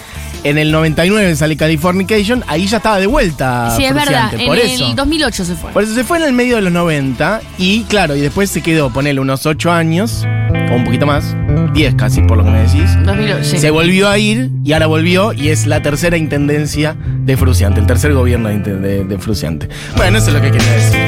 En 0.42 0.56
el 0.56 0.72
99 0.72 1.36
sale 1.36 1.54
Californication, 1.54 2.42
ahí 2.46 2.66
ya 2.66 2.78
estaba 2.78 2.98
de 2.98 3.06
vuelta. 3.06 3.74
sí, 3.76 3.84
es 3.84 3.92
verdad. 3.92 4.32
En 4.32 4.46
por 4.46 4.56
eso. 4.56 4.86
el 4.86 4.96
2008 4.96 5.44
se 5.44 5.54
fue. 5.54 5.70
Por 5.72 5.82
eso 5.82 5.94
se 5.94 6.02
fue 6.02 6.16
en 6.16 6.24
el 6.24 6.32
medio 6.32 6.56
de 6.56 6.62
los 6.62 6.72
90 6.72 7.42
y 7.58 7.82
claro, 7.84 8.16
y 8.16 8.20
después 8.20 8.48
se 8.50 8.62
quedó, 8.62 8.90
ponele 8.90 9.20
unos 9.20 9.44
8 9.44 9.70
años, 9.70 10.24
o 10.70 10.74
un 10.76 10.84
poquito 10.84 11.06
más, 11.06 11.34
10 11.74 11.94
casi 11.94 12.20
por 12.22 12.38
lo 12.38 12.44
que 12.44 12.50
me 12.50 12.60
decís. 12.60 12.90
2008, 13.04 13.44
sí. 13.44 13.58
Se 13.58 13.70
volvió 13.70 14.08
a 14.08 14.18
ir 14.18 14.50
y 14.64 14.72
ahora 14.72 14.86
volvió 14.86 15.32
y 15.32 15.48
es 15.48 15.66
la 15.66 15.82
tercera 15.82 16.16
intendencia 16.16 16.96
de 17.24 17.36
Fruciante, 17.36 17.80
el 17.80 17.86
tercer 17.86 18.12
gobierno 18.14 18.48
de, 18.48 18.58
de- 18.58 19.04
de 19.04 19.18
Fruciante. 19.18 19.68
Bueno, 19.96 20.18
eso 20.18 20.28
es 20.28 20.34
lo 20.34 20.40
que 20.40 20.50
quería 20.50 20.72
decir. 20.72 21.00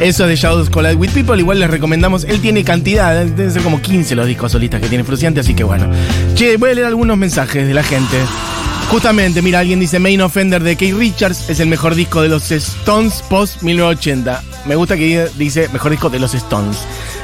Eso 0.00 0.26
de 0.28 0.36
Shadows 0.36 0.70
Collide 0.70 0.94
with 0.94 1.10
People, 1.10 1.36
igual 1.40 1.58
les 1.58 1.68
recomendamos. 1.70 2.22
Él 2.24 2.40
tiene 2.40 2.62
cantidad, 2.62 3.24
deben 3.24 3.50
ser 3.50 3.62
como 3.62 3.80
15 3.82 4.14
los 4.14 4.26
discos 4.28 4.52
solistas 4.52 4.80
que 4.80 4.88
tiene 4.88 5.02
Fruciante, 5.02 5.40
así 5.40 5.54
que 5.54 5.64
bueno. 5.64 5.88
Che, 6.34 6.56
voy 6.56 6.70
a 6.70 6.74
leer 6.74 6.86
algunos 6.86 7.16
mensajes 7.16 7.66
de 7.66 7.74
la 7.74 7.82
gente. 7.82 8.16
Justamente, 8.90 9.42
mira, 9.42 9.58
alguien 9.58 9.80
dice 9.80 9.98
Main 9.98 10.20
Offender 10.22 10.62
de 10.62 10.76
Keith 10.76 10.94
Richards 10.96 11.50
es 11.50 11.60
el 11.60 11.68
mejor 11.68 11.94
disco 11.94 12.22
de 12.22 12.28
los 12.28 12.50
Stones 12.52 13.22
post 13.28 13.60
1980. 13.62 14.42
Me 14.66 14.76
gusta 14.76 14.96
que 14.96 15.28
dice 15.36 15.68
mejor 15.72 15.90
disco 15.90 16.08
de 16.10 16.20
los 16.20 16.32
Stones. 16.34 16.78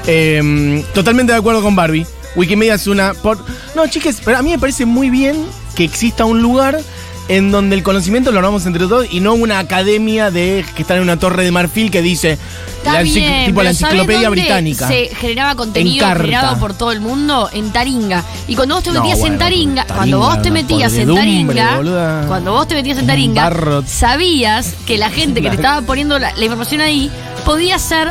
Eh, 0.07 0.85
totalmente 0.95 1.33
de 1.33 1.39
acuerdo 1.39 1.63
con 1.63 1.75
Barbie. 1.77 2.07
Wikimedia 2.37 2.75
es 2.75 2.87
una. 2.87 3.15
Por... 3.15 3.39
No, 3.75 3.87
chicas, 3.87 4.21
pero 4.25 4.39
a 4.39 4.43
mí 4.43 4.51
me 4.51 4.59
parece 4.59 4.85
muy 4.85 5.11
bien 5.11 5.37
que 5.75 5.85
exista 5.85 6.25
un 6.25 6.43
lugar 6.43 6.81
en 7.29 7.51
donde 7.51 7.75
el 7.75 7.83
conocimiento 7.83 8.33
lo 8.33 8.39
hagamos 8.41 8.67
entre 8.67 8.87
todos 8.87 9.07
y 9.11 9.21
no 9.21 9.33
una 9.35 9.59
academia 9.59 10.31
de 10.31 10.65
que 10.75 10.83
está 10.83 10.97
en 10.97 11.03
una 11.03 11.19
torre 11.19 11.43
de 11.45 11.53
marfil 11.53 11.91
que 11.91 12.03
dice 12.03 12.39
la 12.85 13.01
bien, 13.03 13.47
tipo 13.47 13.63
la 13.63 13.71
pero 13.71 13.79
¿sabés 13.79 13.95
enciclopedia 13.95 14.29
británica. 14.29 14.89
Se 14.89 15.07
generaba 15.15 15.55
contenido 15.55 16.07
generado 16.07 16.59
por 16.59 16.75
todo 16.75 16.93
el 16.93 17.01
mundo 17.01 17.49
en 17.53 17.73
Taringa. 17.73 18.23
Y 18.47 18.57
cuando 18.57 18.75
vos 18.75 18.85
te 18.85 18.93
No, 18.93 19.01
metías 19.01 19.21
bueno, 19.21 19.35
en 19.35 19.39
Taringa, 19.39 19.85
Taringa, 19.85 19.97
cuando 19.97 20.19
vos 20.19 20.43
te 20.43 20.51
metías 20.51 20.93
en 20.93 21.15
Taringa, 21.15 21.77
boluda. 21.77 22.25
cuando 22.27 22.53
vos 22.53 22.69
te 22.69 22.75
metías 22.75 22.99
en 22.99 23.07
Taringa, 23.07 23.83
sabías 23.87 24.75
que 24.87 24.99
la 24.99 25.11
gente 25.11 25.41
que 25.41 25.49
te 25.49 25.57
estaba 25.57 25.81
poniendo 25.81 26.19
la, 26.19 26.35
la 26.37 26.45
información 26.45 26.83
ahí 26.83 27.11
podía 27.47 27.79
ser 27.79 28.09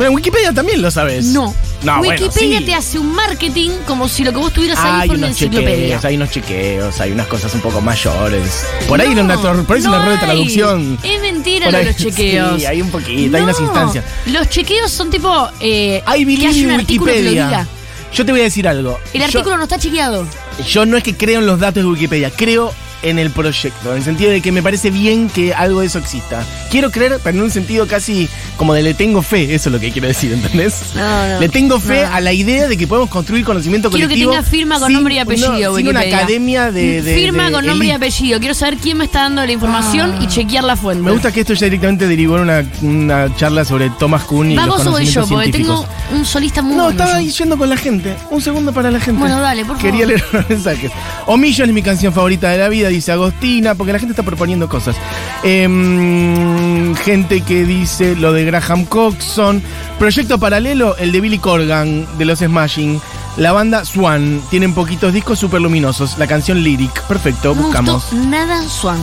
Bueno, 0.00 0.12
en 0.12 0.16
Wikipedia 0.16 0.50
también 0.54 0.80
lo 0.80 0.90
sabes. 0.90 1.26
no. 1.26 1.54
No, 1.82 1.98
bueno, 1.98 2.22
Wikipedia 2.24 2.58
sí. 2.58 2.64
te 2.64 2.74
hace 2.74 2.98
un 2.98 3.14
marketing 3.14 3.70
como 3.86 4.08
si 4.08 4.24
lo 4.24 4.32
que 4.32 4.38
vos 4.38 4.50
tuvieras 4.52 4.78
ahí 4.78 5.02
Hay 5.02 5.08
fuera 5.08 5.18
una 5.18 5.26
unos 5.28 5.42
enciclopedia. 5.42 5.76
chequeos, 5.76 6.04
hay 6.06 6.16
unos 6.16 6.30
chequeos, 6.30 7.00
hay 7.00 7.12
unas 7.12 7.26
cosas 7.26 7.54
un 7.54 7.60
poco 7.60 7.80
mayores. 7.82 8.64
Por 8.88 8.98
ahí 8.98 9.12
era 9.12 9.22
una 9.22 9.36
por 9.38 9.76
ahí 9.76 9.78
es 9.78 9.84
no 9.84 9.90
un 9.90 9.96
error 9.96 10.08
de 10.08 10.14
hay. 10.14 10.24
traducción. 10.24 10.98
Es 11.02 11.20
mentira 11.20 11.64
Por 11.66 11.72
lo 11.74 11.78
de 11.80 11.84
los 11.84 11.96
chequeos. 11.96 12.58
Sí, 12.60 12.64
hay 12.66 12.80
un 12.80 12.90
poquito, 12.90 13.36
hay 13.36 13.42
unas 13.42 13.60
instancias. 13.60 14.04
Los 14.26 14.48
chequeos 14.48 14.90
son 14.90 15.10
tipo. 15.10 15.50
Eh, 15.60 16.02
Hay 16.06 16.24
que 16.24 16.46
haya 16.46 16.48
un 16.48 16.54
que 16.64 16.66
lo 16.66 16.76
Wikipedia. 17.04 17.30
diga. 17.30 17.66
Yo 18.14 18.24
te 18.24 18.32
voy 18.32 18.40
a 18.40 18.44
decir 18.44 18.66
algo. 18.66 18.98
El 19.12 19.20
Yo- 19.20 19.26
artículo 19.26 19.56
no 19.58 19.62
está 19.64 19.78
chequeado. 19.78 20.26
Yo 20.66 20.86
no 20.86 20.96
es 20.96 21.02
que 21.02 21.14
creo 21.14 21.40
en 21.40 21.46
los 21.46 21.60
datos 21.60 21.82
de 21.82 21.88
Wikipedia, 21.90 22.30
creo 22.30 22.72
en 23.02 23.18
el 23.18 23.30
proyecto, 23.30 23.90
en 23.92 23.98
el 23.98 24.02
sentido 24.04 24.30
de 24.30 24.40
que 24.42 24.52
me 24.52 24.62
parece 24.62 24.90
bien 24.90 25.28
que 25.28 25.54
algo 25.54 25.80
de 25.80 25.86
eso 25.86 25.98
exista. 25.98 26.44
Quiero 26.70 26.90
creer, 26.90 27.18
pero 27.22 27.36
en 27.38 27.44
un 27.44 27.50
sentido 27.50 27.86
casi 27.86 28.28
como 28.56 28.74
de 28.74 28.82
le 28.82 28.94
tengo 28.94 29.22
fe, 29.22 29.54
eso 29.54 29.68
es 29.68 29.72
lo 29.72 29.80
que 29.80 29.90
quiero 29.90 30.08
decir, 30.08 30.32
¿entendés? 30.32 30.74
No, 30.94 31.28
no. 31.28 31.40
Le 31.40 31.48
tengo 31.48 31.80
fe 31.80 32.02
No. 32.06 32.14
a 32.14 32.20
la 32.20 32.32
idea 32.32 32.68
de 32.68 32.76
que 32.76 32.86
podemos 32.86 33.08
construir 33.10 33.44
conocimiento 33.44 33.90
Quiero 33.90 34.06
que 34.08 34.14
colectivo. 34.14 34.32
tenga 34.32 34.42
firma 34.44 34.78
con 34.78 34.88
sin- 34.88 34.94
nombre 34.94 35.14
y 35.14 35.18
apellido, 35.18 35.76
sin 35.76 35.88
una 35.88 36.00
academia 36.00 36.70
de, 36.70 37.02
de- 37.02 37.14
Firma 37.14 37.46
de 37.46 37.52
con 37.52 37.66
nombre 37.66 37.88
y 37.88 37.90
apellido. 37.92 38.38
Quiero 38.38 38.54
saber 38.54 38.76
quién 38.76 38.98
me 38.98 39.04
está 39.04 39.22
dando 39.22 39.44
la 39.46 39.52
información 39.52 40.22
y 40.22 40.26
chequear 40.26 40.64
la 40.64 40.76
fuente. 40.76 41.02
Me 41.02 41.10
gusta 41.12 41.32
que 41.32 41.40
esto 41.40 41.54
ya 41.54 41.64
directamente 41.66 42.06
derivó 42.06 42.36
en 42.36 42.42
una, 42.42 42.64
una 42.82 43.34
charla 43.36 43.64
sobre 43.64 43.90
Thomas 43.98 44.24
Kuhn 44.24 44.50
y 44.52 44.56
Vamos 44.56 44.84
los 44.84 44.92
voy 44.92 45.06
yo, 45.06 45.22
conocimientos 45.22 45.30
porque 45.30 45.52
tengo 45.52 45.86
un 46.18 46.26
solista 46.26 46.60
muy 46.62 46.76
No, 46.76 46.84
bueno 46.84 47.02
estaba 47.02 47.22
yo. 47.22 47.30
yendo 47.30 47.56
con 47.56 47.68
la 47.68 47.76
gente. 47.76 48.14
Un 48.30 48.42
segundo 48.42 48.72
para 48.72 48.90
la 48.90 49.00
gente. 49.00 49.18
Bueno, 49.20 49.40
dale, 49.40 49.64
por 49.64 49.78
Quería 49.78 50.06
favor. 50.06 50.08
leer 50.08 50.24
los 50.32 50.48
mensajes. 50.50 50.90
O 51.26 51.36
Million 51.38 51.68
es 51.68 51.74
mi 51.74 51.82
canción 51.82 52.12
favorita 52.12 52.50
de 52.50 52.58
la 52.58 52.68
vida, 52.68 52.89
dice 52.90 53.12
Agostina, 53.12 53.74
porque 53.74 53.92
la 53.92 53.98
gente 53.98 54.12
está 54.12 54.22
proponiendo 54.22 54.68
cosas. 54.68 54.96
Em, 55.42 56.94
gente 56.96 57.40
que 57.42 57.64
dice 57.64 58.16
lo 58.16 58.32
de 58.32 58.44
Graham 58.44 58.84
Coxon. 58.84 59.62
Proyecto 59.98 60.38
paralelo, 60.38 60.96
el 60.96 61.12
de 61.12 61.20
Billy 61.20 61.38
Corgan, 61.38 62.06
de 62.18 62.24
los 62.24 62.38
Smashing. 62.40 63.00
La 63.36 63.52
banda 63.52 63.84
Swan. 63.84 64.40
Tienen 64.50 64.74
poquitos 64.74 65.12
discos 65.12 65.38
super 65.38 65.60
luminosos. 65.60 66.18
La 66.18 66.26
canción 66.26 66.62
Lyric. 66.62 67.02
Perfecto, 67.04 67.54
No 67.54 67.62
buscamos. 67.62 67.94
gustó 68.10 68.16
nada 68.28 68.62
Swan. 68.68 68.98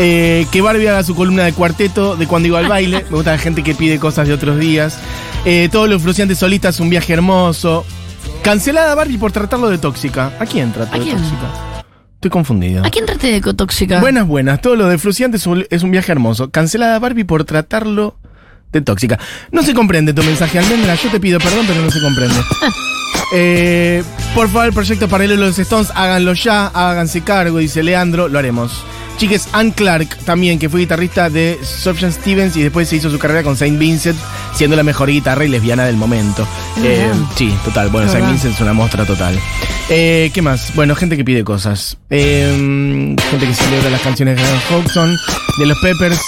Eh, 0.00 0.46
que 0.52 0.60
Barbie 0.60 0.86
haga 0.88 1.02
su 1.02 1.14
columna 1.14 1.44
de 1.44 1.52
cuarteto 1.52 2.14
de 2.16 2.26
cuando 2.26 2.48
iba 2.48 2.58
al 2.58 2.68
baile. 2.68 3.04
Me 3.10 3.16
gusta 3.16 3.32
la 3.32 3.38
gente 3.38 3.62
que 3.62 3.74
pide 3.74 3.98
cosas 3.98 4.28
de 4.28 4.34
otros 4.34 4.58
días. 4.58 4.98
Eh, 5.44 5.68
todos 5.72 5.88
los 5.88 6.02
fruciantes 6.02 6.38
solistas, 6.38 6.78
un 6.80 6.90
viaje 6.90 7.12
hermoso. 7.14 7.84
Cancelada 8.42 8.94
Barbie 8.94 9.18
por 9.18 9.32
tratarlo 9.32 9.68
de 9.70 9.78
tóxica. 9.78 10.32
¿A 10.38 10.46
quién 10.46 10.72
trató 10.72 10.94
¿A 10.94 10.98
de 10.98 11.06
tóxica? 11.10 11.77
Estoy 12.18 12.32
confundido. 12.32 12.84
¿A 12.84 12.90
quién 12.90 13.06
traté 13.06 13.28
de 13.28 13.36
ecotóxica? 13.36 14.00
Buenas, 14.00 14.26
buenas. 14.26 14.60
Todo 14.60 14.74
lo 14.74 14.88
de 14.88 14.98
Fruciante 14.98 15.36
es 15.36 15.46
un, 15.46 15.64
es 15.70 15.84
un 15.84 15.92
viaje 15.92 16.10
hermoso. 16.10 16.50
Cancelada 16.50 16.98
Barbie 16.98 17.22
por 17.22 17.44
tratarlo 17.44 18.16
de 18.72 18.80
tóxica. 18.80 19.18
No 19.50 19.62
se 19.62 19.74
comprende 19.74 20.12
tu 20.12 20.22
mensaje, 20.22 20.58
Almendra. 20.58 20.94
Yo 20.94 21.10
te 21.10 21.20
pido 21.20 21.38
perdón, 21.38 21.66
pero 21.66 21.82
no 21.82 21.90
se 21.90 22.00
comprende. 22.00 22.36
Eh, 23.32 24.02
por 24.34 24.48
favor, 24.48 24.68
el 24.68 24.72
proyecto 24.72 25.08
paralelo 25.08 25.42
de 25.42 25.48
los 25.48 25.58
Stones, 25.58 25.92
háganlo 25.94 26.32
ya, 26.32 26.68
háganse 26.68 27.20
cargo, 27.22 27.58
dice 27.58 27.82
Leandro, 27.82 28.28
lo 28.28 28.38
haremos. 28.38 28.84
Chiques, 29.18 29.48
Ann 29.52 29.72
Clark 29.72 30.16
también, 30.24 30.58
que 30.58 30.68
fue 30.68 30.80
guitarrista 30.80 31.28
de 31.28 31.58
Sufjan 31.62 32.12
Stevens 32.12 32.56
y 32.56 32.62
después 32.62 32.88
se 32.88 32.96
hizo 32.96 33.10
su 33.10 33.18
carrera 33.18 33.42
con 33.42 33.56
Saint 33.56 33.76
Vincent, 33.78 34.16
siendo 34.54 34.76
la 34.76 34.84
mejor 34.84 35.10
guitarra 35.10 35.44
y 35.44 35.48
lesbiana 35.48 35.84
del 35.84 35.96
momento. 35.96 36.46
Eh, 36.82 37.10
sí, 37.36 37.52
total. 37.64 37.88
Bueno, 37.88 38.10
Saint. 38.10 38.28
Vincent 38.28 38.54
es 38.54 38.60
una 38.60 38.72
muestra 38.72 39.04
total. 39.04 39.38
Eh, 39.90 40.30
¿Qué 40.32 40.40
más? 40.40 40.72
Bueno, 40.74 40.94
gente 40.94 41.16
que 41.16 41.24
pide 41.24 41.42
cosas. 41.42 41.98
Gente 42.08 43.16
que 43.40 43.54
celebra 43.54 43.90
las 43.90 44.02
canciones 44.02 44.36
de 44.36 44.42
Graham 44.42 44.60
Hodgson, 44.70 45.16
de 45.58 45.66
los 45.66 45.78
Peppers. 45.80 46.20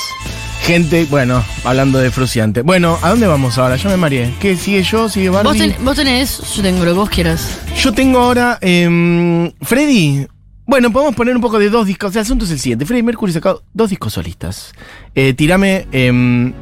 Gente, 0.71 1.05
bueno, 1.11 1.45
hablando 1.65 1.99
de 1.99 2.13
Fruciante. 2.13 2.63
Bueno, 2.63 2.97
¿a 3.03 3.09
dónde 3.11 3.27
vamos 3.27 3.59
ahora? 3.59 3.75
Yo 3.75 3.89
me 3.91 3.97
mareé. 3.97 4.33
¿Qué? 4.39 4.55
¿Sigue 4.57 4.85
yo? 4.85 5.09
¿Sigue 5.09 5.29
Barbie? 5.29 5.49
¿Vos, 5.49 5.59
ten- 5.59 5.85
vos 5.85 5.97
tenés, 5.97 6.41
yo 6.55 6.63
tengo 6.63 6.85
lo 6.85 6.93
que 6.93 6.97
vos 6.97 7.11
quieras. 7.11 7.59
Yo 7.77 7.93
tengo 7.93 8.21
ahora. 8.21 8.57
em, 8.61 9.51
Freddy. 9.63 10.29
Bueno, 10.67 10.93
podemos 10.93 11.17
poner 11.17 11.35
un 11.35 11.43
poco 11.43 11.59
de 11.59 11.71
dos 11.71 11.89
discos. 11.89 12.15
El 12.15 12.23
asunto 12.23 12.45
es 12.45 12.53
el 12.53 12.61
siguiente. 12.61 12.87
Freddy 12.87 13.03
Mercury 13.03 13.33
sacó 13.33 13.65
dos 13.75 13.91
discos 13.91 14.13
solistas. 14.13 14.73
Eh, 15.17 15.35
tirame. 15.35 15.89
em, 15.91 16.53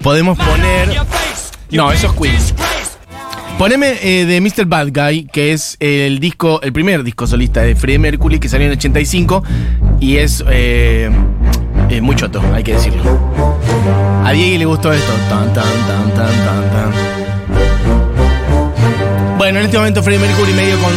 podemos 0.00 0.38
poner. 0.38 0.90
No, 1.72 1.90
eso 1.90 2.06
es 2.06 2.12
Queen. 2.12 2.36
Poneme 3.58 3.94
eh, 4.00 4.26
de 4.26 4.40
Mr. 4.40 4.64
Bad 4.66 4.90
Guy, 4.94 5.24
que 5.32 5.52
es 5.52 5.76
el 5.80 6.20
disco, 6.20 6.62
el 6.62 6.72
primer 6.72 7.02
disco 7.02 7.26
solista 7.26 7.62
de 7.62 7.74
Freddie 7.74 7.98
Mercury 7.98 8.38
que 8.38 8.48
salió 8.48 8.66
en 8.66 8.72
el 8.74 8.78
85 8.78 9.42
y 9.98 10.18
es 10.18 10.44
eh, 10.48 11.10
eh, 11.92 12.00
muy 12.00 12.16
choto, 12.16 12.40
hay 12.54 12.64
que 12.64 12.72
decirlo. 12.72 13.02
A 14.24 14.32
Diego 14.32 14.58
le 14.58 14.64
gustó 14.64 14.92
esto. 14.92 15.12
Tan, 15.28 15.52
tan, 15.52 15.64
tan, 15.64 16.14
tan, 16.14 16.70
tan. 16.70 16.92
Bueno, 19.36 19.58
en 19.58 19.66
este 19.66 19.76
momento 19.76 20.02
Freddie 20.02 20.26
Mercury 20.26 20.52
medio 20.54 20.76
con 20.78 20.92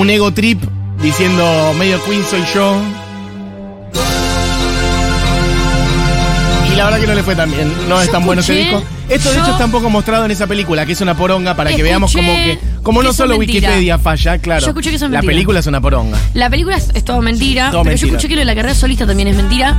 un 0.00 0.10
ego 0.10 0.32
trip 0.32 0.62
diciendo 1.00 1.44
medio 1.78 2.02
Queen 2.04 2.24
soy 2.24 2.42
yo. 2.54 2.76
Y 6.74 6.76
la 6.76 6.84
verdad 6.86 7.00
que 7.00 7.06
no 7.06 7.14
le 7.14 7.22
fue 7.22 7.36
tan 7.36 7.50
bien. 7.50 7.72
No 7.88 8.00
es 8.00 8.10
tan 8.10 8.26
bueno 8.26 8.40
ese 8.42 8.52
disco. 8.54 8.82
Esto 9.08 9.30
de 9.32 9.38
hecho 9.38 9.52
está 9.52 9.64
un 9.66 9.70
poco 9.70 9.88
mostrado 9.90 10.24
en 10.24 10.30
esa 10.32 10.46
película, 10.46 10.84
que 10.84 10.92
es 10.92 11.00
una 11.00 11.16
poronga, 11.16 11.54
para 11.54 11.72
que 11.74 11.82
veamos 11.82 12.12
como 12.12 12.32
que. 12.34 12.58
Como 12.82 13.02
no 13.02 13.12
solo 13.12 13.38
mentira. 13.38 13.68
Wikipedia 13.70 13.98
falla, 13.98 14.38
claro. 14.38 14.60
Yo 14.60 14.68
escuché 14.68 14.90
que 14.90 14.98
son 14.98 15.10
La 15.12 15.18
mentira. 15.20 15.32
película 15.32 15.60
es 15.60 15.66
una 15.66 15.80
poronga. 15.80 16.18
La 16.34 16.50
película 16.50 16.76
es, 16.76 16.90
es 16.94 17.02
todo 17.04 17.22
mentira, 17.22 17.70
Todo 17.70 17.82
pero 17.82 17.92
mentira. 17.92 18.08
yo 18.10 18.16
escuché 18.16 18.28
que 18.28 18.34
lo 18.34 18.40
de 18.40 18.44
la 18.44 18.54
carrera 18.54 18.74
solista 18.74 19.06
también 19.06 19.28
es 19.28 19.36
mentira. 19.36 19.76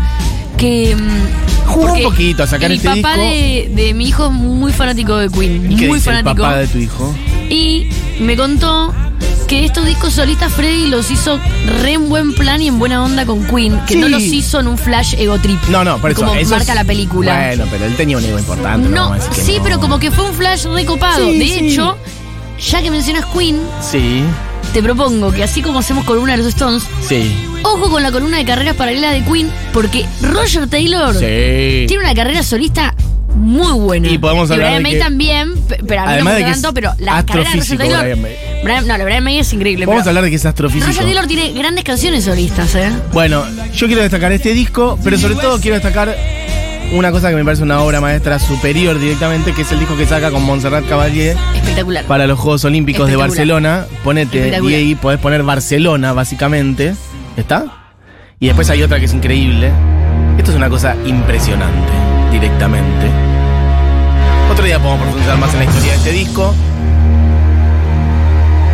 Que. 0.58 0.96
mm, 0.96 1.68
Jugó 1.68 1.94
un 1.94 2.04
poquito 2.04 2.44
a 2.44 2.48
sacar 2.48 2.72
el 2.72 2.78
este 2.78 2.88
papá 2.88 3.16
disco. 3.18 3.22
De, 3.22 3.72
de 3.76 3.94
mi 3.94 4.08
hijo 4.08 4.26
es 4.28 4.32
muy 4.32 4.72
fanático 4.72 5.18
de 5.18 5.30
Queen. 5.30 5.72
¿Y 5.72 5.76
qué 5.76 5.88
muy 5.88 5.98
dice 5.98 6.10
el 6.12 6.16
fanático. 6.18 6.44
papá 6.44 6.58
de 6.58 6.68
tu 6.68 6.78
hijo? 6.78 7.16
Y 7.50 7.90
me 8.20 8.36
contó 8.38 8.94
que 9.46 9.66
estos 9.66 9.86
discos 9.86 10.14
solistas 10.14 10.52
Freddy 10.54 10.88
los 10.88 11.10
hizo 11.12 11.40
re 11.82 11.94
en 11.94 12.10
buen 12.10 12.34
plan 12.34 12.62
y 12.62 12.68
en 12.68 12.80
buena 12.80 13.04
onda 13.04 13.26
con 13.26 13.46
Queen, 13.48 13.80
que 13.88 13.94
Sí. 13.94 14.00
no 14.00 14.08
los 14.10 14.22
hizo 14.24 14.60
en 14.60 14.68
un 14.68 14.78
flash 14.78 15.14
ego 15.18 15.38
trip. 15.40 15.62
No, 15.70 15.84
no, 15.84 15.98
por 16.00 16.12
eso. 16.12 16.22
Como 16.22 16.34
eso 16.36 16.50
marca 16.52 16.72
es- 16.72 16.76
la 16.76 16.84
película. 16.84 17.36
Bueno, 17.48 17.66
pero 17.70 17.86
él 17.86 17.96
tenía 17.96 18.18
un 18.18 18.26
ego 18.26 18.40
importante. 18.40 18.90
No, 18.90 19.14
que 19.34 19.42
sí, 19.42 19.58
no. 19.58 19.64
pero 19.64 19.80
como 19.80 20.00
que 20.00 20.12
fue 20.12 20.28
un 20.30 20.34
flash 20.34 20.66
recopado. 20.66 21.26
Sí, 21.30 21.38
de 21.38 21.46
sí. 21.46 21.54
hecho, 21.72 21.98
ya 22.72 22.82
que 22.82 22.90
mencionas 22.92 23.26
Queen, 23.28 23.60
Sí, 23.82 24.24
te 24.74 24.82
propongo 24.82 25.32
que 25.32 25.44
así 25.44 25.62
como 25.62 25.80
hacemos 25.80 26.06
columna 26.06 26.32
de 26.34 26.38
los 26.40 26.48
Stones, 26.48 26.84
sí. 27.08 27.32
ojo 27.64 27.90
con 27.90 28.02
la 28.04 28.12
columna 28.12 28.38
de 28.38 28.46
carreras 28.46 28.76
paralelas 28.76 29.14
de 29.14 29.24
Queen, 29.24 29.50
porque 29.74 30.06
Roger 30.22 30.68
Taylor 30.68 31.14
Sí. 31.14 31.86
tiene 31.88 32.00
una 32.00 32.14
carrera 32.16 32.42
solista 32.44 32.94
muy 33.36 33.74
buena. 33.74 34.08
Y 34.08 34.18
podemos 34.18 34.50
hablar 34.50 34.68
Brian 34.68 34.78
de 34.78 34.84
May 34.84 34.94
que- 34.94 35.00
también, 35.00 35.54
pe- 35.68 35.80
pero 35.86 36.02
a 36.04 36.06
mí 36.08 36.18
no 36.20 36.24
me 36.24 36.42
tanto, 36.42 36.74
pero 36.74 36.94
la 37.00 37.26
carrera 37.26 37.52
de 37.52 37.58
Roger 37.60 37.78
Taylor. 37.78 38.18
Brian 38.66 38.88
no, 38.88 38.98
la 38.98 39.04
Brian 39.04 39.24
May 39.24 39.38
es 39.38 39.54
increíble. 39.54 39.86
Vamos 39.86 40.08
a 40.08 40.10
hablar 40.10 40.24
de 40.24 40.32
que 40.32 40.38
es 40.38 40.46
astrofísico. 40.46 40.88
Roger 40.88 41.04
Taylor 41.04 41.28
tiene 41.28 41.54
grandes 41.54 41.84
canciones 41.84 42.24
solistas, 42.24 42.74
¿eh? 42.74 42.92
Bueno, 43.14 43.46
yo 43.76 43.86
quiero 43.86 44.02
destacar 44.02 44.32
este 44.32 44.54
disco, 44.56 44.98
pero 45.04 45.20
sobre 45.20 45.36
todo 45.36 45.60
quiero 45.60 45.76
destacar 45.76 46.18
una 46.92 47.12
cosa 47.12 47.30
que 47.30 47.36
me 47.36 47.46
parece 47.46 47.62
una 47.62 47.82
obra 47.82 48.02
maestra 48.02 48.40
superior 48.40 49.00
directamente, 49.00 49.54
que 49.54 49.62
es 49.62 49.72
el 49.72 49.78
disco 49.78 49.96
que 49.96 50.08
saca 50.08 50.32
con 50.32 50.44
Montserrat 50.44 50.88
Caballé 50.88 51.36
Espectacular. 51.56 52.06
para 52.06 52.26
los 52.26 52.40
Juegos 52.40 52.66
Olímpicos 52.66 53.08
de. 53.08 53.16
Barcelona. 53.16 53.86
Ponete, 54.04 54.60
y 54.64 54.74
ahí 54.74 54.96
podés 54.96 55.20
poner 55.20 55.44
Barcelona, 55.44 56.14
básicamente. 56.14 56.96
¿Está? 57.38 57.92
Y 58.40 58.48
después 58.48 58.68
hay 58.72 58.82
otra 58.82 59.00
que 59.00 59.06
es 59.06 59.14
increíble. 59.14 59.72
Esto 60.40 60.50
es 60.50 60.58
una 60.58 60.70
cosa 60.70 60.96
impresionante, 61.06 61.92
directamente. 62.32 63.12
Otro 64.52 64.66
día 64.66 64.80
podemos 64.80 65.04
profundizar 65.04 65.38
más 65.38 65.54
en 65.54 65.60
la 65.60 65.66
historia 65.66 65.92
de 65.92 65.98
este 65.98 66.12
disco. 66.14 66.56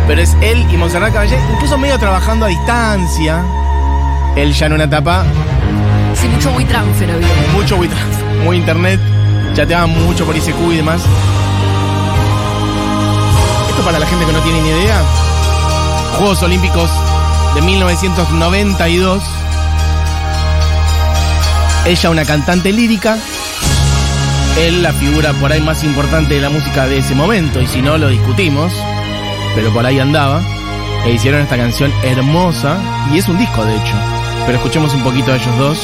Pero 0.06 0.20
es 0.20 0.36
él 0.40 0.66
y 0.70 0.76
Montserrat 0.76 1.12
Caballé, 1.12 1.38
incluso 1.54 1.78
medio 1.78 1.98
trabajando 1.98 2.46
a 2.46 2.48
distancia. 2.48 3.44
Él 4.36 4.52
ya 4.52 4.66
en 4.66 4.72
una 4.72 4.84
etapa 4.84 5.24
Sí, 6.14 6.28
mucho 6.28 6.50
muy 6.50 6.64
transfer 6.64 7.10
había. 7.10 7.28
mucho 7.52 7.76
WeTransfer, 7.76 8.24
muy 8.44 8.56
internet, 8.56 9.00
chateaban 9.54 9.90
mucho 10.06 10.24
por 10.24 10.36
ICQ 10.36 10.72
y 10.72 10.76
demás. 10.76 11.02
Esto 13.70 13.82
para 13.82 13.98
la 13.98 14.06
gente 14.06 14.26
que 14.26 14.32
no 14.32 14.40
tiene 14.40 14.60
ni 14.60 14.68
idea. 14.68 15.02
Juegos 16.18 16.42
Olímpicos 16.42 16.90
de 17.54 17.62
1992. 17.62 19.22
Ella 21.86 22.10
una 22.10 22.24
cantante 22.24 22.72
lírica. 22.72 23.18
Él 24.58 24.82
la 24.82 24.92
figura 24.92 25.32
por 25.32 25.50
ahí 25.50 25.60
más 25.60 25.82
importante 25.82 26.34
de 26.34 26.40
la 26.40 26.50
música 26.50 26.86
de 26.86 26.98
ese 26.98 27.14
momento. 27.14 27.60
Y 27.60 27.66
si 27.66 27.82
no, 27.82 27.98
lo 27.98 28.08
discutimos. 28.08 28.72
Pero 29.54 29.72
por 29.72 29.84
ahí 29.84 29.98
andaba. 29.98 30.42
E 31.04 31.12
hicieron 31.12 31.40
esta 31.40 31.56
canción 31.56 31.92
hermosa. 32.02 32.78
Y 33.12 33.18
es 33.18 33.28
un 33.28 33.38
disco, 33.38 33.64
de 33.64 33.76
hecho. 33.76 33.94
Pero 34.46 34.58
escuchemos 34.58 34.94
un 34.94 35.02
poquito 35.02 35.32
a 35.32 35.36
ellos 35.36 35.58
dos. 35.58 35.78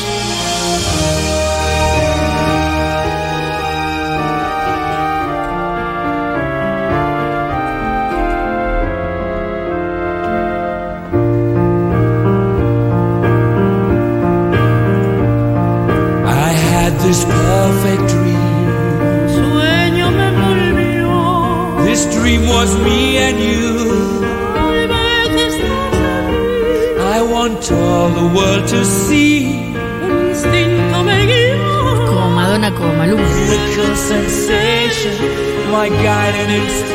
My 35.70 35.88
guide 35.88 36.34
and. 36.34 36.88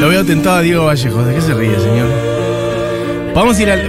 Lo 0.00 0.08
veo 0.08 0.24
tentado 0.24 0.56
a 0.56 0.60
Diego 0.60 0.84
Vallejos. 0.86 1.26
¿De 1.26 1.34
qué 1.34 1.40
se 1.40 1.54
ríe, 1.54 1.78
señor? 1.80 2.08
Vamos 3.34 3.58
a 3.58 3.62
ir 3.62 3.70
al. 3.70 3.88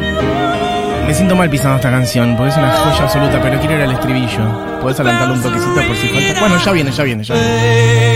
Me 1.06 1.14
siento 1.14 1.36
mal 1.36 1.50
pisando 1.50 1.78
esta 1.78 1.90
canción, 1.90 2.36
porque 2.36 2.52
es 2.52 2.58
una 2.58 2.72
joya 2.72 3.04
absoluta, 3.04 3.42
pero 3.42 3.60
quiero 3.60 3.76
ir 3.76 3.82
al 3.82 3.92
estribillo. 3.92 4.80
¿Podés 4.82 5.00
adelantarlo 5.00 5.36
un 5.36 5.42
toquecito 5.42 5.76
por 5.76 5.96
si 5.96 6.08
falta? 6.08 6.40
Bueno, 6.40 6.58
ya 6.64 6.72
viene, 6.72 6.92
ya 6.92 7.04
viene, 7.04 7.24
ya 7.24 7.34
viene. 7.34 8.07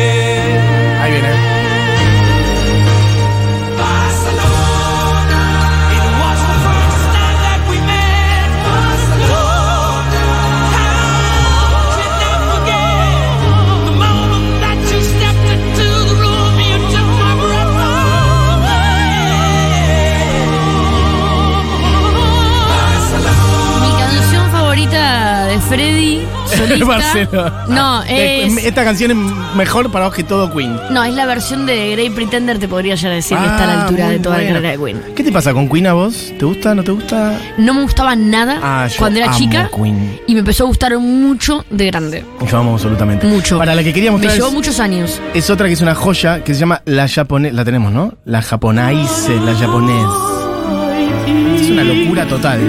No, 27.68 28.04
es. 28.10 28.64
Esta 28.66 28.84
canción 28.84 29.12
es 29.12 29.18
mejor 29.56 29.92
para 29.92 30.06
vos 30.06 30.16
que 30.16 30.24
todo 30.24 30.52
Queen. 30.54 30.76
No, 30.92 31.04
es 31.04 31.14
la 31.14 31.26
versión 31.26 31.66
de 31.66 31.92
Grey 31.92 32.10
Pretender, 32.10 32.60
te 32.60 32.68
podría 32.68 32.96
ya 32.96 33.10
decir 33.10 33.38
que 33.38 33.44
está 33.46 33.64
a 33.64 33.68
la 33.68 33.74
Ah, 33.74 33.82
altura 33.88 34.10
de 34.10 34.20
toda 34.20 34.38
la 34.38 34.48
carrera 34.48 34.70
de 34.72 34.78
Queen. 34.78 35.02
¿Qué 35.16 35.24
te 35.24 35.32
pasa 35.32 35.54
con 35.54 35.70
Queen 35.70 35.88
a 35.88 35.94
vos? 35.94 36.32
¿Te 36.38 36.46
gusta? 36.46 36.76
¿No 36.76 36.84
te 36.84 36.92
gusta? 36.92 37.38
No 37.58 37.74
me 37.74 37.82
gustaba 37.84 38.16
nada 38.16 38.60
Ah, 38.62 38.88
cuando 38.98 39.20
era 39.20 39.30
amo 39.30 39.38
chica 39.38 39.70
Queen. 39.76 40.20
y 40.28 40.34
me 40.34 40.40
empezó 40.40 40.64
a 40.64 40.68
gustar 40.68 40.98
mucho 41.00 41.66
de 41.70 41.86
grande. 41.88 42.26
Yo 42.50 42.58
amo 42.58 42.74
absolutamente. 42.74 43.28
Mucho. 43.28 43.58
Para 43.58 43.76
la 43.76 43.84
que 43.84 43.94
quería 43.94 44.12
Me 44.12 44.18
mostrar 44.18 44.36
llevó 44.36 44.48
es, 44.48 44.54
muchos 44.54 44.80
años. 44.80 45.20
es 45.34 45.50
otra 45.50 45.68
que 45.68 45.74
es 45.74 45.82
una 45.82 45.96
joya 45.96 46.44
que 46.44 46.54
se 46.54 46.60
llama 46.60 46.82
La 46.86 47.08
Japonesa. 47.08 47.56
La 47.56 47.66
tenemos, 47.66 47.92
¿no? 47.92 48.14
La 48.26 48.42
Japonaise, 48.42 49.30
la 49.46 49.54
japonés. 49.56 50.06
Es 51.62 51.70
una 51.70 51.84
locura 51.84 52.26
total. 52.28 52.60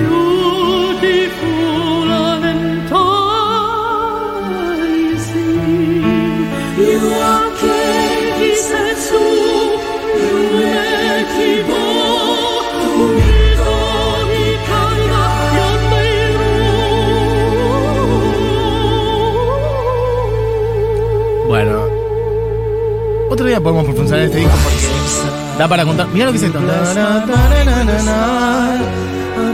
Otro 23.33 23.47
día 23.47 23.61
podemos 23.61 23.85
profundizar 23.85 24.18
en 24.18 24.24
este 24.26 24.39
disco 24.39 24.53
porque 24.62 25.59
da 25.59 25.66
para 25.68 25.85
contar. 25.87 26.07
Mira 26.12 26.26
lo 26.26 26.33
que 26.33 26.39
es 26.39 26.43
esto. 26.45 26.59
A 26.59 26.62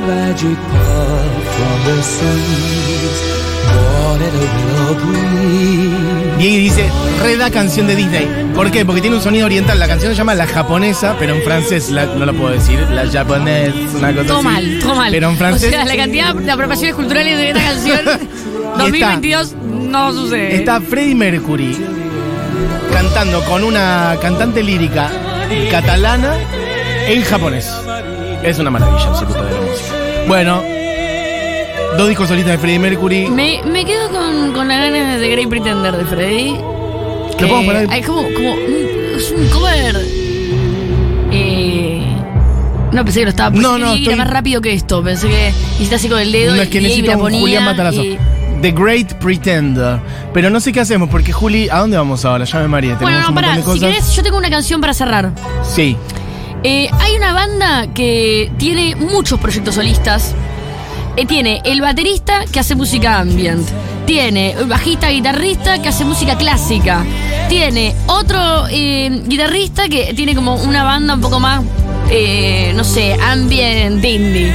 magic 0.07 0.59
puff 0.59 1.45
from 1.55 1.79
the 1.87 2.03
seas, 2.03 3.18
born 3.74 4.20
in 4.20 4.26
a 4.26 4.31
willow 4.55 4.95
breeze. 5.07 6.39
Diego 6.39 6.57
dice, 6.59 6.85
reda 7.22 7.51
canción 7.51 7.87
de 7.87 7.95
Disney. 7.97 8.26
¿Por 8.55 8.70
qué? 8.72 8.85
Porque 8.85 9.01
tiene 9.01 9.16
un 9.16 9.22
sonido 9.22 9.47
oriental. 9.47 9.79
La 9.79 9.87
canción 9.87 10.11
se 10.12 10.18
llama 10.18 10.35
La 10.35 10.47
Japonesa, 10.47 11.14
pero 11.18 11.35
en 11.37 11.43
francés 11.43 11.91
la- 11.91 12.07
no 12.07 12.26
lo 12.26 12.35
puedo 12.35 12.53
decir. 12.55 12.81
La 12.91 13.07
japonés, 13.09 13.72
una 13.97 14.12
cosa 14.12 14.26
Todo 14.26 14.39
así. 14.39 14.45
mal, 14.47 14.79
todo 14.81 14.95
mal. 14.97 15.11
Pero 15.12 15.29
en 15.31 15.37
francés 15.37 15.68
O 15.68 15.72
sea, 15.72 15.85
la 15.85 15.97
cantidad 15.97 16.35
de 16.35 16.51
apropiaciones 16.51 16.95
culturales 16.97 17.37
de 17.39 17.49
esta 17.51 17.62
canción 17.62 18.01
2022 18.79 19.55
no 19.91 20.12
sucede. 20.12 20.57
está 20.57 20.81
Freddie 20.81 21.14
Mercury 21.14 21.76
cantando 22.93 23.45
con 23.45 23.65
una 23.65 24.17
cantante 24.21 24.63
lírica 24.63 25.11
catalana 25.71 26.35
en 27.07 27.23
japonés. 27.23 27.73
Es 28.43 28.59
una 28.59 28.71
maravilla 28.71 28.99
de 28.99 29.05
la 29.05 29.11
música. 29.21 29.41
Bueno, 30.27 30.63
dos 31.97 32.09
discos 32.09 32.29
solistas 32.29 32.53
de 32.53 32.59
Freddie 32.59 32.79
Mercury. 32.79 33.29
Me, 33.31 33.61
me 33.65 33.85
quedo 33.85 34.09
con, 34.11 34.53
con 34.53 34.69
las 34.69 34.79
ganas 34.79 35.21
de 35.21 35.29
Grey 35.29 35.47
Pretender 35.47 35.97
de 35.97 36.05
Freddy. 36.05 36.55
¿Lo 36.57 37.37
podemos 37.49 37.65
poner? 37.65 37.87
Hay 37.91 38.03
como, 38.03 38.23
como 38.35 38.53
un, 38.55 39.17
es 39.17 39.31
un 39.31 39.49
cover. 39.49 39.97
Eh, 41.31 42.03
no 42.93 43.05
pensé 43.05 43.21
que 43.21 43.25
lo 43.27 43.31
estaba. 43.31 43.51
No, 43.51 43.75
que 43.77 43.81
no, 43.81 43.95
Diego 43.95 43.95
era 43.95 43.97
estoy- 43.97 44.17
más 44.17 44.31
rápido 44.31 44.61
que 44.61 44.73
esto. 44.73 45.03
Pensé 45.03 45.29
que 45.29 45.53
hiciste 45.77 45.95
así 45.97 46.09
con 46.09 46.19
el 46.21 46.33
dedo 46.33 46.53
No 46.53 46.57
y 46.59 46.61
es 46.65 46.69
que 46.69 46.81
necesito 46.81 47.11
la 47.11 47.17
un 47.17 47.23
ponía. 47.23 47.41
Julián 47.41 47.65
Matarazo. 47.65 48.03
y- 48.05 48.19
The 48.61 48.73
Great 48.73 49.15
Pretender. 49.15 50.01
Pero 50.33 50.51
no 50.51 50.61
sé 50.61 50.73
qué 50.73 50.81
hacemos, 50.81 51.09
porque 51.09 51.33
Juli, 51.33 51.69
¿a 51.69 51.79
dónde 51.79 51.97
vamos 51.97 52.25
ahora? 52.25 52.45
Ya 52.45 52.61
me 52.61 52.69
mareé. 52.69 52.95
Bueno, 52.95 53.07
Tenemos 53.07 53.23
no, 53.23 53.29
un 53.29 53.35
montón 53.35 53.65
pará. 53.65 53.75
Si 53.75 53.81
querés, 53.81 54.17
yo 54.17 54.23
tengo 54.23 54.39
una 54.39 54.51
canción 54.51 54.81
para 54.81 54.95
cerrar. 54.95 55.33
Sí. 55.63 55.97
Eh, 56.65 56.89
hay 56.93 57.17
una 57.17 57.33
banda 57.33 57.87
que 57.95 58.51
tiene 58.59 58.97
muchos 58.97 59.39
proyectos 59.39 59.77
solistas. 59.77 60.35
Eh, 61.17 61.27
tiene 61.27 61.61
el 61.65 61.81
baterista 61.81 62.45
que 62.51 62.61
hace 62.61 62.75
música 62.75 63.19
ambient. 63.19 63.67
Tiene 64.07 64.53
el 64.53 64.67
bajista 64.67 65.11
guitarrista 65.11 65.83
que 65.83 65.89
hace 65.89 66.05
música 66.05 66.37
clásica. 66.37 67.05
Tiene 67.49 67.95
otro 68.07 68.67
eh, 68.71 69.23
guitarrista 69.27 69.89
que 69.89 70.15
tiene 70.15 70.35
como 70.35 70.55
una 70.57 70.83
banda 70.83 71.15
un 71.15 71.21
poco 71.21 71.39
más, 71.41 71.63
eh, 72.11 72.73
no 72.75 72.85
sé, 72.85 73.15
ambient 73.21 74.05
indie. 74.05 74.53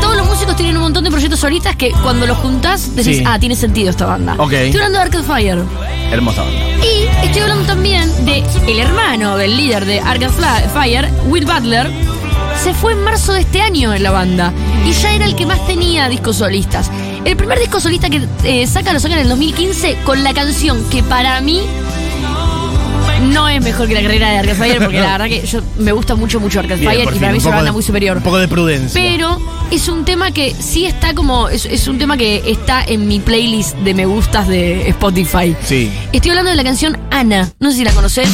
Todos 0.00 0.16
los 0.16 0.26
músicos 0.26 0.56
tienen 0.56 0.76
un 0.76 0.82
montón 0.84 1.04
de 1.04 1.10
proyectos 1.10 1.40
solistas 1.40 1.76
que 1.76 1.90
cuando 2.02 2.26
los 2.26 2.36
juntás 2.38 2.94
decís, 2.94 3.18
Sí. 3.18 3.24
ah, 3.26 3.38
tiene 3.38 3.54
sentido 3.56 3.90
esta 3.90 4.06
banda. 4.06 4.34
Ok. 4.38 4.52
Estoy 4.52 4.80
hablando 4.80 4.98
de 4.98 5.04
Arcade 5.04 5.24
Fire. 5.24 5.58
Hermosa 6.10 6.42
banda. 6.42 6.58
Y 6.84 7.26
estoy 7.26 7.42
hablando 7.42 7.64
también 7.66 8.10
de 8.24 8.42
el 8.66 8.78
hermano 8.78 9.36
del 9.36 9.56
líder 9.56 9.84
de 9.84 10.00
Arcade 10.00 10.30
Fla- 10.32 10.62
Fire, 10.72 11.08
Will 11.26 11.44
Butler. 11.44 11.90
Se 12.62 12.74
fue 12.74 12.92
en 12.92 13.02
marzo 13.04 13.32
de 13.32 13.40
este 13.40 13.60
año 13.60 13.94
en 13.94 14.02
la 14.02 14.10
banda 14.10 14.52
y 14.84 14.90
ya 14.92 15.12
era 15.14 15.26
el 15.26 15.36
que 15.36 15.46
más 15.46 15.64
tenía 15.66 16.08
discos 16.08 16.36
solistas. 16.36 16.90
El 17.24 17.36
primer 17.36 17.58
disco 17.58 17.78
solista 17.80 18.10
que 18.10 18.26
eh, 18.44 18.66
saca 18.66 18.92
lo 18.92 18.98
saca 19.00 19.14
en 19.14 19.20
el 19.20 19.28
2015 19.28 19.98
con 20.04 20.24
la 20.24 20.34
canción 20.34 20.82
que 20.90 21.02
para 21.04 21.40
mí 21.40 21.60
no 23.22 23.48
es 23.48 23.62
mejor 23.62 23.88
que 23.88 23.94
la 23.94 24.02
carrera 24.02 24.30
de 24.30 24.38
Arcade 24.38 24.54
Fire 24.56 24.78
porque 24.78 25.00
la 25.00 25.12
verdad 25.18 25.26
que 25.26 25.46
yo 25.46 25.60
me 25.78 25.92
gusta 25.92 26.14
mucho 26.14 26.40
mucho 26.40 26.60
Arcade 26.60 26.80
Bien, 26.80 26.92
Fire 26.92 27.04
por 27.04 27.12
y 27.12 27.16
fin, 27.16 27.20
para 27.20 27.32
mí 27.32 27.38
es 27.38 27.44
una 27.44 27.56
banda 27.56 27.70
de- 27.70 27.72
muy 27.72 27.82
superior. 27.82 28.16
Un 28.18 28.22
poco 28.22 28.38
de 28.38 28.48
prudencia. 28.48 29.00
Pero 29.00 29.38
es 29.70 29.88
un 29.88 30.04
tema 30.04 30.30
que 30.30 30.54
sí 30.54 30.86
está 30.86 31.14
como. 31.14 31.48
Es, 31.48 31.64
es 31.66 31.88
un 31.88 31.98
tema 31.98 32.16
que 32.16 32.42
está 32.46 32.82
en 32.84 33.06
mi 33.08 33.20
playlist 33.20 33.76
de 33.78 33.94
me 33.94 34.06
gustas 34.06 34.48
de 34.48 34.88
Spotify. 34.90 35.54
Sí. 35.64 35.90
Estoy 36.12 36.30
hablando 36.30 36.50
de 36.50 36.56
la 36.56 36.64
canción 36.64 36.96
Ana. 37.10 37.50
No 37.60 37.70
sé 37.70 37.78
si 37.78 37.84
la 37.84 37.92
conoces. 37.92 38.28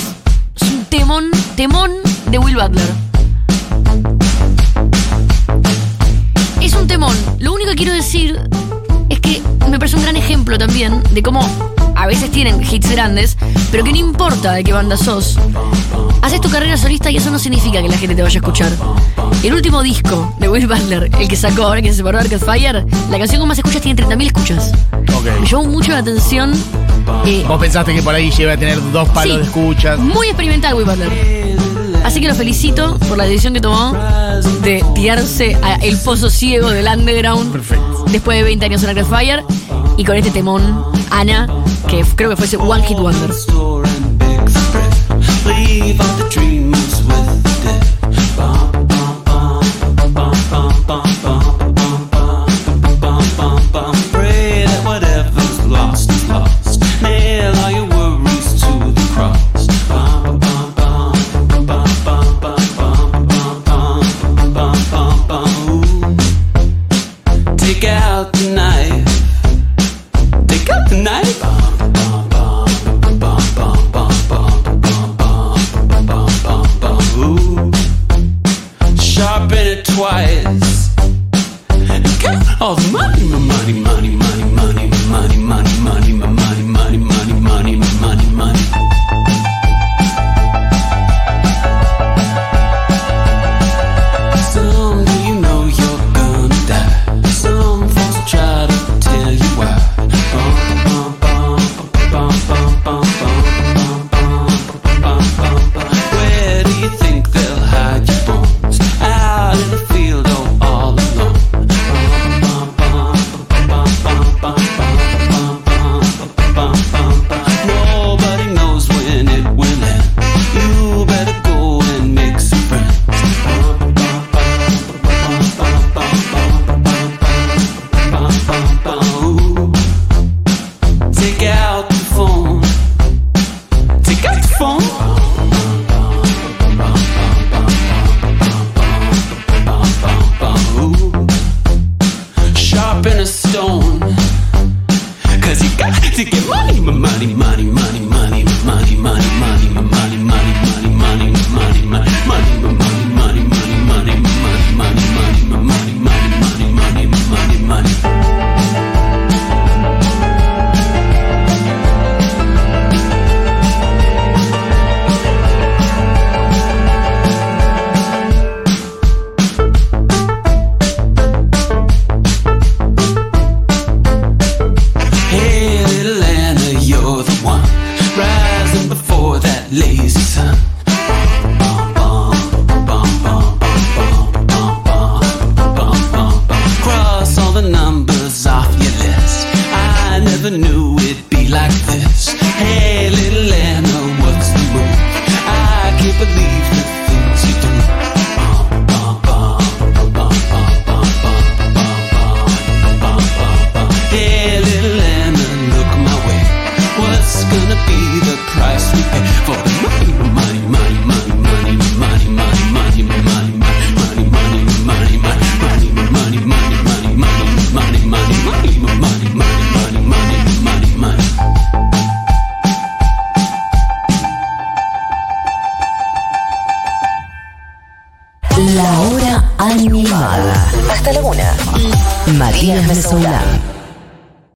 Es 0.61 0.71
un 0.71 0.85
temón, 0.87 1.31
temón 1.57 1.91
de 2.31 2.39
Will 2.39 2.55
Butler. 2.57 2.85
Es 6.61 6.73
un 6.75 6.87
temón. 6.87 7.17
Lo 7.41 7.53
único 7.53 7.71
que 7.71 7.77
quiero 7.77 7.93
decir 7.93 8.39
es 9.11 9.21
que 9.21 9.43
me 9.69 9.79
parece 9.79 9.97
un 9.97 10.03
gran 10.03 10.17
ejemplo 10.17 10.57
también 10.59 11.03
de 11.11 11.23
cómo 11.23 11.41
a 12.05 12.07
veces 12.07 12.31
tienen 12.31 12.61
hits 12.63 12.91
grandes, 12.91 13.35
pero 13.73 13.83
que 13.83 13.91
no 13.91 13.97
importa 13.97 14.53
de 14.53 14.63
qué 14.63 14.75
banda 14.75 14.95
sos. 14.95 15.39
Haces 16.21 16.39
tu 16.39 16.51
carrera 16.51 16.77
solista 16.77 17.11
y 17.11 17.17
eso 17.17 17.31
no 17.31 17.39
significa 17.39 17.81
que 17.81 17.89
la 17.89 17.97
gente 17.97 18.15
te 18.15 18.23
vaya 18.23 18.39
a 18.39 18.43
escuchar. 18.43 18.71
El 19.43 19.55
último 19.55 19.83
disco 19.83 20.35
de 20.39 20.51
Will 20.51 20.67
Butler, 20.67 21.11
el 21.19 21.29
que 21.29 21.35
sacó 21.37 21.63
ahora 21.65 21.81
que 21.81 21.89
se 21.89 21.97
separó 21.97 22.19
de 22.19 22.25
Arcade 22.25 22.45
Fire, 22.45 22.85
la 23.11 23.19
canción 23.19 23.41
con 23.41 23.49
más 23.49 23.57
escuchas 23.57 23.81
tiene 23.81 24.03
30.000 24.03 24.27
escuchas. 24.27 24.73
Me 25.09 25.15
Ok. 25.17 25.49
llamó 25.51 25.65
mucho 25.65 25.93
la 25.93 25.99
atención. 25.99 26.53
eh, 27.25 27.43
Vos 27.49 27.59
pensaste 27.59 27.95
que 27.95 28.03
por 28.03 28.15
ahí 28.15 28.31
lleva 28.31 28.53
a 28.53 28.57
tener 28.59 28.79
dos 28.93 29.09
palos 29.09 29.33
Sí. 29.37 29.39
de 29.41 29.45
escuchas. 29.47 29.99
muy 29.99 30.27
experimental 30.27 30.75
Will 30.75 30.85
Butler. 30.85 31.55
Así 32.05 32.21
que 32.21 32.29
lo 32.29 32.35
felicito 32.35 32.99
por 33.09 33.17
la 33.17 33.25
decisión 33.25 33.55
que 33.55 33.63
tomó 33.63 33.95
de 34.63 34.85
tirarse 34.95 35.57
a 35.63 35.77
el 35.77 35.97
pozo 35.97 36.29
ciego 36.29 36.69
del 36.69 36.87
underground 36.87 37.51
Perfecto. 37.51 38.05
después 38.11 38.37
de 38.37 38.45
20 38.45 38.67
años 38.67 38.83
en 38.83 38.91
Arcade 38.91 39.07
Fire 39.09 39.43
y 39.97 40.05
con 40.05 40.17
este 40.17 40.31
temón, 40.31 40.85
Ana, 41.11 41.49
que 41.89 42.05
creo 42.17 42.31
que 42.31 42.37
fuese 42.37 42.57
One 42.57 42.83
Hit 42.85 42.99
Wonder. 42.99 43.31